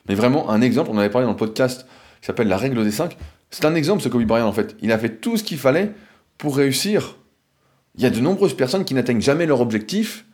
Mais 0.07 0.15
vraiment 0.15 0.49
un 0.49 0.61
exemple. 0.61 0.89
On 0.91 0.97
avait 0.97 1.09
parlé 1.09 1.25
dans 1.25 1.31
le 1.31 1.37
podcast 1.37 1.85
qui 2.19 2.27
s'appelle 2.27 2.47
La 2.47 2.57
règle 2.57 2.83
des 2.83 2.91
5. 2.91 3.17
C'est 3.49 3.65
un 3.65 3.75
exemple, 3.75 4.01
ce 4.01 4.09
Kobe 4.09 4.23
Bryant, 4.23 4.47
en 4.47 4.53
fait. 4.53 4.75
Il 4.81 4.91
a 4.91 4.97
fait 4.97 5.21
tout 5.21 5.37
ce 5.37 5.43
qu'il 5.43 5.57
fallait 5.57 5.91
pour 6.37 6.57
réussir. 6.57 7.17
Il 7.95 8.03
y 8.03 8.05
a 8.05 8.09
de 8.09 8.19
nombreuses 8.19 8.55
personnes 8.55 8.85
qui 8.85 8.93
n'atteignent 8.93 9.21
jamais 9.21 9.45
leur 9.45 9.61
objectif 9.61 10.25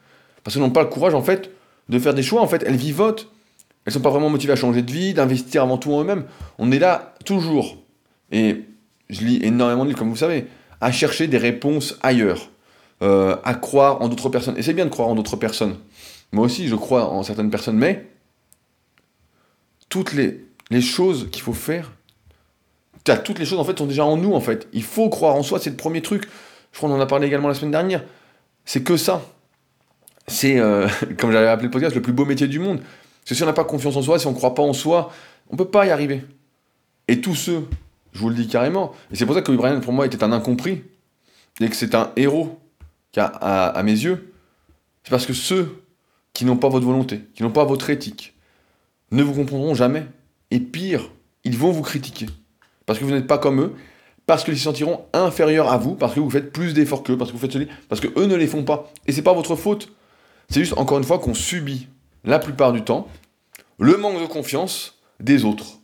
parce 0.44 0.56
qu'elles 0.56 0.64
n'ont 0.64 0.72
pas 0.72 0.84
le 0.84 0.90
courage, 0.90 1.14
en 1.14 1.24
fait, 1.24 1.52
de 1.90 2.00
faire 2.00 2.14
des 2.14 2.24
choix. 2.24 2.42
En 2.42 2.48
fait, 2.48 2.64
elles 2.66 2.76
vivotent. 2.76 3.32
Elles 3.86 3.94
sont 3.94 4.02
pas 4.02 4.10
vraiment 4.10 4.30
motivées 4.30 4.54
à 4.54 4.58
changer 4.58 4.82
de 4.82 4.92
vie, 4.92 5.14
d'investir 5.14 5.64
avant 5.64 5.78
tout 5.78 5.94
en 5.94 6.02
eux-mêmes. 6.02 6.26
On 6.58 6.72
est 6.72 6.80
là 6.80 7.16
toujours. 7.26 7.78
Et 8.32 8.66
je 9.10 9.22
lis 9.22 9.40
énormément 9.44 9.84
de 9.84 9.90
livres, 9.90 10.00
comme 10.00 10.10
vous 10.10 10.16
savez, 10.16 10.48
à 10.82 10.92
chercher 10.92 11.28
des 11.28 11.38
réponses 11.38 11.98
ailleurs. 12.02 12.50
Euh, 13.04 13.36
à 13.44 13.54
croire 13.54 14.02
en 14.02 14.08
d'autres 14.08 14.30
personnes. 14.30 14.58
Et 14.58 14.64
c'est 14.64 14.74
bien 14.74 14.86
de 14.86 14.90
croire 14.90 15.08
en 15.08 15.14
d'autres 15.14 15.36
personnes. 15.36 15.76
Moi 16.32 16.46
aussi, 16.46 16.68
je 16.68 16.76
crois 16.76 17.10
en 17.10 17.24
certaines 17.24 17.50
personnes, 17.50 17.78
mais 17.78 18.08
toutes 19.90 20.14
les, 20.14 20.46
les 20.70 20.82
choses 20.82 21.30
qu'il 21.32 21.42
faut 21.42 21.54
faire, 21.54 21.92
toutes 23.16 23.40
les 23.40 23.46
choses 23.46 23.60
en 23.60 23.64
fait 23.64 23.78
sont 23.78 23.86
déjà 23.86 24.06
en 24.06 24.18
nous 24.18 24.34
en 24.34 24.42
fait. 24.42 24.68
Il 24.74 24.84
faut 24.84 25.10
croire 25.10 25.36
en 25.36 25.44
soi, 25.44 25.60
c'est 25.60 25.70
le 25.70 25.78
premier 25.78 26.02
truc. 26.02 26.28
Je 26.72 26.78
crois 26.78 26.90
qu'on 26.90 26.96
en 26.96 27.00
a 27.00 27.06
parlé 27.06 27.28
également 27.28 27.48
la 27.48 27.54
semaine 27.54 27.72
dernière. 27.72 28.04
C'est 28.66 28.84
que 28.84 28.98
ça. 28.98 29.22
C'est, 30.28 30.60
euh, 30.60 30.88
comme 31.18 31.32
j'avais 31.32 31.48
appelé 31.48 31.68
le 31.68 31.72
podcast, 31.72 31.96
le 31.96 32.02
plus 32.02 32.14
beau 32.14 32.26
métier 32.26 32.48
du 32.48 32.60
monde. 32.60 32.80
Parce 32.80 33.30
que 33.30 33.36
si 33.36 33.44
on 33.44 33.46
n'a 33.46 33.54
pas 33.54 33.64
confiance 33.64 33.96
en 33.96 34.02
soi, 34.02 34.20
si 34.20 34.28
on 34.28 34.32
ne 34.32 34.36
croit 34.36 34.54
pas 34.54 34.64
en 34.64 34.74
soi, 34.74 35.12
on 35.50 35.54
ne 35.54 35.58
peut 35.58 35.70
pas 35.70 35.86
y 35.86 35.90
arriver. 35.90 36.24
Et 37.08 37.22
tous 37.22 37.36
ceux, 37.36 37.66
je 38.12 38.20
vous 38.20 38.30
le 38.30 38.36
dis 38.36 38.48
carrément, 38.48 38.94
et 39.12 39.16
c'est 39.16 39.26
pour 39.26 39.36
ça 39.36 39.42
que 39.42 39.52
Kobe 39.52 39.82
pour 39.82 39.94
moi 39.94 40.06
était 40.06 40.22
un 40.24 40.34
incompris, 40.34 40.84
et 41.62 41.70
que 41.70 41.76
c'est 41.76 41.96
un 41.96 42.12
héros 42.18 42.60
à, 43.16 43.68
à 43.68 43.84
mes 43.84 43.94
yeux, 43.94 44.34
c'est 45.04 45.10
parce 45.10 45.26
que 45.26 45.34
ceux 45.34 45.82
qui 46.38 46.46
n'ont 46.46 46.56
pas 46.56 46.70
votre 46.70 46.86
volonté, 46.86 47.22
qui 47.34 47.42
n'ont 47.42 47.50
pas 47.50 47.66
votre 47.66 47.90
éthique, 47.90 48.36
ne 49.10 49.24
vous 49.24 49.34
comprendront 49.34 49.74
jamais. 49.74 50.06
Et 50.52 50.60
pire, 50.60 51.10
ils 51.44 51.58
vont 51.58 51.72
vous 51.72 51.82
critiquer. 51.82 52.28
Parce 52.86 53.00
que 53.00 53.06
vous 53.06 53.10
n'êtes 53.10 53.26
pas 53.26 53.40
comme 53.40 53.60
eux, 53.60 53.74
parce 54.28 54.44
qu'ils 54.44 54.56
se 54.56 54.66
sentiront 54.66 55.02
inférieurs 55.14 55.72
à 55.72 55.80
vous, 55.80 55.96
parce 55.96 56.14
que 56.14 56.20
vous 56.20 56.30
faites 56.30 56.54
plus 56.54 56.76
d'efforts 56.76 57.02
qu'eux, 57.02 57.18
parce 57.18 57.32
que 57.32 57.36
vous 57.36 57.42
faites 57.42 57.54
ceci, 57.54 57.68
parce 57.90 58.00
que 58.00 58.10
eux 58.20 58.28
ne 58.28 58.36
les 58.36 58.46
font 58.46 58.64
pas. 58.64 58.94
Et 59.08 59.14
c'est 59.14 59.24
pas 59.24 59.34
votre 59.34 59.56
faute. 59.56 59.92
C'est 60.48 60.60
juste, 60.60 60.78
encore 60.78 61.00
une 61.00 61.04
fois, 61.04 61.18
qu'on 61.18 61.34
subit, 61.34 61.88
la 62.24 62.38
plupart 62.38 62.72
du 62.72 62.84
temps, 62.84 63.08
le 63.80 63.98
manque 63.98 64.22
de 64.22 64.28
confiance 64.28 65.00
des 65.20 65.44
autres. 65.44 65.80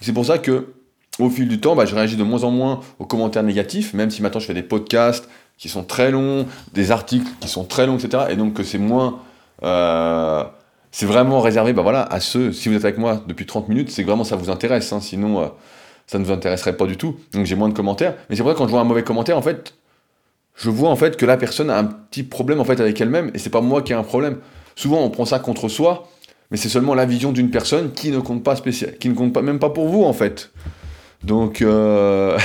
C'est 0.00 0.12
pour 0.12 0.26
ça 0.26 0.38
que, 0.38 0.74
au 1.20 1.30
fil 1.30 1.46
du 1.46 1.60
temps, 1.60 1.76
bah, 1.76 1.84
je 1.84 1.94
réagis 1.94 2.16
de 2.16 2.24
moins 2.24 2.42
en 2.42 2.50
moins 2.50 2.80
aux 2.98 3.06
commentaires 3.06 3.44
négatifs, 3.44 3.94
même 3.94 4.10
si 4.10 4.20
maintenant 4.20 4.40
je 4.40 4.46
fais 4.46 4.54
des 4.54 4.64
podcasts 4.64 5.28
qui 5.58 5.68
sont 5.68 5.84
très 5.84 6.10
longs, 6.10 6.48
des 6.72 6.90
articles 6.90 7.30
qui 7.38 7.46
sont 7.46 7.62
très 7.62 7.86
longs, 7.86 7.98
etc. 7.98 8.24
Et 8.30 8.34
donc 8.34 8.54
que 8.54 8.64
c'est 8.64 8.76
moins 8.76 9.20
euh, 9.62 10.44
c'est 10.92 11.06
vraiment 11.06 11.40
réservé 11.40 11.72
bah 11.72 11.82
voilà, 11.82 12.02
à 12.02 12.20
ceux, 12.20 12.52
si 12.52 12.68
vous 12.68 12.74
êtes 12.74 12.84
avec 12.84 12.98
moi 12.98 13.22
depuis 13.26 13.46
30 13.46 13.68
minutes, 13.68 13.90
c'est 13.90 14.02
vraiment 14.02 14.24
ça 14.24 14.36
vous 14.36 14.50
intéresse, 14.50 14.92
hein, 14.92 15.00
sinon 15.00 15.40
euh, 15.40 15.46
ça 16.06 16.18
ne 16.18 16.24
vous 16.24 16.32
intéresserait 16.32 16.76
pas 16.76 16.86
du 16.86 16.96
tout. 16.96 17.16
Donc 17.32 17.46
j'ai 17.46 17.54
moins 17.54 17.68
de 17.68 17.74
commentaires. 17.74 18.14
Mais 18.28 18.36
c'est 18.36 18.42
pour 18.42 18.50
ça 18.50 18.54
que 18.54 18.58
quand 18.58 18.66
je 18.66 18.72
vois 18.72 18.80
un 18.80 18.84
mauvais 18.84 19.04
commentaire, 19.04 19.38
en 19.38 19.42
fait, 19.42 19.74
je 20.56 20.70
vois 20.70 20.90
en 20.90 20.96
fait 20.96 21.16
que 21.16 21.26
la 21.26 21.36
personne 21.36 21.70
a 21.70 21.78
un 21.78 21.84
petit 21.84 22.22
problème 22.22 22.60
en 22.60 22.64
fait 22.64 22.80
avec 22.80 23.00
elle-même 23.00 23.30
et 23.34 23.38
c'est 23.38 23.50
pas 23.50 23.60
moi 23.60 23.82
qui 23.82 23.92
ai 23.92 23.94
un 23.94 24.02
problème. 24.02 24.38
Souvent 24.74 25.00
on 25.00 25.10
prend 25.10 25.24
ça 25.24 25.38
contre 25.38 25.68
soi, 25.68 26.08
mais 26.50 26.56
c'est 26.56 26.68
seulement 26.68 26.94
la 26.94 27.06
vision 27.06 27.32
d'une 27.32 27.50
personne 27.50 27.92
qui 27.92 28.10
ne 28.10 28.18
compte 28.18 28.42
pas 28.42 28.56
qui 28.56 29.08
ne 29.08 29.14
compte 29.14 29.32
pas 29.32 29.42
même 29.42 29.58
pas 29.58 29.70
pour 29.70 29.88
vous 29.88 30.04
en 30.04 30.12
fait. 30.12 30.50
Donc 31.22 31.62
euh... 31.62 32.38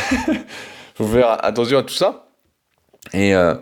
faut 0.95 1.07
faire 1.07 1.43
attention 1.43 1.79
à 1.79 1.83
tout 1.83 1.93
ça. 1.93 2.27
Et, 3.13 3.35
euh... 3.35 3.55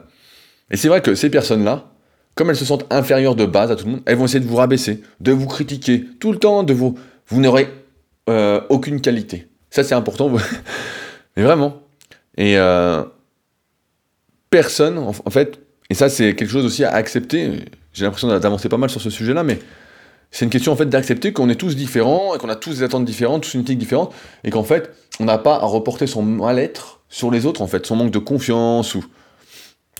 et 0.69 0.77
c'est 0.77 0.87
vrai 0.87 1.01
que 1.01 1.15
ces 1.15 1.29
personnes-là, 1.29 1.92
comme 2.35 2.49
elles 2.49 2.55
se 2.55 2.65
sentent 2.65 2.85
inférieures 2.89 3.35
de 3.35 3.45
base 3.45 3.71
à 3.71 3.75
tout 3.75 3.85
le 3.85 3.91
monde, 3.91 4.01
elles 4.05 4.17
vont 4.17 4.25
essayer 4.25 4.39
de 4.39 4.47
vous 4.47 4.55
rabaisser, 4.55 5.01
de 5.19 5.31
vous 5.31 5.47
critiquer 5.47 6.05
tout 6.19 6.31
le 6.31 6.39
temps, 6.39 6.63
de 6.63 6.73
vous, 6.73 6.97
vous 7.27 7.41
n'aurez 7.41 7.69
euh, 8.29 8.61
aucune 8.69 9.01
qualité. 9.01 9.47
Ça 9.69 9.83
c'est 9.83 9.95
important, 9.95 10.31
mais 11.37 11.43
vraiment. 11.43 11.81
Et 12.37 12.57
euh, 12.57 13.03
personne, 14.49 14.97
en, 14.97 15.13
fait, 15.29 15.59
et 15.89 15.93
ça 15.93 16.09
c'est 16.09 16.35
quelque 16.35 16.49
chose 16.49 16.65
aussi 16.65 16.83
à 16.83 16.91
accepter. 16.91 17.65
J'ai 17.93 18.05
l'impression 18.05 18.27
d'avancer 18.27 18.69
pas 18.69 18.77
mal 18.77 18.89
sur 18.89 19.01
ce 19.01 19.11
sujet-là, 19.11 19.43
mais 19.43 19.59
c'est 20.31 20.45
une 20.45 20.51
question 20.51 20.71
en 20.71 20.75
fait 20.75 20.87
d'accepter 20.87 21.31
qu'on 21.31 21.49
est 21.49 21.55
tous 21.55 21.75
différents 21.75 22.33
et 22.33 22.39
qu'on 22.39 22.49
a 22.49 22.55
tous 22.55 22.77
des 22.77 22.83
attentes 22.83 23.05
différentes, 23.05 23.43
tous 23.43 23.53
une 23.53 23.61
éthique 23.61 23.77
différente, 23.77 24.13
et 24.43 24.49
qu'en 24.49 24.63
fait 24.63 24.91
on 25.19 25.25
n'a 25.25 25.37
pas 25.37 25.55
à 25.55 25.65
reporter 25.65 26.07
son 26.07 26.23
mal-être 26.23 27.01
sur 27.09 27.29
les 27.29 27.45
autres 27.45 27.61
en 27.61 27.67
fait, 27.67 27.85
son 27.85 27.95
manque 27.95 28.11
de 28.11 28.19
confiance 28.19 28.95
ou 28.95 29.05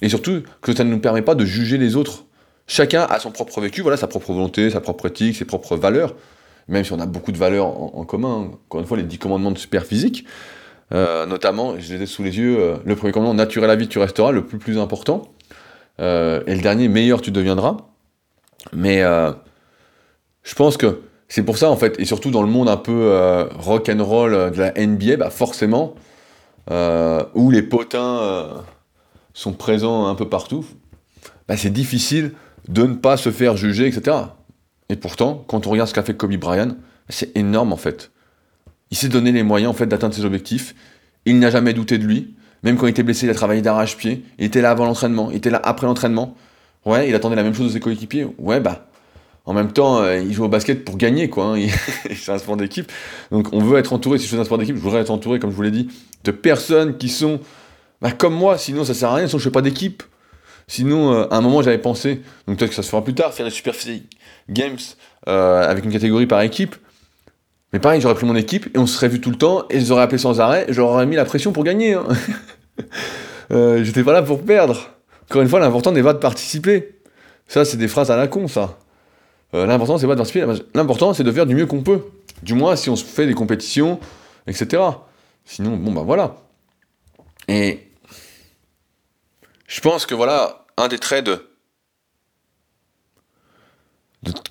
et 0.01 0.09
surtout 0.09 0.43
que 0.61 0.75
ça 0.75 0.83
ne 0.83 0.89
nous 0.89 0.99
permet 0.99 1.21
pas 1.21 1.35
de 1.35 1.45
juger 1.45 1.77
les 1.77 1.95
autres. 1.95 2.25
Chacun 2.67 3.03
a 3.03 3.19
son 3.19 3.31
propre 3.31 3.59
vécu, 3.61 3.81
voilà, 3.81 3.97
sa 3.97 4.07
propre 4.07 4.33
volonté, 4.33 4.69
sa 4.69 4.81
propre 4.81 5.07
éthique, 5.07 5.35
ses 5.35 5.45
propres 5.45 5.75
valeurs, 5.75 6.15
même 6.67 6.83
si 6.83 6.93
on 6.93 6.99
a 6.99 7.05
beaucoup 7.05 7.31
de 7.31 7.37
valeurs 7.37 7.67
en, 7.67 8.03
commun. 8.05 8.51
Encore 8.65 8.81
une 8.81 8.87
fois, 8.87 8.97
les 8.97 9.03
dix 9.03 9.17
commandements 9.17 9.51
de 9.51 9.57
super 9.57 9.85
physique, 9.85 10.25
euh, 10.93 11.25
notamment, 11.25 11.79
je 11.79 11.93
les 11.93 12.03
ai 12.03 12.05
sous 12.05 12.23
les 12.23 12.37
yeux, 12.37 12.57
euh, 12.59 12.75
le 12.85 12.95
premier 12.95 13.11
commandement, 13.11 13.33
naturel 13.33 13.67
la 13.67 13.75
vie, 13.75 13.87
tu 13.87 13.99
resteras, 13.99 14.31
le 14.31 14.45
plus 14.45 14.77
important. 14.77 15.23
Euh, 15.99 16.41
et 16.47 16.55
le 16.55 16.61
dernier, 16.61 16.87
meilleur 16.87 17.21
tu 17.21 17.31
deviendras. 17.31 17.77
Mais 18.71 19.01
je 19.01 20.55
pense 20.55 20.77
que 20.77 21.01
c'est 21.27 21.43
pour 21.43 21.57
ça, 21.57 21.69
en 21.69 21.75
fait, 21.75 21.99
et 21.99 22.05
surtout 22.05 22.31
dans 22.31 22.43
le 22.43 22.49
monde 22.49 22.69
un 22.69 22.77
peu 22.77 23.45
rock 23.57 23.89
and 23.89 24.03
roll 24.03 24.51
de 24.51 24.59
la 24.59 24.73
NBA, 24.77 25.29
forcément, 25.29 25.95
où 26.69 27.51
les 27.51 27.61
potins 27.61 28.63
sont 29.33 29.53
présents 29.53 30.07
un 30.07 30.15
peu 30.15 30.29
partout, 30.29 30.65
bah 31.47 31.57
c'est 31.57 31.71
difficile 31.71 32.33
de 32.67 32.83
ne 32.83 32.93
pas 32.93 33.17
se 33.17 33.31
faire 33.31 33.57
juger, 33.57 33.87
etc. 33.87 34.17
Et 34.89 34.95
pourtant, 34.95 35.43
quand 35.47 35.67
on 35.67 35.71
regarde 35.71 35.89
ce 35.89 35.93
qu'a 35.93 36.03
fait 36.03 36.15
Kobe 36.15 36.35
Bryant, 36.35 36.75
c'est 37.09 37.35
énorme 37.35 37.73
en 37.73 37.77
fait. 37.77 38.11
Il 38.91 38.97
s'est 38.97 39.09
donné 39.09 39.31
les 39.31 39.43
moyens 39.43 39.71
en 39.71 39.73
fait 39.73 39.87
d'atteindre 39.87 40.13
ses 40.13 40.25
objectifs. 40.25 40.75
Il 41.25 41.39
n'a 41.39 41.49
jamais 41.49 41.73
douté 41.73 41.97
de 41.97 42.05
lui. 42.05 42.35
Même 42.63 42.77
quand 42.77 42.87
il 42.87 42.91
était 42.91 43.03
blessé, 43.03 43.25
il 43.25 43.29
a 43.29 43.33
travaillé 43.33 43.61
d'arrache-pied. 43.61 44.23
Il 44.39 44.45
était 44.45 44.61
là 44.61 44.71
avant 44.71 44.85
l'entraînement, 44.85 45.31
il 45.31 45.37
était 45.37 45.49
là 45.49 45.59
après 45.63 45.87
l'entraînement. 45.87 46.35
Ouais, 46.85 47.09
il 47.09 47.15
attendait 47.15 47.35
la 47.35 47.43
même 47.43 47.53
chose 47.53 47.67
de 47.67 47.73
ses 47.73 47.79
coéquipiers. 47.79 48.27
Ouais, 48.37 48.59
bah, 48.59 48.87
en 49.45 49.53
même 49.53 49.71
temps, 49.71 50.01
euh, 50.01 50.19
il 50.19 50.33
joue 50.33 50.45
au 50.45 50.49
basket 50.49 50.85
pour 50.85 50.97
gagner, 50.97 51.29
quoi. 51.29 51.55
Hein. 51.55 51.67
C'est 52.15 52.31
un 52.31 52.37
sport 52.37 52.55
d'équipe. 52.55 52.91
Donc, 53.31 53.51
on 53.51 53.59
veut 53.59 53.77
être 53.77 53.93
entouré, 53.93 54.17
si 54.17 54.25
je 54.25 54.35
fais 54.35 54.39
un 54.39 54.45
sport 54.45 54.57
d'équipe, 54.57 54.75
je 54.75 54.81
voudrais 54.81 55.01
être 55.01 55.11
entouré, 55.11 55.39
comme 55.39 55.51
je 55.51 55.55
vous 55.55 55.61
l'ai 55.61 55.71
dit, 55.71 55.89
de 56.23 56.31
personnes 56.31 56.97
qui 56.97 57.09
sont 57.09 57.39
bah, 58.03 58.11
comme 58.11 58.35
moi, 58.35 58.57
sinon 58.57 58.83
ça 58.83 58.93
sert 58.93 59.09
à 59.09 59.15
rien, 59.15 59.27
sinon 59.27 59.39
je 59.39 59.45
fais 59.45 59.51
pas 59.51 59.61
d'équipe. 59.61 60.03
Sinon, 60.67 61.13
euh, 61.13 61.27
à 61.31 61.37
un 61.37 61.41
moment, 61.41 61.61
j'avais 61.61 61.77
pensé, 61.77 62.21
donc 62.47 62.57
peut-être 62.57 62.69
que 62.69 62.75
ça 62.75 62.83
se 62.83 62.89
fera 62.89 63.03
plus 63.03 63.15
tard, 63.15 63.33
faire 63.33 63.45
des 63.45 63.51
Super 63.51 63.73
Games 64.49 64.77
euh, 65.27 65.67
avec 65.67 65.85
une 65.85 65.91
catégorie 65.91 66.27
par 66.27 66.41
équipe. 66.41 66.75
Mais 67.71 67.79
pareil, 67.79 68.01
j'aurais 68.01 68.13
pris 68.13 68.25
mon 68.25 68.35
équipe 68.35 68.69
et 68.75 68.79
on 68.79 68.85
se 68.85 68.95
serait 68.95 69.07
vu 69.07 69.19
tout 69.19 69.31
le 69.31 69.35
temps 69.37 69.63
et 69.69 69.79
je 69.79 69.85
les 69.85 69.91
aurais 69.91 70.03
appelés 70.03 70.19
sans 70.19 70.39
arrêt 70.39 70.67
j'aurais 70.69 71.07
mis 71.07 71.15
la 71.15 71.25
pression 71.25 71.51
pour 71.51 71.63
gagner. 71.63 71.93
Hein. 71.93 72.05
euh, 73.51 73.83
J'étais 73.83 74.03
pas 74.03 74.13
là 74.13 74.21
pour 74.21 74.43
perdre. 74.43 74.91
Encore 75.29 75.41
une 75.41 75.47
fois, 75.47 75.59
l'important 75.59 75.91
n'est 75.91 76.03
pas 76.03 76.13
de 76.13 76.19
participer. 76.19 76.99
Ça, 77.47 77.65
c'est 77.65 77.77
des 77.77 77.87
phrases 77.87 78.11
à 78.11 78.15
la 78.15 78.27
con, 78.27 78.47
ça. 78.47 78.77
Euh, 79.53 79.65
l'important, 79.65 79.97
c'est 79.97 80.07
pas 80.07 80.13
de 80.13 80.19
participer. 80.19 80.45
L'important, 80.75 81.13
c'est 81.13 81.23
de 81.23 81.31
faire 81.31 81.45
du 81.45 81.55
mieux 81.55 81.65
qu'on 81.65 81.81
peut. 81.81 82.01
Du 82.43 82.53
moins, 82.53 82.75
si 82.75 82.89
on 82.89 82.95
se 82.95 83.03
fait 83.03 83.25
des 83.25 83.33
compétitions, 83.33 83.99
etc. 84.45 84.83
Sinon, 85.45 85.77
bon, 85.77 85.91
bah 85.91 86.03
voilà. 86.05 86.35
Et 87.47 87.79
je 89.73 89.81
pense 89.81 90.05
que 90.05 90.13
voilà, 90.13 90.65
un 90.77 90.87
des 90.87 90.99
traits 90.99 91.25
de, 91.25 91.43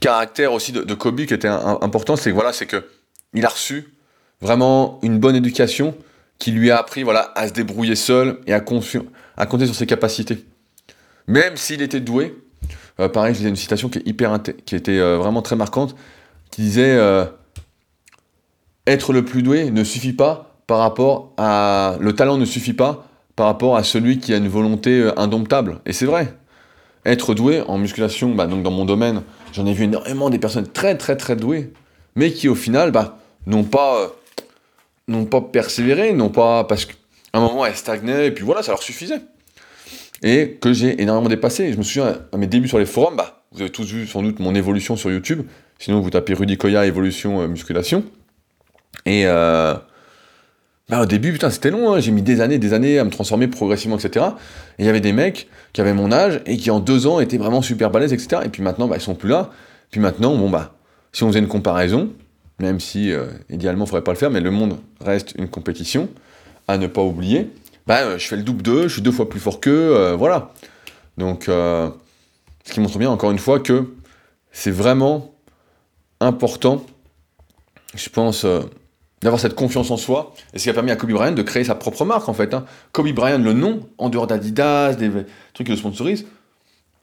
caractère 0.00 0.52
aussi 0.52 0.72
de, 0.72 0.94
Kobe 0.94 1.24
qui 1.24 1.32
était 1.32 1.46
important, 1.46 2.16
c'est 2.16 2.32
voilà, 2.32 2.50
que 2.52 2.88
il 3.32 3.46
a 3.46 3.48
reçu 3.48 3.94
vraiment 4.40 4.98
une 5.02 5.20
bonne 5.20 5.36
éducation 5.36 5.94
qui 6.40 6.50
lui 6.50 6.72
a 6.72 6.78
appris 6.78 7.04
voilà, 7.04 7.30
à 7.36 7.46
se 7.46 7.52
débrouiller 7.52 7.94
seul 7.94 8.40
et 8.48 8.52
à, 8.52 8.60
compter 8.60 9.66
sur 9.66 9.76
ses 9.76 9.86
capacités. 9.86 10.44
Même 11.28 11.56
s'il 11.56 11.82
était 11.82 12.00
doué, 12.00 12.36
euh, 12.98 13.08
pareil, 13.08 13.32
je 13.32 13.38
disais 13.38 13.48
une 13.48 13.54
citation 13.54 13.88
qui 13.88 14.00
était 14.00 14.98
euh, 14.98 15.18
vraiment 15.18 15.40
très 15.40 15.54
marquante, 15.54 15.94
qui 16.50 16.62
disait 16.62 16.96
euh, 16.96 17.26
Être 18.88 19.12
le 19.12 19.24
plus 19.24 19.44
doué 19.44 19.70
ne 19.70 19.84
suffit 19.84 20.14
pas 20.14 20.56
par 20.66 20.80
rapport 20.80 21.32
à... 21.36 21.96
Le 22.00 22.12
talent 22.12 22.38
ne 22.38 22.44
suffit 22.44 22.74
pas 22.74 23.06
par 23.36 23.46
rapport 23.46 23.76
à 23.76 23.84
celui 23.84 24.18
qui 24.18 24.34
a 24.34 24.36
une 24.36 24.48
volonté 24.48 25.00
euh, 25.00 25.18
indomptable. 25.18 25.78
Et 25.86 25.92
c'est 25.92 26.06
vrai. 26.06 26.34
Être 27.04 27.34
doué 27.34 27.62
en 27.66 27.78
musculation, 27.78 28.34
bah, 28.34 28.46
donc 28.46 28.62
dans 28.62 28.70
mon 28.70 28.84
domaine, 28.84 29.22
j'en 29.52 29.66
ai 29.66 29.72
vu 29.72 29.84
énormément 29.84 30.30
des 30.30 30.38
personnes 30.38 30.68
très 30.68 30.96
très 30.96 31.16
très 31.16 31.34
douées, 31.34 31.72
mais 32.14 32.30
qui 32.30 32.48
au 32.48 32.54
final 32.54 32.92
bah, 32.92 33.18
n'ont 33.46 33.64
pas, 33.64 34.12
euh, 35.10 35.24
pas 35.24 35.40
persévéré, 35.40 36.12
n'ont 36.12 36.28
pas 36.28 36.62
parce 36.64 36.84
qu'à 36.84 36.94
un 37.32 37.40
moment 37.40 37.66
elles 37.66 37.74
stagnaient 37.74 38.28
et 38.28 38.30
puis 38.30 38.44
voilà, 38.44 38.62
ça 38.62 38.70
leur 38.70 38.82
suffisait. 38.82 39.20
Et 40.22 40.58
que 40.60 40.72
j'ai 40.72 41.02
énormément 41.02 41.28
dépassé. 41.28 41.72
Je 41.72 41.78
me 41.78 41.82
souviens 41.82 42.20
à 42.32 42.36
mes 42.36 42.46
débuts 42.46 42.68
sur 42.68 42.78
les 42.78 42.86
forums, 42.86 43.16
bah, 43.16 43.42
vous 43.50 43.62
avez 43.62 43.70
tous 43.70 43.90
vu 43.92 44.06
sans 44.06 44.22
doute 44.22 44.38
mon 44.38 44.54
évolution 44.54 44.94
sur 44.94 45.10
YouTube. 45.10 45.42
Sinon 45.80 46.00
vous 46.00 46.10
tapez 46.10 46.34
Rudy 46.34 46.56
Koya 46.56 46.86
évolution 46.86 47.40
euh, 47.40 47.48
musculation. 47.48 48.04
Et 49.06 49.24
bah, 50.92 51.00
au 51.00 51.06
début, 51.06 51.32
putain, 51.32 51.48
c'était 51.48 51.70
long, 51.70 51.94
hein. 51.94 52.00
j'ai 52.00 52.10
mis 52.10 52.20
des 52.20 52.42
années, 52.42 52.58
des 52.58 52.74
années 52.74 52.98
à 52.98 53.04
me 53.04 53.08
transformer 53.08 53.48
progressivement, 53.48 53.96
etc. 53.96 54.26
Et 54.78 54.82
il 54.82 54.84
y 54.84 54.90
avait 54.90 55.00
des 55.00 55.14
mecs 55.14 55.48
qui 55.72 55.80
avaient 55.80 55.94
mon 55.94 56.12
âge 56.12 56.42
et 56.44 56.58
qui 56.58 56.70
en 56.70 56.80
deux 56.80 57.06
ans 57.06 57.18
étaient 57.18 57.38
vraiment 57.38 57.62
super 57.62 57.90
balèzes, 57.90 58.12
etc. 58.12 58.42
Et 58.44 58.50
puis 58.50 58.62
maintenant, 58.62 58.88
bah, 58.88 58.96
ils 58.98 59.00
sont 59.00 59.14
plus 59.14 59.30
là. 59.30 59.48
Puis 59.90 60.00
maintenant, 60.00 60.36
bon, 60.36 60.50
bah, 60.50 60.74
si 61.10 61.22
on 61.24 61.28
faisait 61.28 61.38
une 61.38 61.48
comparaison, 61.48 62.10
même 62.58 62.78
si 62.78 63.10
euh, 63.10 63.24
idéalement, 63.48 63.86
il 63.86 63.88
faudrait 63.88 64.04
pas 64.04 64.12
le 64.12 64.18
faire, 64.18 64.30
mais 64.30 64.42
le 64.42 64.50
monde 64.50 64.80
reste 65.00 65.32
une 65.38 65.48
compétition 65.48 66.10
à 66.68 66.76
ne 66.76 66.86
pas 66.86 67.00
oublier, 67.00 67.48
bah, 67.86 68.00
euh, 68.02 68.18
je 68.18 68.26
fais 68.28 68.36
le 68.36 68.42
double 68.42 68.60
d'eux, 68.60 68.82
je 68.82 68.92
suis 68.92 69.02
deux 69.02 69.12
fois 69.12 69.30
plus 69.30 69.40
fort 69.40 69.60
qu'eux, 69.60 69.96
euh, 69.96 70.14
voilà. 70.14 70.52
Donc, 71.16 71.44
ce 71.46 71.92
qui 72.70 72.80
montre 72.80 72.98
bien, 72.98 73.08
encore 73.08 73.30
une 73.30 73.38
fois, 73.38 73.60
que 73.60 73.94
c'est 74.50 74.70
vraiment 74.70 75.32
important, 76.20 76.84
je 77.94 78.10
pense 78.10 78.44
d'avoir 79.22 79.40
cette 79.40 79.54
confiance 79.54 79.90
en 79.90 79.96
soi, 79.96 80.34
et 80.52 80.58
ce 80.58 80.64
qui 80.64 80.70
a 80.70 80.74
permis 80.74 80.90
à 80.90 80.96
Kobe 80.96 81.12
Bryant 81.12 81.32
de 81.32 81.42
créer 81.42 81.64
sa 81.64 81.74
propre 81.74 82.04
marque 82.04 82.28
en 82.28 82.34
fait. 82.34 82.54
Hein. 82.54 82.64
Kobe 82.90 83.12
Bryant, 83.12 83.38
le 83.38 83.52
nom, 83.52 83.88
en 83.98 84.08
dehors 84.08 84.26
d'Adidas, 84.26 84.94
des 84.94 85.10
trucs 85.54 85.66
qui 85.66 85.72
le 85.72 85.78
sponsorisent, 85.78 86.26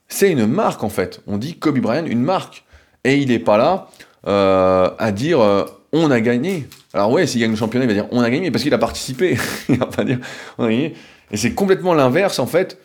c'est 0.08 0.30
une 0.30 0.46
marque 0.46 0.84
en 0.84 0.90
fait. 0.90 1.22
On 1.26 1.38
dit 1.38 1.54
Kobe 1.54 1.78
Bryant, 1.78 2.04
une 2.04 2.22
marque. 2.22 2.64
Et 3.04 3.16
il 3.16 3.28
n'est 3.28 3.38
pas 3.38 3.56
là 3.56 3.88
euh, 4.26 4.90
à 4.98 5.12
dire 5.12 5.40
euh, 5.40 5.64
on 5.92 6.10
a 6.10 6.20
gagné. 6.20 6.68
Alors 6.92 7.10
ouais, 7.10 7.26
s'il 7.26 7.40
gagne 7.40 7.52
le 7.52 7.56
championnat, 7.56 7.86
il 7.86 7.88
va 7.88 7.94
dire 7.94 8.06
on 8.10 8.20
a 8.20 8.28
gagné 8.28 8.50
parce 8.50 8.62
qu'il 8.62 8.74
a 8.74 8.78
participé. 8.78 9.38
il 9.70 9.78
va 9.78 9.86
pas 9.86 10.04
dire 10.04 10.18
on 10.58 10.64
a 10.64 10.68
gagné. 10.68 10.94
Et 11.30 11.36
c'est 11.38 11.54
complètement 11.54 11.94
l'inverse 11.94 12.38
en 12.38 12.46
fait. 12.46 12.78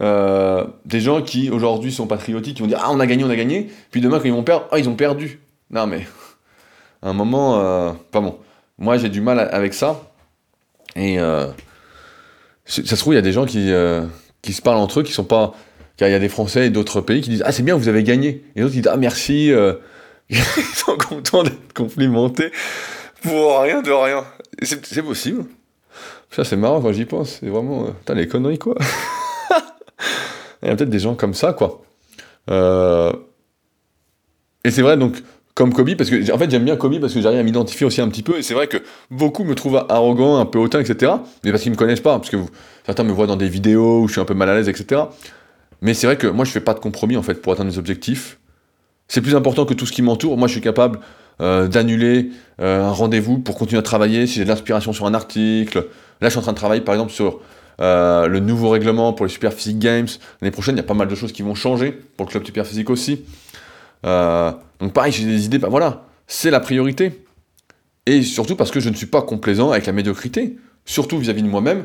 Euh, 0.00 0.64
des 0.86 1.00
gens 1.00 1.20
qui 1.22 1.50
aujourd'hui 1.50 1.92
sont 1.92 2.06
patriotiques, 2.06 2.56
qui 2.56 2.62
vont 2.62 2.68
dire 2.68 2.80
ah 2.82 2.90
on 2.90 2.98
a 2.98 3.06
gagné, 3.06 3.22
on 3.22 3.30
a 3.30 3.36
gagné, 3.36 3.70
puis 3.90 4.00
demain 4.00 4.18
quand 4.18 4.24
ils 4.24 4.32
vont 4.32 4.42
perdre, 4.42 4.66
ah 4.72 4.78
ils 4.78 4.88
ont 4.88 4.96
perdu. 4.96 5.40
Non 5.70 5.86
mais 5.86 6.06
à 7.02 7.10
un 7.10 7.12
moment, 7.12 7.94
pas 8.10 8.20
bon. 8.20 8.38
Moi, 8.82 8.98
j'ai 8.98 9.08
du 9.08 9.20
mal 9.20 9.38
avec 9.38 9.74
ça. 9.74 10.10
Et 10.96 11.20
euh, 11.20 11.46
ça 12.64 12.82
se 12.82 12.96
trouve, 12.96 13.12
il 13.12 13.16
y 13.16 13.20
a 13.20 13.22
des 13.22 13.30
gens 13.30 13.46
qui, 13.46 13.70
euh, 13.70 14.04
qui 14.42 14.52
se 14.52 14.60
parlent 14.60 14.78
entre 14.78 14.98
eux, 14.98 15.02
qui 15.04 15.12
sont 15.12 15.22
pas. 15.22 15.54
Car 15.96 16.08
il 16.08 16.10
y 16.10 16.16
a 16.16 16.18
des 16.18 16.28
Français 16.28 16.66
et 16.66 16.70
d'autres 16.70 17.00
pays 17.00 17.20
qui 17.20 17.30
disent 17.30 17.44
Ah, 17.46 17.52
c'est 17.52 17.62
bien, 17.62 17.76
vous 17.76 17.86
avez 17.86 18.02
gagné. 18.02 18.42
Et 18.56 18.60
d'autres, 18.60 18.72
disent 18.72 18.88
Ah, 18.88 18.96
merci. 18.96 19.52
Euh. 19.52 19.74
ils 20.30 20.36
sont 20.74 20.96
contents 20.96 21.44
d'être 21.44 21.72
complimentés 21.74 22.50
pour 23.22 23.60
rien 23.60 23.82
de 23.82 23.92
rien. 23.92 24.24
C'est 24.62 25.02
possible. 25.02 25.44
Ça, 26.32 26.42
c'est 26.42 26.56
marrant 26.56 26.80
quand 26.80 26.92
j'y 26.92 27.04
pense. 27.04 27.38
C'est 27.38 27.50
vraiment. 27.50 27.84
Putain, 27.84 28.14
les 28.14 28.26
conneries, 28.26 28.58
quoi. 28.58 28.74
il 30.62 30.68
y 30.68 30.72
a 30.72 30.74
peut-être 30.74 30.90
des 30.90 30.98
gens 30.98 31.14
comme 31.14 31.34
ça, 31.34 31.52
quoi. 31.52 31.82
Et 34.64 34.70
c'est 34.72 34.82
vrai, 34.82 34.96
donc, 34.96 35.22
comme 35.54 35.72
Kobe, 35.72 35.94
parce 35.96 36.08
que 36.08 36.32
en 36.32 36.38
fait 36.38 36.50
j'aime 36.50 36.64
bien 36.64 36.76
Kobe 36.76 36.98
parce 36.98 37.12
que 37.12 37.20
j'arrive 37.20 37.40
à 37.40 37.42
m'identifier 37.42 37.86
aussi 37.86 38.00
un 38.00 38.08
petit 38.08 38.22
peu, 38.22 38.38
et 38.38 38.42
c'est 38.42 38.54
vrai 38.54 38.68
que 38.68 38.78
beaucoup 39.10 39.44
me 39.44 39.54
trouvent 39.54 39.84
arrogant, 39.88 40.38
un 40.38 40.46
peu 40.46 40.58
hautain, 40.58 40.80
etc. 40.80 41.12
Mais 41.44 41.50
parce 41.50 41.62
qu'ils 41.62 41.72
me 41.72 41.76
connaissent 41.76 42.00
pas, 42.00 42.18
parce 42.18 42.30
que 42.30 42.38
certains 42.86 43.04
me 43.04 43.12
voient 43.12 43.26
dans 43.26 43.36
des 43.36 43.48
vidéos 43.48 44.00
où 44.00 44.08
je 44.08 44.12
suis 44.12 44.20
un 44.20 44.24
peu 44.24 44.34
mal 44.34 44.48
à 44.48 44.54
l'aise, 44.54 44.68
etc. 44.68 45.02
Mais 45.82 45.94
c'est 45.94 46.06
vrai 46.06 46.16
que 46.16 46.26
moi 46.26 46.44
je 46.44 46.50
fais 46.52 46.60
pas 46.60 46.74
de 46.74 46.80
compromis 46.80 47.16
en 47.16 47.22
fait 47.22 47.34
pour 47.34 47.52
atteindre 47.52 47.70
mes 47.70 47.78
objectifs. 47.78 48.38
C'est 49.12 49.20
plus 49.20 49.34
important 49.34 49.66
que 49.66 49.74
tout 49.74 49.84
ce 49.84 49.92
qui 49.92 50.00
m'entoure. 50.00 50.38
Moi, 50.38 50.48
je 50.48 50.52
suis 50.52 50.62
capable 50.62 50.98
euh, 51.42 51.68
d'annuler 51.68 52.30
euh, 52.62 52.82
un 52.82 52.92
rendez-vous 52.92 53.38
pour 53.38 53.58
continuer 53.58 53.78
à 53.78 53.82
travailler 53.82 54.26
si 54.26 54.36
j'ai 54.36 54.44
de 54.44 54.48
l'inspiration 54.48 54.94
sur 54.94 55.04
un 55.04 55.12
article. 55.12 55.86
Là, 56.22 56.28
je 56.28 56.30
suis 56.30 56.38
en 56.38 56.42
train 56.42 56.52
de 56.52 56.56
travailler, 56.56 56.80
par 56.80 56.94
exemple, 56.94 57.12
sur 57.12 57.40
euh, 57.80 58.26
le 58.26 58.40
nouveau 58.40 58.70
règlement 58.70 59.12
pour 59.12 59.26
les 59.26 59.32
Super 59.32 59.52
Physique 59.52 59.78
Games. 59.78 60.08
L'année 60.40 60.50
prochaine, 60.50 60.76
il 60.76 60.78
y 60.78 60.80
a 60.80 60.84
pas 60.84 60.94
mal 60.94 61.08
de 61.08 61.14
choses 61.14 61.32
qui 61.32 61.42
vont 61.42 61.54
changer 61.54 61.92
pour 62.16 62.24
le 62.24 62.30
club 62.30 62.46
Super 62.46 62.66
Physique 62.66 62.88
aussi. 62.88 63.24
Donc, 64.02 64.92
pareil, 64.92 65.12
j'ai 65.12 65.24
des 65.24 65.44
idées. 65.44 65.58
Bah 65.58 65.68
voilà, 65.68 66.06
c'est 66.26 66.50
la 66.50 66.60
priorité. 66.60 67.24
Et 68.06 68.22
surtout 68.22 68.56
parce 68.56 68.70
que 68.70 68.80
je 68.80 68.88
ne 68.88 68.94
suis 68.94 69.06
pas 69.06 69.22
complaisant 69.22 69.70
avec 69.70 69.86
la 69.86 69.92
médiocrité, 69.92 70.56
surtout 70.84 71.18
vis-à-vis 71.18 71.42
de 71.42 71.48
moi-même, 71.48 71.84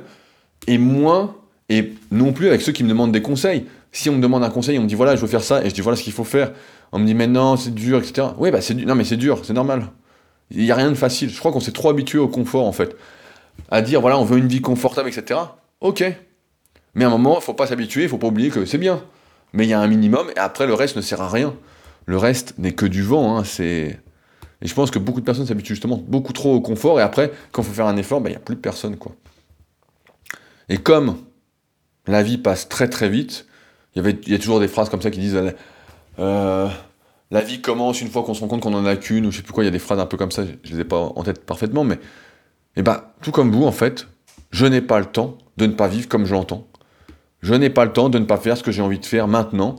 et 0.65 0.77
moins, 0.77 1.35
et 1.69 1.93
non 2.11 2.33
plus 2.33 2.47
avec 2.47 2.61
ceux 2.61 2.71
qui 2.71 2.83
me 2.83 2.89
demandent 2.89 3.11
des 3.11 3.21
conseils. 3.21 3.65
Si 3.91 4.09
on 4.09 4.13
me 4.13 4.21
demande 4.21 4.43
un 4.43 4.49
conseil, 4.49 4.79
on 4.79 4.83
me 4.83 4.87
dit 4.87 4.95
voilà, 4.95 5.15
je 5.15 5.21
veux 5.21 5.27
faire 5.27 5.43
ça, 5.43 5.63
et 5.63 5.69
je 5.69 5.75
dis 5.75 5.81
voilà 5.81 5.95
ce 5.95 6.03
qu'il 6.03 6.13
faut 6.13 6.23
faire, 6.23 6.53
on 6.91 6.99
me 6.99 7.05
dit 7.05 7.13
mais 7.13 7.27
non, 7.27 7.55
c'est 7.55 7.73
dur, 7.73 7.99
etc. 7.99 8.29
Oui, 8.37 8.49
bah 8.49 8.61
c'est 8.61 8.73
non, 8.73 8.95
mais 8.95 9.03
c'est 9.03 9.17
dur, 9.17 9.41
c'est 9.43 9.53
normal. 9.53 9.89
Il 10.49 10.63
n'y 10.63 10.71
a 10.71 10.75
rien 10.75 10.89
de 10.89 10.95
facile. 10.95 11.29
Je 11.29 11.37
crois 11.37 11.51
qu'on 11.51 11.59
s'est 11.59 11.71
trop 11.71 11.89
habitué 11.89 12.17
au 12.17 12.27
confort 12.27 12.65
en 12.65 12.71
fait. 12.71 12.95
À 13.69 13.81
dire 13.81 14.01
voilà, 14.01 14.17
on 14.17 14.23
veut 14.23 14.37
une 14.37 14.47
vie 14.47 14.61
confortable, 14.61 15.09
etc. 15.09 15.39
Ok. 15.81 16.03
Mais 16.95 17.03
à 17.03 17.07
un 17.07 17.11
moment, 17.11 17.37
il 17.39 17.43
faut 17.43 17.53
pas 17.53 17.67
s'habituer, 17.67 18.03
il 18.03 18.09
faut 18.09 18.17
pas 18.17 18.27
oublier 18.27 18.49
que 18.49 18.65
c'est 18.65 18.77
bien. 18.79 19.03
Mais 19.53 19.65
il 19.65 19.69
y 19.69 19.73
a 19.73 19.79
un 19.79 19.87
minimum, 19.87 20.27
et 20.35 20.39
après 20.39 20.65
le 20.65 20.73
reste 20.73 20.95
ne 20.95 21.01
sert 21.01 21.21
à 21.21 21.29
rien. 21.29 21.53
Le 22.07 22.17
reste 22.17 22.55
n'est 22.57 22.71
que 22.71 22.85
du 22.85 23.03
vent, 23.03 23.37
hein, 23.37 23.43
c'est. 23.43 23.99
Et 24.61 24.67
je 24.67 24.73
pense 24.73 24.89
que 24.89 24.97
beaucoup 24.97 25.19
de 25.19 25.25
personnes 25.25 25.45
s'habituent 25.45 25.75
justement 25.75 26.01
beaucoup 26.07 26.33
trop 26.33 26.55
au 26.55 26.61
confort, 26.61 26.99
et 26.99 27.03
après, 27.03 27.31
quand 27.51 27.61
il 27.61 27.65
faut 27.65 27.73
faire 27.73 27.85
un 27.85 27.97
effort, 27.97 28.21
bah, 28.21 28.29
il 28.29 28.31
n'y 28.31 28.37
a 28.37 28.41
plus 28.41 28.55
de 28.55 28.61
personne, 28.61 28.97
quoi. 28.97 29.11
Et 30.69 30.77
comme 30.77 31.17
la 32.07 32.23
vie 32.23 32.37
passe 32.37 32.67
très 32.67 32.89
très 32.89 33.09
vite, 33.09 33.45
il 33.95 34.03
y, 34.27 34.33
a 34.33 34.39
toujours 34.39 34.59
des 34.59 34.67
phrases 34.67 34.89
comme 34.89 35.01
ça 35.01 35.11
qui 35.11 35.19
disent 35.19 35.39
euh, 36.19 36.69
la 37.31 37.41
vie 37.41 37.61
commence 37.61 38.01
une 38.01 38.09
fois 38.09 38.23
qu'on 38.23 38.33
se 38.33 38.41
rend 38.41 38.47
compte 38.47 38.61
qu'on 38.61 38.73
en 38.73 38.85
a 38.85 38.95
qu'une, 38.95 39.25
ou 39.25 39.31
je 39.31 39.37
sais 39.37 39.43
plus 39.43 39.53
quoi, 39.53 39.63
il 39.63 39.67
y 39.67 39.69
a 39.69 39.71
des 39.71 39.79
phrases 39.79 39.99
un 39.99 40.05
peu 40.05 40.17
comme 40.17 40.31
ça, 40.31 40.43
je 40.63 40.73
les 40.73 40.81
ai 40.81 40.85
pas 40.85 40.97
en 40.97 41.23
tête 41.23 41.45
parfaitement, 41.45 41.83
mais 41.83 41.99
eh 42.75 42.83
bah, 42.83 43.15
tout 43.21 43.31
comme 43.31 43.51
vous, 43.51 43.65
en 43.65 43.71
fait, 43.71 44.07
je 44.51 44.65
n'ai 44.65 44.81
pas 44.81 44.99
le 44.99 45.05
temps 45.05 45.37
de 45.57 45.65
ne 45.65 45.73
pas 45.73 45.87
vivre 45.87 46.07
comme 46.07 46.25
je 46.25 46.33
l'entends. 46.33 46.67
Je 47.41 47.53
n'ai 47.53 47.69
pas 47.69 47.85
le 47.85 47.93
temps 47.93 48.09
de 48.09 48.19
ne 48.19 48.25
pas 48.25 48.37
faire 48.37 48.57
ce 48.57 48.63
que 48.63 48.71
j'ai 48.71 48.81
envie 48.81 48.99
de 48.99 49.05
faire 49.05 49.27
maintenant. 49.27 49.75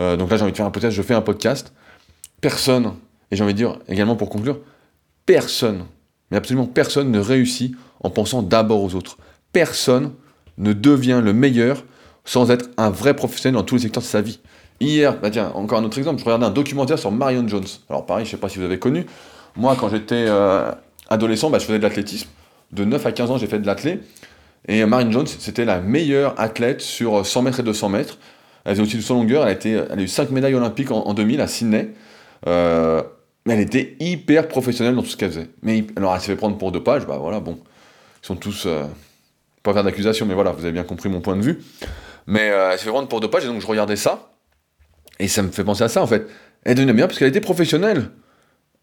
Euh, 0.00 0.16
donc 0.16 0.30
là, 0.30 0.36
j'ai 0.36 0.42
envie 0.42 0.52
de 0.52 0.56
faire 0.56 0.66
un 0.66 0.70
podcast, 0.70 0.96
je 0.96 1.02
fais 1.02 1.14
un 1.14 1.20
podcast. 1.20 1.72
Personne, 2.40 2.94
et 3.30 3.36
j'ai 3.36 3.44
envie 3.44 3.54
de 3.54 3.58
dire 3.58 3.78
également 3.88 4.16
pour 4.16 4.28
conclure, 4.28 4.58
personne, 5.26 5.86
mais 6.30 6.36
absolument 6.36 6.66
personne 6.66 7.10
ne 7.10 7.18
réussit 7.18 7.74
en 8.02 8.10
pensant 8.10 8.42
d'abord 8.42 8.82
aux 8.82 8.94
autres. 8.94 9.16
Personne 9.52 10.12
ne 10.58 10.72
devient 10.72 11.20
le 11.22 11.32
meilleur 11.32 11.84
sans 12.24 12.50
être 12.50 12.70
un 12.76 12.90
vrai 12.90 13.14
professionnel 13.14 13.54
dans 13.54 13.64
tous 13.64 13.76
les 13.76 13.82
secteurs 13.82 14.02
de 14.02 14.08
sa 14.08 14.20
vie. 14.20 14.40
Hier, 14.80 15.18
bah 15.20 15.30
tiens, 15.30 15.52
encore 15.54 15.78
un 15.78 15.84
autre 15.84 15.98
exemple, 15.98 16.18
je 16.20 16.24
regardais 16.24 16.46
un 16.46 16.50
documentaire 16.50 16.98
sur 16.98 17.10
Marion 17.10 17.46
Jones. 17.46 17.64
Alors 17.88 18.06
pareil, 18.06 18.26
je 18.26 18.32
sais 18.32 18.36
pas 18.36 18.48
si 18.48 18.58
vous 18.58 18.64
avez 18.64 18.78
connu. 18.78 19.06
Moi, 19.56 19.76
quand 19.78 19.88
j'étais 19.88 20.26
euh, 20.28 20.72
adolescent, 21.08 21.50
bah, 21.50 21.58
je 21.58 21.66
faisais 21.66 21.78
de 21.78 21.82
l'athlétisme. 21.82 22.28
De 22.72 22.84
9 22.84 23.06
à 23.06 23.12
15 23.12 23.30
ans, 23.30 23.38
j'ai 23.38 23.46
fait 23.46 23.60
de 23.60 23.66
l'athlé. 23.66 24.00
Et 24.66 24.84
Marion 24.84 25.10
Jones, 25.12 25.26
c'était 25.26 25.64
la 25.64 25.80
meilleure 25.80 26.34
athlète 26.40 26.80
sur 26.80 27.24
100 27.24 27.42
mètres 27.42 27.60
et 27.60 27.62
200 27.62 27.88
mètres. 27.90 28.18
Elle 28.64 28.72
faisait 28.72 28.82
aussi 28.82 28.96
de 28.96 29.02
son 29.02 29.14
longueur. 29.14 29.46
Elle 29.46 29.86
a, 29.90 30.00
eu 30.00 30.08
5 30.08 30.30
médailles 30.30 30.54
olympiques 30.54 30.90
en, 30.90 31.14
2000 31.14 31.40
à 31.40 31.46
Sydney. 31.46 31.90
Euh, 32.46 33.02
mais 33.46 33.54
elle 33.54 33.60
était 33.60 33.96
hyper 34.00 34.48
professionnelle 34.48 34.94
dans 34.94 35.02
tout 35.02 35.08
ce 35.08 35.16
qu'elle 35.16 35.30
faisait. 35.30 35.48
Mais 35.62 35.84
alors, 35.96 36.14
elle 36.14 36.20
s'est 36.20 36.28
fait 36.28 36.36
prendre 36.36 36.56
pour 36.56 36.72
deux 36.72 36.82
pages. 36.82 37.06
Bah 37.06 37.18
voilà, 37.20 37.40
bon. 37.40 37.58
Ils 38.22 38.26
sont 38.26 38.36
tous. 38.36 38.64
Euh, 38.66 38.84
pas 39.62 39.72
faire 39.72 39.84
d'accusation, 39.84 40.26
mais 40.26 40.34
voilà, 40.34 40.52
vous 40.52 40.64
avez 40.64 40.72
bien 40.72 40.84
compris 40.84 41.08
mon 41.08 41.20
point 41.20 41.36
de 41.36 41.42
vue. 41.42 41.62
Mais 42.26 42.46
elle 42.46 42.78
s'est 42.78 42.84
fait 42.84 42.90
prendre 42.90 43.08
pour 43.08 43.20
deux 43.20 43.30
pages, 43.30 43.44
et 43.44 43.48
donc 43.48 43.60
je 43.60 43.66
regardais 43.66 43.96
ça. 43.96 44.30
Et 45.18 45.28
ça 45.28 45.42
me 45.42 45.50
fait 45.50 45.64
penser 45.64 45.84
à 45.84 45.88
ça, 45.88 46.02
en 46.02 46.06
fait. 46.06 46.26
Elle 46.64 46.74
devenait 46.76 46.92
bien 46.92 47.06
parce 47.06 47.18
qu'elle 47.18 47.28
était 47.28 47.40
professionnelle. 47.40 48.10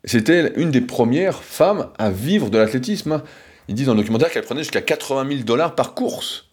C'était 0.03 0.53
une 0.55 0.71
des 0.71 0.81
premières 0.81 1.43
femmes 1.43 1.89
à 1.99 2.09
vivre 2.09 2.49
de 2.49 2.57
l'athlétisme. 2.57 3.21
Ils 3.67 3.75
disent 3.75 3.87
dans 3.87 3.93
le 3.93 3.99
documentaire 3.99 4.31
qu'elle 4.31 4.43
prenait 4.43 4.61
jusqu'à 4.61 4.81
80 4.81 5.27
000 5.27 5.43
dollars 5.43 5.75
par 5.75 5.93
course. 5.93 6.47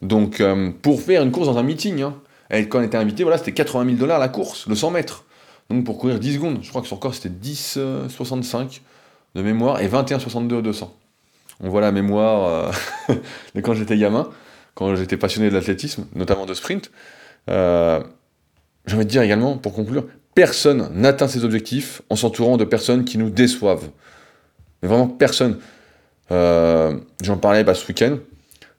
Donc, 0.00 0.40
euh, 0.40 0.70
pour 0.80 1.02
faire 1.02 1.22
une 1.22 1.30
course 1.30 1.46
dans 1.46 1.58
un 1.58 1.62
meeting, 1.62 2.02
hein. 2.02 2.14
Elle, 2.50 2.68
quand 2.68 2.80
elle 2.80 2.86
était 2.86 2.96
invitée, 2.96 3.22
voilà, 3.22 3.38
c'était 3.38 3.52
80 3.52 3.84
000 3.86 3.96
dollars 3.96 4.18
la 4.18 4.28
course, 4.28 4.66
le 4.66 4.74
100 4.74 4.90
mètres. 4.90 5.24
Donc, 5.70 5.84
pour 5.84 5.98
courir 5.98 6.18
10 6.18 6.34
secondes, 6.34 6.58
je 6.62 6.68
crois 6.68 6.82
que 6.82 6.88
son 6.88 6.96
record 6.96 7.14
c'était 7.14 7.28
10,65 7.28 7.78
euh, 7.78 8.06
de 9.36 9.42
mémoire 9.42 9.80
et 9.80 9.88
21,62 9.88 10.60
200. 10.60 10.94
On 11.62 11.68
voit 11.68 11.80
la 11.80 11.92
mémoire 11.92 12.72
euh, 13.08 13.14
de 13.54 13.60
quand 13.60 13.74
j'étais 13.74 13.96
gamin, 13.96 14.28
quand 14.74 14.96
j'étais 14.96 15.16
passionné 15.16 15.48
de 15.48 15.54
l'athlétisme, 15.54 16.06
notamment 16.14 16.46
de 16.46 16.54
sprint. 16.54 16.90
Euh, 17.48 18.02
j'ai 18.86 18.96
envie 18.96 19.04
de 19.04 19.10
dire 19.10 19.22
également, 19.22 19.56
pour 19.56 19.72
conclure, 19.72 20.06
personne 20.34 20.90
n'atteint 20.94 21.28
ses 21.28 21.44
objectifs 21.44 22.02
en 22.10 22.16
s'entourant 22.16 22.56
de 22.56 22.64
personnes 22.64 23.04
qui 23.04 23.18
nous 23.18 23.30
déçoivent. 23.30 23.90
Mais 24.82 24.88
vraiment 24.88 25.06
personne. 25.06 25.58
Euh, 26.32 26.98
j'en 27.22 27.36
parlais 27.36 27.64
bah, 27.64 27.74
ce 27.74 27.86
week-end 27.88 28.18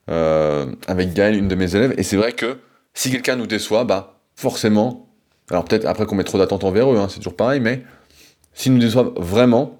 euh, 0.09 0.65
avec 0.87 1.13
Gaël, 1.13 1.35
une 1.35 1.47
de 1.47 1.55
mes 1.55 1.75
élèves, 1.75 1.93
et 1.97 2.03
c'est 2.03 2.17
vrai 2.17 2.31
que 2.31 2.57
si 2.93 3.11
quelqu'un 3.11 3.35
nous 3.35 3.47
déçoit, 3.47 3.83
bah 3.83 4.19
forcément, 4.35 5.09
alors 5.49 5.65
peut-être 5.65 5.85
après 5.85 6.05
qu'on 6.05 6.15
met 6.15 6.23
trop 6.23 6.37
d'attentes 6.37 6.63
envers 6.63 6.91
eux, 6.91 6.97
hein, 6.97 7.07
c'est 7.09 7.17
toujours 7.17 7.35
pareil, 7.35 7.59
mais 7.59 7.83
s'ils 8.53 8.73
nous 8.73 8.79
déçoivent 8.79 9.13
vraiment, 9.17 9.79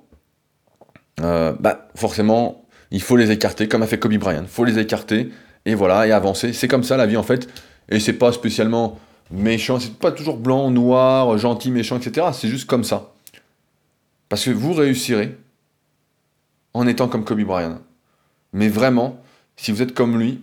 euh, 1.21 1.53
bah 1.59 1.89
forcément, 1.95 2.65
il 2.91 3.01
faut 3.01 3.17
les 3.17 3.31
écarter, 3.31 3.67
comme 3.67 3.83
a 3.83 3.87
fait 3.87 3.99
Kobe 3.99 4.13
Bryant. 4.15 4.43
Il 4.43 4.47
faut 4.47 4.65
les 4.65 4.79
écarter, 4.79 5.29
et 5.65 5.75
voilà, 5.75 5.99
avancer. 6.15 6.53
C'est 6.53 6.67
comme 6.67 6.83
ça 6.83 6.97
la 6.97 7.05
vie 7.05 7.17
en 7.17 7.23
fait, 7.23 7.47
et 7.89 7.99
c'est 7.99 8.13
pas 8.13 8.31
spécialement 8.31 8.99
méchant, 9.29 9.79
c'est 9.79 9.97
pas 9.97 10.11
toujours 10.11 10.37
blanc, 10.37 10.71
noir, 10.71 11.37
gentil, 11.37 11.71
méchant, 11.71 11.97
etc. 11.97 12.27
C'est 12.33 12.47
juste 12.47 12.67
comme 12.67 12.83
ça. 12.83 13.13
Parce 14.29 14.45
que 14.45 14.51
vous 14.51 14.73
réussirez 14.73 15.37
en 16.73 16.87
étant 16.87 17.07
comme 17.07 17.25
Kobe 17.25 17.41
Bryant. 17.41 17.79
Mais 18.53 18.69
vraiment, 18.69 19.21
si 19.55 19.71
vous 19.71 19.81
êtes 19.81 19.93
comme 19.93 20.19
lui, 20.19 20.41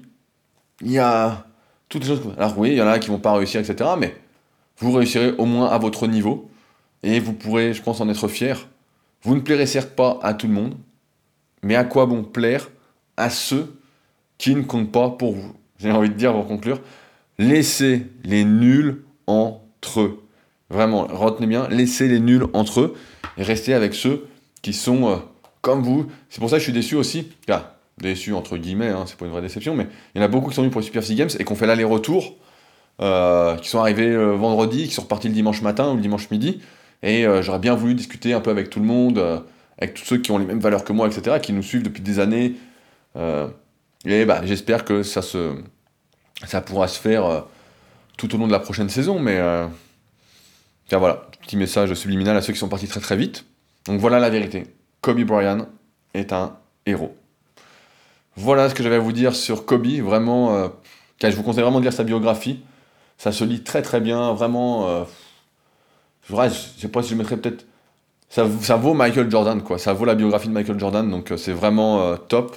il 0.82 0.92
y 0.92 0.98
a 0.98 1.47
toutes 1.88 2.02
les 2.02 2.08
choses. 2.08 2.34
Alors 2.36 2.58
oui, 2.58 2.70
il 2.70 2.76
y 2.76 2.82
en 2.82 2.86
a 2.86 2.98
qui 2.98 3.08
vont 3.08 3.18
pas 3.18 3.32
réussir, 3.32 3.60
etc. 3.60 3.90
Mais 3.98 4.14
vous 4.78 4.92
réussirez 4.92 5.32
au 5.38 5.44
moins 5.44 5.68
à 5.68 5.78
votre 5.78 6.06
niveau 6.06 6.50
et 7.02 7.20
vous 7.20 7.32
pourrez, 7.32 7.72
je 7.72 7.82
pense, 7.82 8.00
en 8.00 8.08
être 8.08 8.28
fier. 8.28 8.68
Vous 9.22 9.34
ne 9.34 9.40
plairez 9.40 9.66
certes 9.66 9.94
pas 9.94 10.18
à 10.22 10.34
tout 10.34 10.46
le 10.46 10.52
monde, 10.52 10.74
mais 11.62 11.74
à 11.74 11.84
quoi 11.84 12.06
bon 12.06 12.22
plaire 12.22 12.70
à 13.16 13.30
ceux 13.30 13.78
qui 14.36 14.54
ne 14.54 14.62
comptent 14.62 14.92
pas 14.92 15.10
pour 15.10 15.32
vous? 15.34 15.52
J'ai 15.78 15.90
envie 15.90 16.08
de 16.08 16.14
dire 16.14 16.32
pour 16.32 16.46
conclure, 16.46 16.80
laissez 17.38 18.06
les 18.24 18.44
nuls 18.44 19.02
entre 19.26 20.00
eux. 20.00 20.24
Vraiment, 20.70 21.06
retenez 21.06 21.46
bien, 21.46 21.68
laissez 21.68 22.08
les 22.08 22.20
nuls 22.20 22.46
entre 22.52 22.80
eux 22.80 22.94
et 23.36 23.42
restez 23.42 23.74
avec 23.74 23.94
ceux 23.94 24.26
qui 24.60 24.72
sont 24.72 25.08
euh, 25.08 25.16
comme 25.62 25.82
vous. 25.82 26.06
C'est 26.28 26.40
pour 26.40 26.50
ça 26.50 26.56
que 26.56 26.60
je 26.60 26.64
suis 26.64 26.72
déçu 26.72 26.94
aussi. 26.94 27.32
Déçu 28.00 28.32
entre 28.34 28.56
guillemets, 28.56 28.88
hein, 28.88 29.04
c'est 29.06 29.16
pas 29.16 29.24
une 29.24 29.32
vraie 29.32 29.42
déception, 29.42 29.74
mais 29.74 29.86
il 30.14 30.20
y 30.20 30.22
en 30.22 30.24
a 30.24 30.28
beaucoup 30.28 30.48
qui 30.48 30.54
sont 30.54 30.62
venus 30.62 30.72
pour 30.72 30.80
les 30.80 30.86
Super 30.86 31.02
Sea 31.02 31.14
Games 31.14 31.30
et 31.38 31.44
qui 31.44 31.52
ont 31.52 31.56
fait 31.56 31.66
l'aller-retour, 31.66 32.36
euh, 33.00 33.56
qui 33.56 33.68
sont 33.68 33.78
arrivés 33.78 34.10
euh, 34.10 34.32
vendredi, 34.32 34.88
qui 34.88 34.94
sont 34.94 35.02
repartis 35.02 35.28
le 35.28 35.34
dimanche 35.34 35.62
matin 35.62 35.90
ou 35.90 35.96
le 35.96 36.02
dimanche 36.02 36.30
midi. 36.30 36.60
Et 37.02 37.26
j'aurais 37.42 37.60
bien 37.60 37.76
voulu 37.76 37.94
discuter 37.94 38.32
un 38.32 38.40
peu 38.40 38.50
avec 38.50 38.70
tout 38.70 38.80
le 38.80 38.86
monde, 38.86 39.44
avec 39.80 39.94
tous 39.94 40.04
ceux 40.04 40.18
qui 40.18 40.32
ont 40.32 40.38
les 40.38 40.44
mêmes 40.44 40.58
valeurs 40.58 40.82
que 40.82 40.92
moi, 40.92 41.06
etc., 41.06 41.38
qui 41.40 41.52
nous 41.52 41.62
suivent 41.62 41.84
depuis 41.84 42.02
des 42.02 42.18
années. 42.18 42.54
et 44.04 44.24
bah, 44.24 44.40
j'espère 44.44 44.84
que 44.84 45.04
ça 45.04 45.22
se 45.22 45.54
ça 46.46 46.60
pourra 46.60 46.88
se 46.88 47.00
faire 47.00 47.24
euh, 47.24 47.40
tout 48.16 48.34
au 48.34 48.38
long 48.38 48.46
de 48.46 48.52
la 48.52 48.60
prochaine 48.60 48.88
saison, 48.88 49.18
mais 49.18 49.38
euh, 49.38 49.66
voilà, 50.92 51.26
petit 51.42 51.56
message 51.56 51.92
subliminal 51.94 52.36
à 52.36 52.42
ceux 52.42 52.52
qui 52.52 52.58
sont 52.58 52.68
partis 52.68 52.88
très 52.88 53.00
très 53.00 53.16
vite. 53.16 53.44
Donc 53.86 54.00
voilà 54.00 54.18
la 54.18 54.30
vérité. 54.30 54.64
Kobe 55.00 55.22
Bryant 55.22 55.66
est 56.14 56.32
un 56.32 56.56
héros. 56.86 57.16
Voilà 58.38 58.68
ce 58.68 58.74
que 58.74 58.82
j'avais 58.82 58.96
à 58.96 59.00
vous 59.00 59.12
dire 59.12 59.34
sur 59.34 59.66
Kobe. 59.66 59.86
Vraiment, 59.86 60.54
euh, 60.54 60.68
je 61.22 61.34
vous 61.34 61.42
conseille 61.42 61.62
vraiment 61.62 61.80
de 61.80 61.84
lire 61.84 61.92
sa 61.92 62.04
biographie. 62.04 62.60
Ça 63.16 63.32
se 63.32 63.42
lit 63.44 63.64
très 63.64 63.82
très 63.82 64.00
bien. 64.00 64.32
Vraiment, 64.32 65.04
je 66.28 66.34
ne 66.34 66.48
sais 66.48 66.88
pas 66.88 67.02
si 67.02 67.10
je 67.10 67.14
mettrais 67.16 67.36
peut-être. 67.36 67.66
Ça, 68.28 68.44
vaut 68.44 68.94
Michael 68.94 69.30
Jordan, 69.30 69.60
quoi. 69.62 69.78
Ça 69.78 69.92
vaut 69.92 70.04
la 70.04 70.14
biographie 70.14 70.48
de 70.48 70.52
Michael 70.52 70.78
Jordan, 70.78 71.10
donc 71.10 71.32
c'est 71.36 71.52
vraiment 71.52 72.16
top 72.28 72.56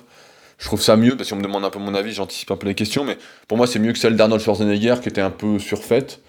je 0.62 0.68
trouve 0.68 0.82
ça 0.82 0.96
mieux, 0.96 1.18
parce 1.18 1.30
qu'on 1.30 1.38
me 1.38 1.42
demande 1.42 1.66
un 1.66 1.72
peu 1.72 1.80
mon 1.80 1.96
avis, 1.96 2.14
j'anticipe 2.14 2.52
un 2.52 2.56
peu 2.56 2.68
les 2.68 2.76
questions, 2.76 3.04
mais 3.04 3.18
pour 3.48 3.58
moi 3.58 3.66
c'est 3.66 3.80
mieux 3.80 3.94
que 3.94 3.98
celle 3.98 4.16
d'Arnold 4.16 4.42
Schwarzenegger 4.42 4.96
qui 5.02 5.10
était 5.10 5.22
un 5.22 5.32
peu 5.32 5.58
surfaite. 5.58 6.22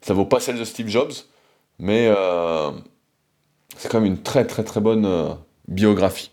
Ça 0.00 0.14
vaut 0.14 0.24
pas 0.24 0.40
celle 0.40 0.58
de 0.58 0.64
Steve 0.64 0.88
Jobs, 0.88 1.12
mais 1.78 2.06
euh, 2.08 2.70
c'est 3.76 3.90
quand 3.90 4.00
même 4.00 4.10
une 4.10 4.22
très 4.22 4.46
très 4.46 4.64
très 4.64 4.80
bonne 4.80 5.04
euh, 5.04 5.28
biographie. 5.68 6.30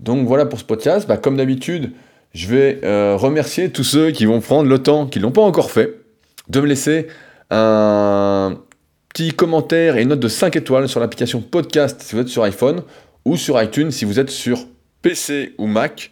Donc 0.00 0.26
voilà 0.26 0.46
pour 0.46 0.58
ce 0.58 0.64
podcast. 0.64 1.06
Bah, 1.06 1.16
comme 1.16 1.36
d'habitude, 1.36 1.92
je 2.34 2.48
vais 2.48 2.80
euh, 2.84 3.16
remercier 3.16 3.70
tous 3.70 3.84
ceux 3.84 4.10
qui 4.10 4.24
vont 4.24 4.40
prendre 4.40 4.68
le 4.68 4.78
temps, 4.78 5.06
qui 5.06 5.18
ne 5.18 5.24
l'ont 5.24 5.30
pas 5.30 5.42
encore 5.42 5.70
fait, 5.70 6.00
de 6.48 6.60
me 6.60 6.66
laisser 6.66 7.08
un 7.50 8.58
petit 9.12 9.32
commentaire 9.32 9.96
et 9.96 10.02
une 10.02 10.08
note 10.08 10.20
de 10.20 10.28
5 10.28 10.56
étoiles 10.56 10.88
sur 10.88 11.00
l'application 11.00 11.40
podcast 11.40 12.00
si 12.00 12.14
vous 12.14 12.22
êtes 12.22 12.28
sur 12.28 12.44
iPhone 12.44 12.82
ou 13.24 13.36
sur 13.36 13.60
iTunes 13.60 13.90
si 13.90 14.04
vous 14.04 14.20
êtes 14.20 14.30
sur 14.30 14.66
PC 15.02 15.54
ou 15.58 15.66
Mac 15.66 16.10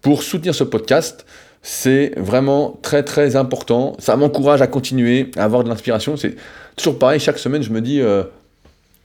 pour 0.00 0.22
soutenir 0.22 0.54
ce 0.54 0.64
podcast. 0.64 1.26
C'est 1.60 2.12
vraiment 2.16 2.78
très 2.82 3.02
très 3.02 3.36
important. 3.36 3.96
Ça 3.98 4.16
m'encourage 4.16 4.62
à 4.62 4.66
continuer, 4.66 5.30
à 5.36 5.44
avoir 5.44 5.64
de 5.64 5.68
l'inspiration. 5.68 6.16
C'est 6.16 6.36
toujours 6.76 6.98
pareil, 6.98 7.20
chaque 7.20 7.38
semaine 7.38 7.62
je 7.62 7.70
me 7.70 7.80
dis, 7.80 8.00
euh, 8.00 8.22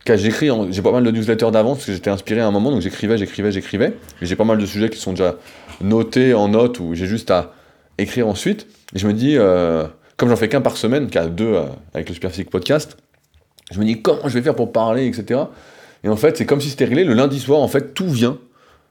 j'écris, 0.07 0.49
j'ai 0.71 0.81
pas 0.81 0.91
mal 0.91 1.03
de 1.03 1.11
newsletters 1.11 1.51
d'avance 1.51 1.77
parce 1.77 1.87
que 1.87 1.93
j'étais 1.93 2.09
inspiré 2.09 2.41
à 2.41 2.47
un 2.47 2.51
moment, 2.51 2.71
donc 2.71 2.81
j'écrivais, 2.81 3.17
j'écrivais, 3.17 3.51
j'écrivais. 3.51 3.93
J'ai 4.21 4.35
pas 4.35 4.43
mal 4.43 4.57
de 4.57 4.65
sujets 4.65 4.89
qui 4.89 4.99
sont 4.99 5.11
déjà 5.11 5.35
notés 5.81 6.33
en 6.33 6.49
notes 6.49 6.79
ou 6.79 6.93
j'ai 6.93 7.05
juste 7.05 7.31
à 7.31 7.53
écrire 7.97 8.27
ensuite. 8.27 8.67
Et 8.95 8.99
je 8.99 9.07
me 9.07 9.13
dis, 9.13 9.37
euh, 9.37 9.85
comme 10.17 10.29
j'en 10.29 10.35
fais 10.35 10.49
qu'un 10.49 10.61
par 10.61 10.77
semaine, 10.77 11.07
qu'à 11.07 11.27
deux 11.27 11.53
euh, 11.53 11.65
avec 11.93 12.09
le 12.09 12.15
Superphysique 12.15 12.49
Podcast, 12.49 12.97
je 13.71 13.79
me 13.79 13.85
dis 13.85 14.01
comment 14.01 14.27
je 14.27 14.33
vais 14.33 14.41
faire 14.41 14.55
pour 14.55 14.71
parler, 14.71 15.07
etc. 15.07 15.41
Et 16.03 16.09
en 16.09 16.17
fait, 16.17 16.37
c'est 16.37 16.45
comme 16.45 16.59
si 16.59 16.69
c'était 16.69 16.85
réglé. 16.85 17.05
Le 17.05 17.13
lundi 17.13 17.39
soir, 17.39 17.61
en 17.61 17.67
fait, 17.69 17.93
tout 17.93 18.09
vient. 18.09 18.37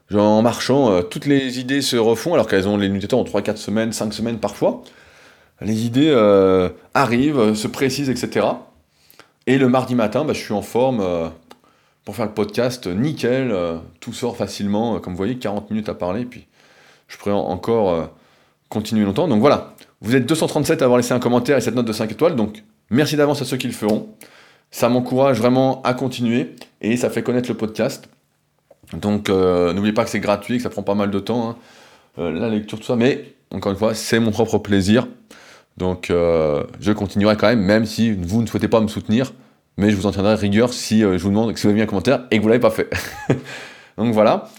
Genre, 0.09 0.25
en 0.25 0.41
marchant, 0.41 0.91
euh, 0.91 1.01
toutes 1.03 1.27
les 1.27 1.59
idées 1.59 1.81
se 1.81 1.95
refont, 1.95 2.33
alors 2.33 2.47
qu'elles 2.47 2.67
ont 2.67 2.77
les 2.77 2.89
newsletters 2.89 3.15
en 3.15 3.23
3-4 3.23 3.57
semaines, 3.57 3.93
5 3.93 4.13
semaines 4.13 4.39
parfois. 4.39 4.83
Les 5.61 5.85
idées 5.85 6.11
arrivent, 6.93 7.53
se 7.53 7.67
précisent, 7.67 8.09
etc. 8.09 8.47
Et 9.47 9.57
le 9.57 9.67
mardi 9.67 9.95
matin, 9.95 10.25
bah, 10.25 10.33
je 10.33 10.39
suis 10.39 10.53
en 10.53 10.61
forme 10.61 11.31
pour 12.05 12.15
faire 12.15 12.25
le 12.25 12.33
podcast, 12.33 12.87
nickel, 12.87 13.55
tout 13.99 14.13
sort 14.13 14.37
facilement, 14.37 14.99
comme 14.99 15.13
vous 15.13 15.17
voyez, 15.17 15.37
40 15.37 15.69
minutes 15.69 15.89
à 15.89 15.93
parler, 15.93 16.25
puis 16.25 16.47
je 17.07 17.17
pourrais 17.17 17.31
encore 17.31 18.09
continuer 18.69 19.05
longtemps. 19.05 19.27
Donc 19.27 19.39
voilà, 19.39 19.73
vous 20.01 20.15
êtes 20.15 20.25
237 20.25 20.81
à 20.81 20.85
avoir 20.85 20.97
laissé 20.97 21.13
un 21.13 21.19
commentaire 21.19 21.57
et 21.57 21.61
cette 21.61 21.75
note 21.75 21.85
de 21.85 21.93
5 21.93 22.11
étoiles, 22.11 22.35
donc 22.35 22.63
merci 22.89 23.15
d'avance 23.15 23.41
à 23.41 23.45
ceux 23.45 23.55
qui 23.55 23.67
le 23.67 23.73
feront. 23.73 24.09
Ça 24.69 24.89
m'encourage 24.89 25.37
vraiment 25.37 25.81
à 25.83 25.93
continuer 25.93 26.55
et 26.81 26.97
ça 26.97 27.09
fait 27.09 27.23
connaître 27.23 27.47
le 27.47 27.55
podcast. 27.55 28.09
Donc 28.91 29.29
euh, 29.29 29.71
n'oubliez 29.71 29.93
pas 29.93 30.03
que 30.03 30.09
c'est 30.09 30.19
gratuit, 30.19 30.57
que 30.57 30.63
ça 30.63 30.69
prend 30.69 30.83
pas 30.83 30.95
mal 30.95 31.09
de 31.09 31.19
temps, 31.19 31.49
hein. 31.49 31.55
euh, 32.17 32.31
la 32.31 32.49
lecture, 32.49 32.79
tout 32.79 32.85
ça, 32.85 32.95
mais 32.95 33.33
encore 33.51 33.71
une 33.71 33.77
fois, 33.77 33.93
c'est 33.93 34.19
mon 34.19 34.31
propre 34.31 34.57
plaisir. 34.57 35.07
Donc 35.77 36.09
euh, 36.09 36.63
je 36.79 36.91
continuerai 36.91 37.35
quand 37.35 37.47
même, 37.47 37.61
même 37.61 37.85
si 37.85 38.11
vous 38.13 38.41
ne 38.41 38.47
souhaitez 38.47 38.67
pas 38.67 38.79
me 38.81 38.87
soutenir, 38.87 39.33
mais 39.77 39.89
je 39.89 39.95
vous 39.95 40.05
en 40.05 40.11
tiendrai 40.11 40.35
rigueur 40.35 40.73
si 40.73 41.01
je 41.01 41.17
vous 41.17 41.29
demande 41.29 41.55
si 41.57 41.63
vous 41.63 41.69
avez 41.69 41.75
mis 41.75 41.81
un 41.81 41.87
commentaire 41.87 42.25
et 42.29 42.37
que 42.37 42.41
vous 42.41 42.47
ne 42.47 42.53
l'avez 42.53 42.61
pas 42.61 42.69
fait. 42.69 42.89
Donc 43.97 44.13
voilà. 44.13 44.49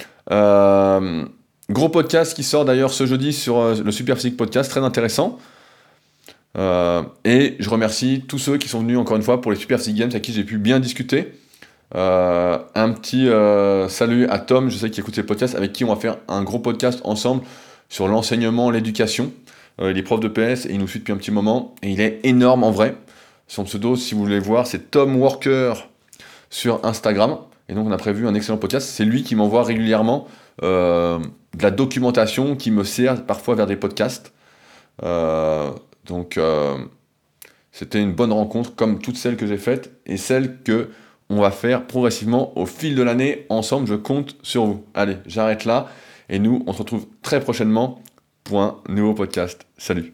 Gros 1.70 1.88
podcast 1.88 2.34
qui 2.34 2.42
sort 2.42 2.66
d'ailleurs 2.66 2.92
ce 2.92 3.06
jeudi 3.06 3.32
sur 3.32 3.58
euh, 3.58 3.74
le 3.82 3.90
Super 3.90 4.16
Physique 4.16 4.36
Podcast, 4.36 4.70
très 4.70 4.80
intéressant. 4.80 5.38
Euh, 6.58 7.02
et 7.24 7.56
je 7.58 7.70
remercie 7.70 8.22
tous 8.28 8.38
ceux 8.38 8.58
qui 8.58 8.68
sont 8.68 8.80
venus 8.80 8.98
encore 8.98 9.16
une 9.16 9.22
fois 9.22 9.40
pour 9.40 9.50
les 9.50 9.56
Super 9.56 9.78
Physique 9.78 9.96
Games 9.96 10.10
avec 10.10 10.22
qui 10.22 10.34
j'ai 10.34 10.44
pu 10.44 10.58
bien 10.58 10.78
discuter. 10.78 11.32
Euh, 11.94 12.58
un 12.74 12.92
petit 12.92 13.28
salut 13.90 14.26
à 14.28 14.38
Tom, 14.40 14.68
je 14.68 14.76
sais 14.76 14.90
qu'il 14.90 15.00
écoute 15.00 15.14
ces 15.14 15.22
podcasts, 15.22 15.54
avec 15.54 15.72
qui 15.72 15.84
on 15.84 15.88
va 15.88 15.96
faire 15.96 16.18
un 16.28 16.42
gros 16.42 16.58
podcast 16.58 17.00
ensemble 17.04 17.42
sur 17.88 18.08
l'enseignement, 18.08 18.70
l'éducation. 18.70 19.32
Il 19.80 19.98
est 19.98 20.02
prof 20.02 20.20
de 20.20 20.28
PS 20.28 20.66
et 20.66 20.72
il 20.72 20.78
nous 20.78 20.88
suit 20.88 21.00
depuis 21.00 21.12
un 21.12 21.16
petit 21.16 21.30
moment. 21.30 21.74
Et 21.82 21.90
il 21.90 22.00
est 22.00 22.20
énorme 22.22 22.64
en 22.64 22.70
vrai. 22.70 22.96
Son 23.48 23.64
pseudo, 23.64 23.96
si 23.96 24.14
vous 24.14 24.20
voulez 24.20 24.38
voir, 24.38 24.66
c'est 24.66 24.90
Tom 24.90 25.16
Worker 25.16 25.88
sur 26.50 26.84
Instagram. 26.84 27.38
Et 27.68 27.74
donc 27.74 27.86
on 27.86 27.92
a 27.92 27.96
prévu 27.96 28.26
un 28.26 28.34
excellent 28.34 28.58
podcast. 28.58 28.88
C'est 28.88 29.04
lui 29.04 29.22
qui 29.22 29.34
m'envoie 29.34 29.64
régulièrement 29.64 30.28
de 31.56 31.62
la 31.62 31.70
documentation 31.70 32.56
qui 32.56 32.70
me 32.70 32.84
sert 32.84 33.24
parfois 33.24 33.54
vers 33.54 33.66
des 33.66 33.76
podcasts. 33.76 34.32
Euh, 35.02 35.70
donc 36.06 36.38
euh, 36.38 36.76
c'était 37.72 38.00
une 38.00 38.12
bonne 38.12 38.32
rencontre 38.32 38.74
comme 38.74 39.00
toutes 39.00 39.16
celles 39.16 39.36
que 39.36 39.46
j'ai 39.46 39.56
faites 39.56 39.92
et 40.06 40.16
celles 40.16 40.62
que 40.62 40.90
on 41.30 41.40
va 41.40 41.50
faire 41.50 41.86
progressivement 41.86 42.56
au 42.58 42.66
fil 42.66 42.94
de 42.94 43.02
l'année 43.02 43.46
ensemble. 43.48 43.88
Je 43.88 43.94
compte 43.94 44.36
sur 44.42 44.66
vous. 44.66 44.84
Allez, 44.94 45.16
j'arrête 45.26 45.64
là 45.64 45.88
et 46.28 46.38
nous 46.38 46.62
on 46.66 46.72
se 46.72 46.78
retrouve 46.78 47.06
très 47.22 47.40
prochainement 47.40 48.00
un 48.52 48.82
nouveau 48.88 49.14
podcast. 49.14 49.66
Salut 49.78 50.12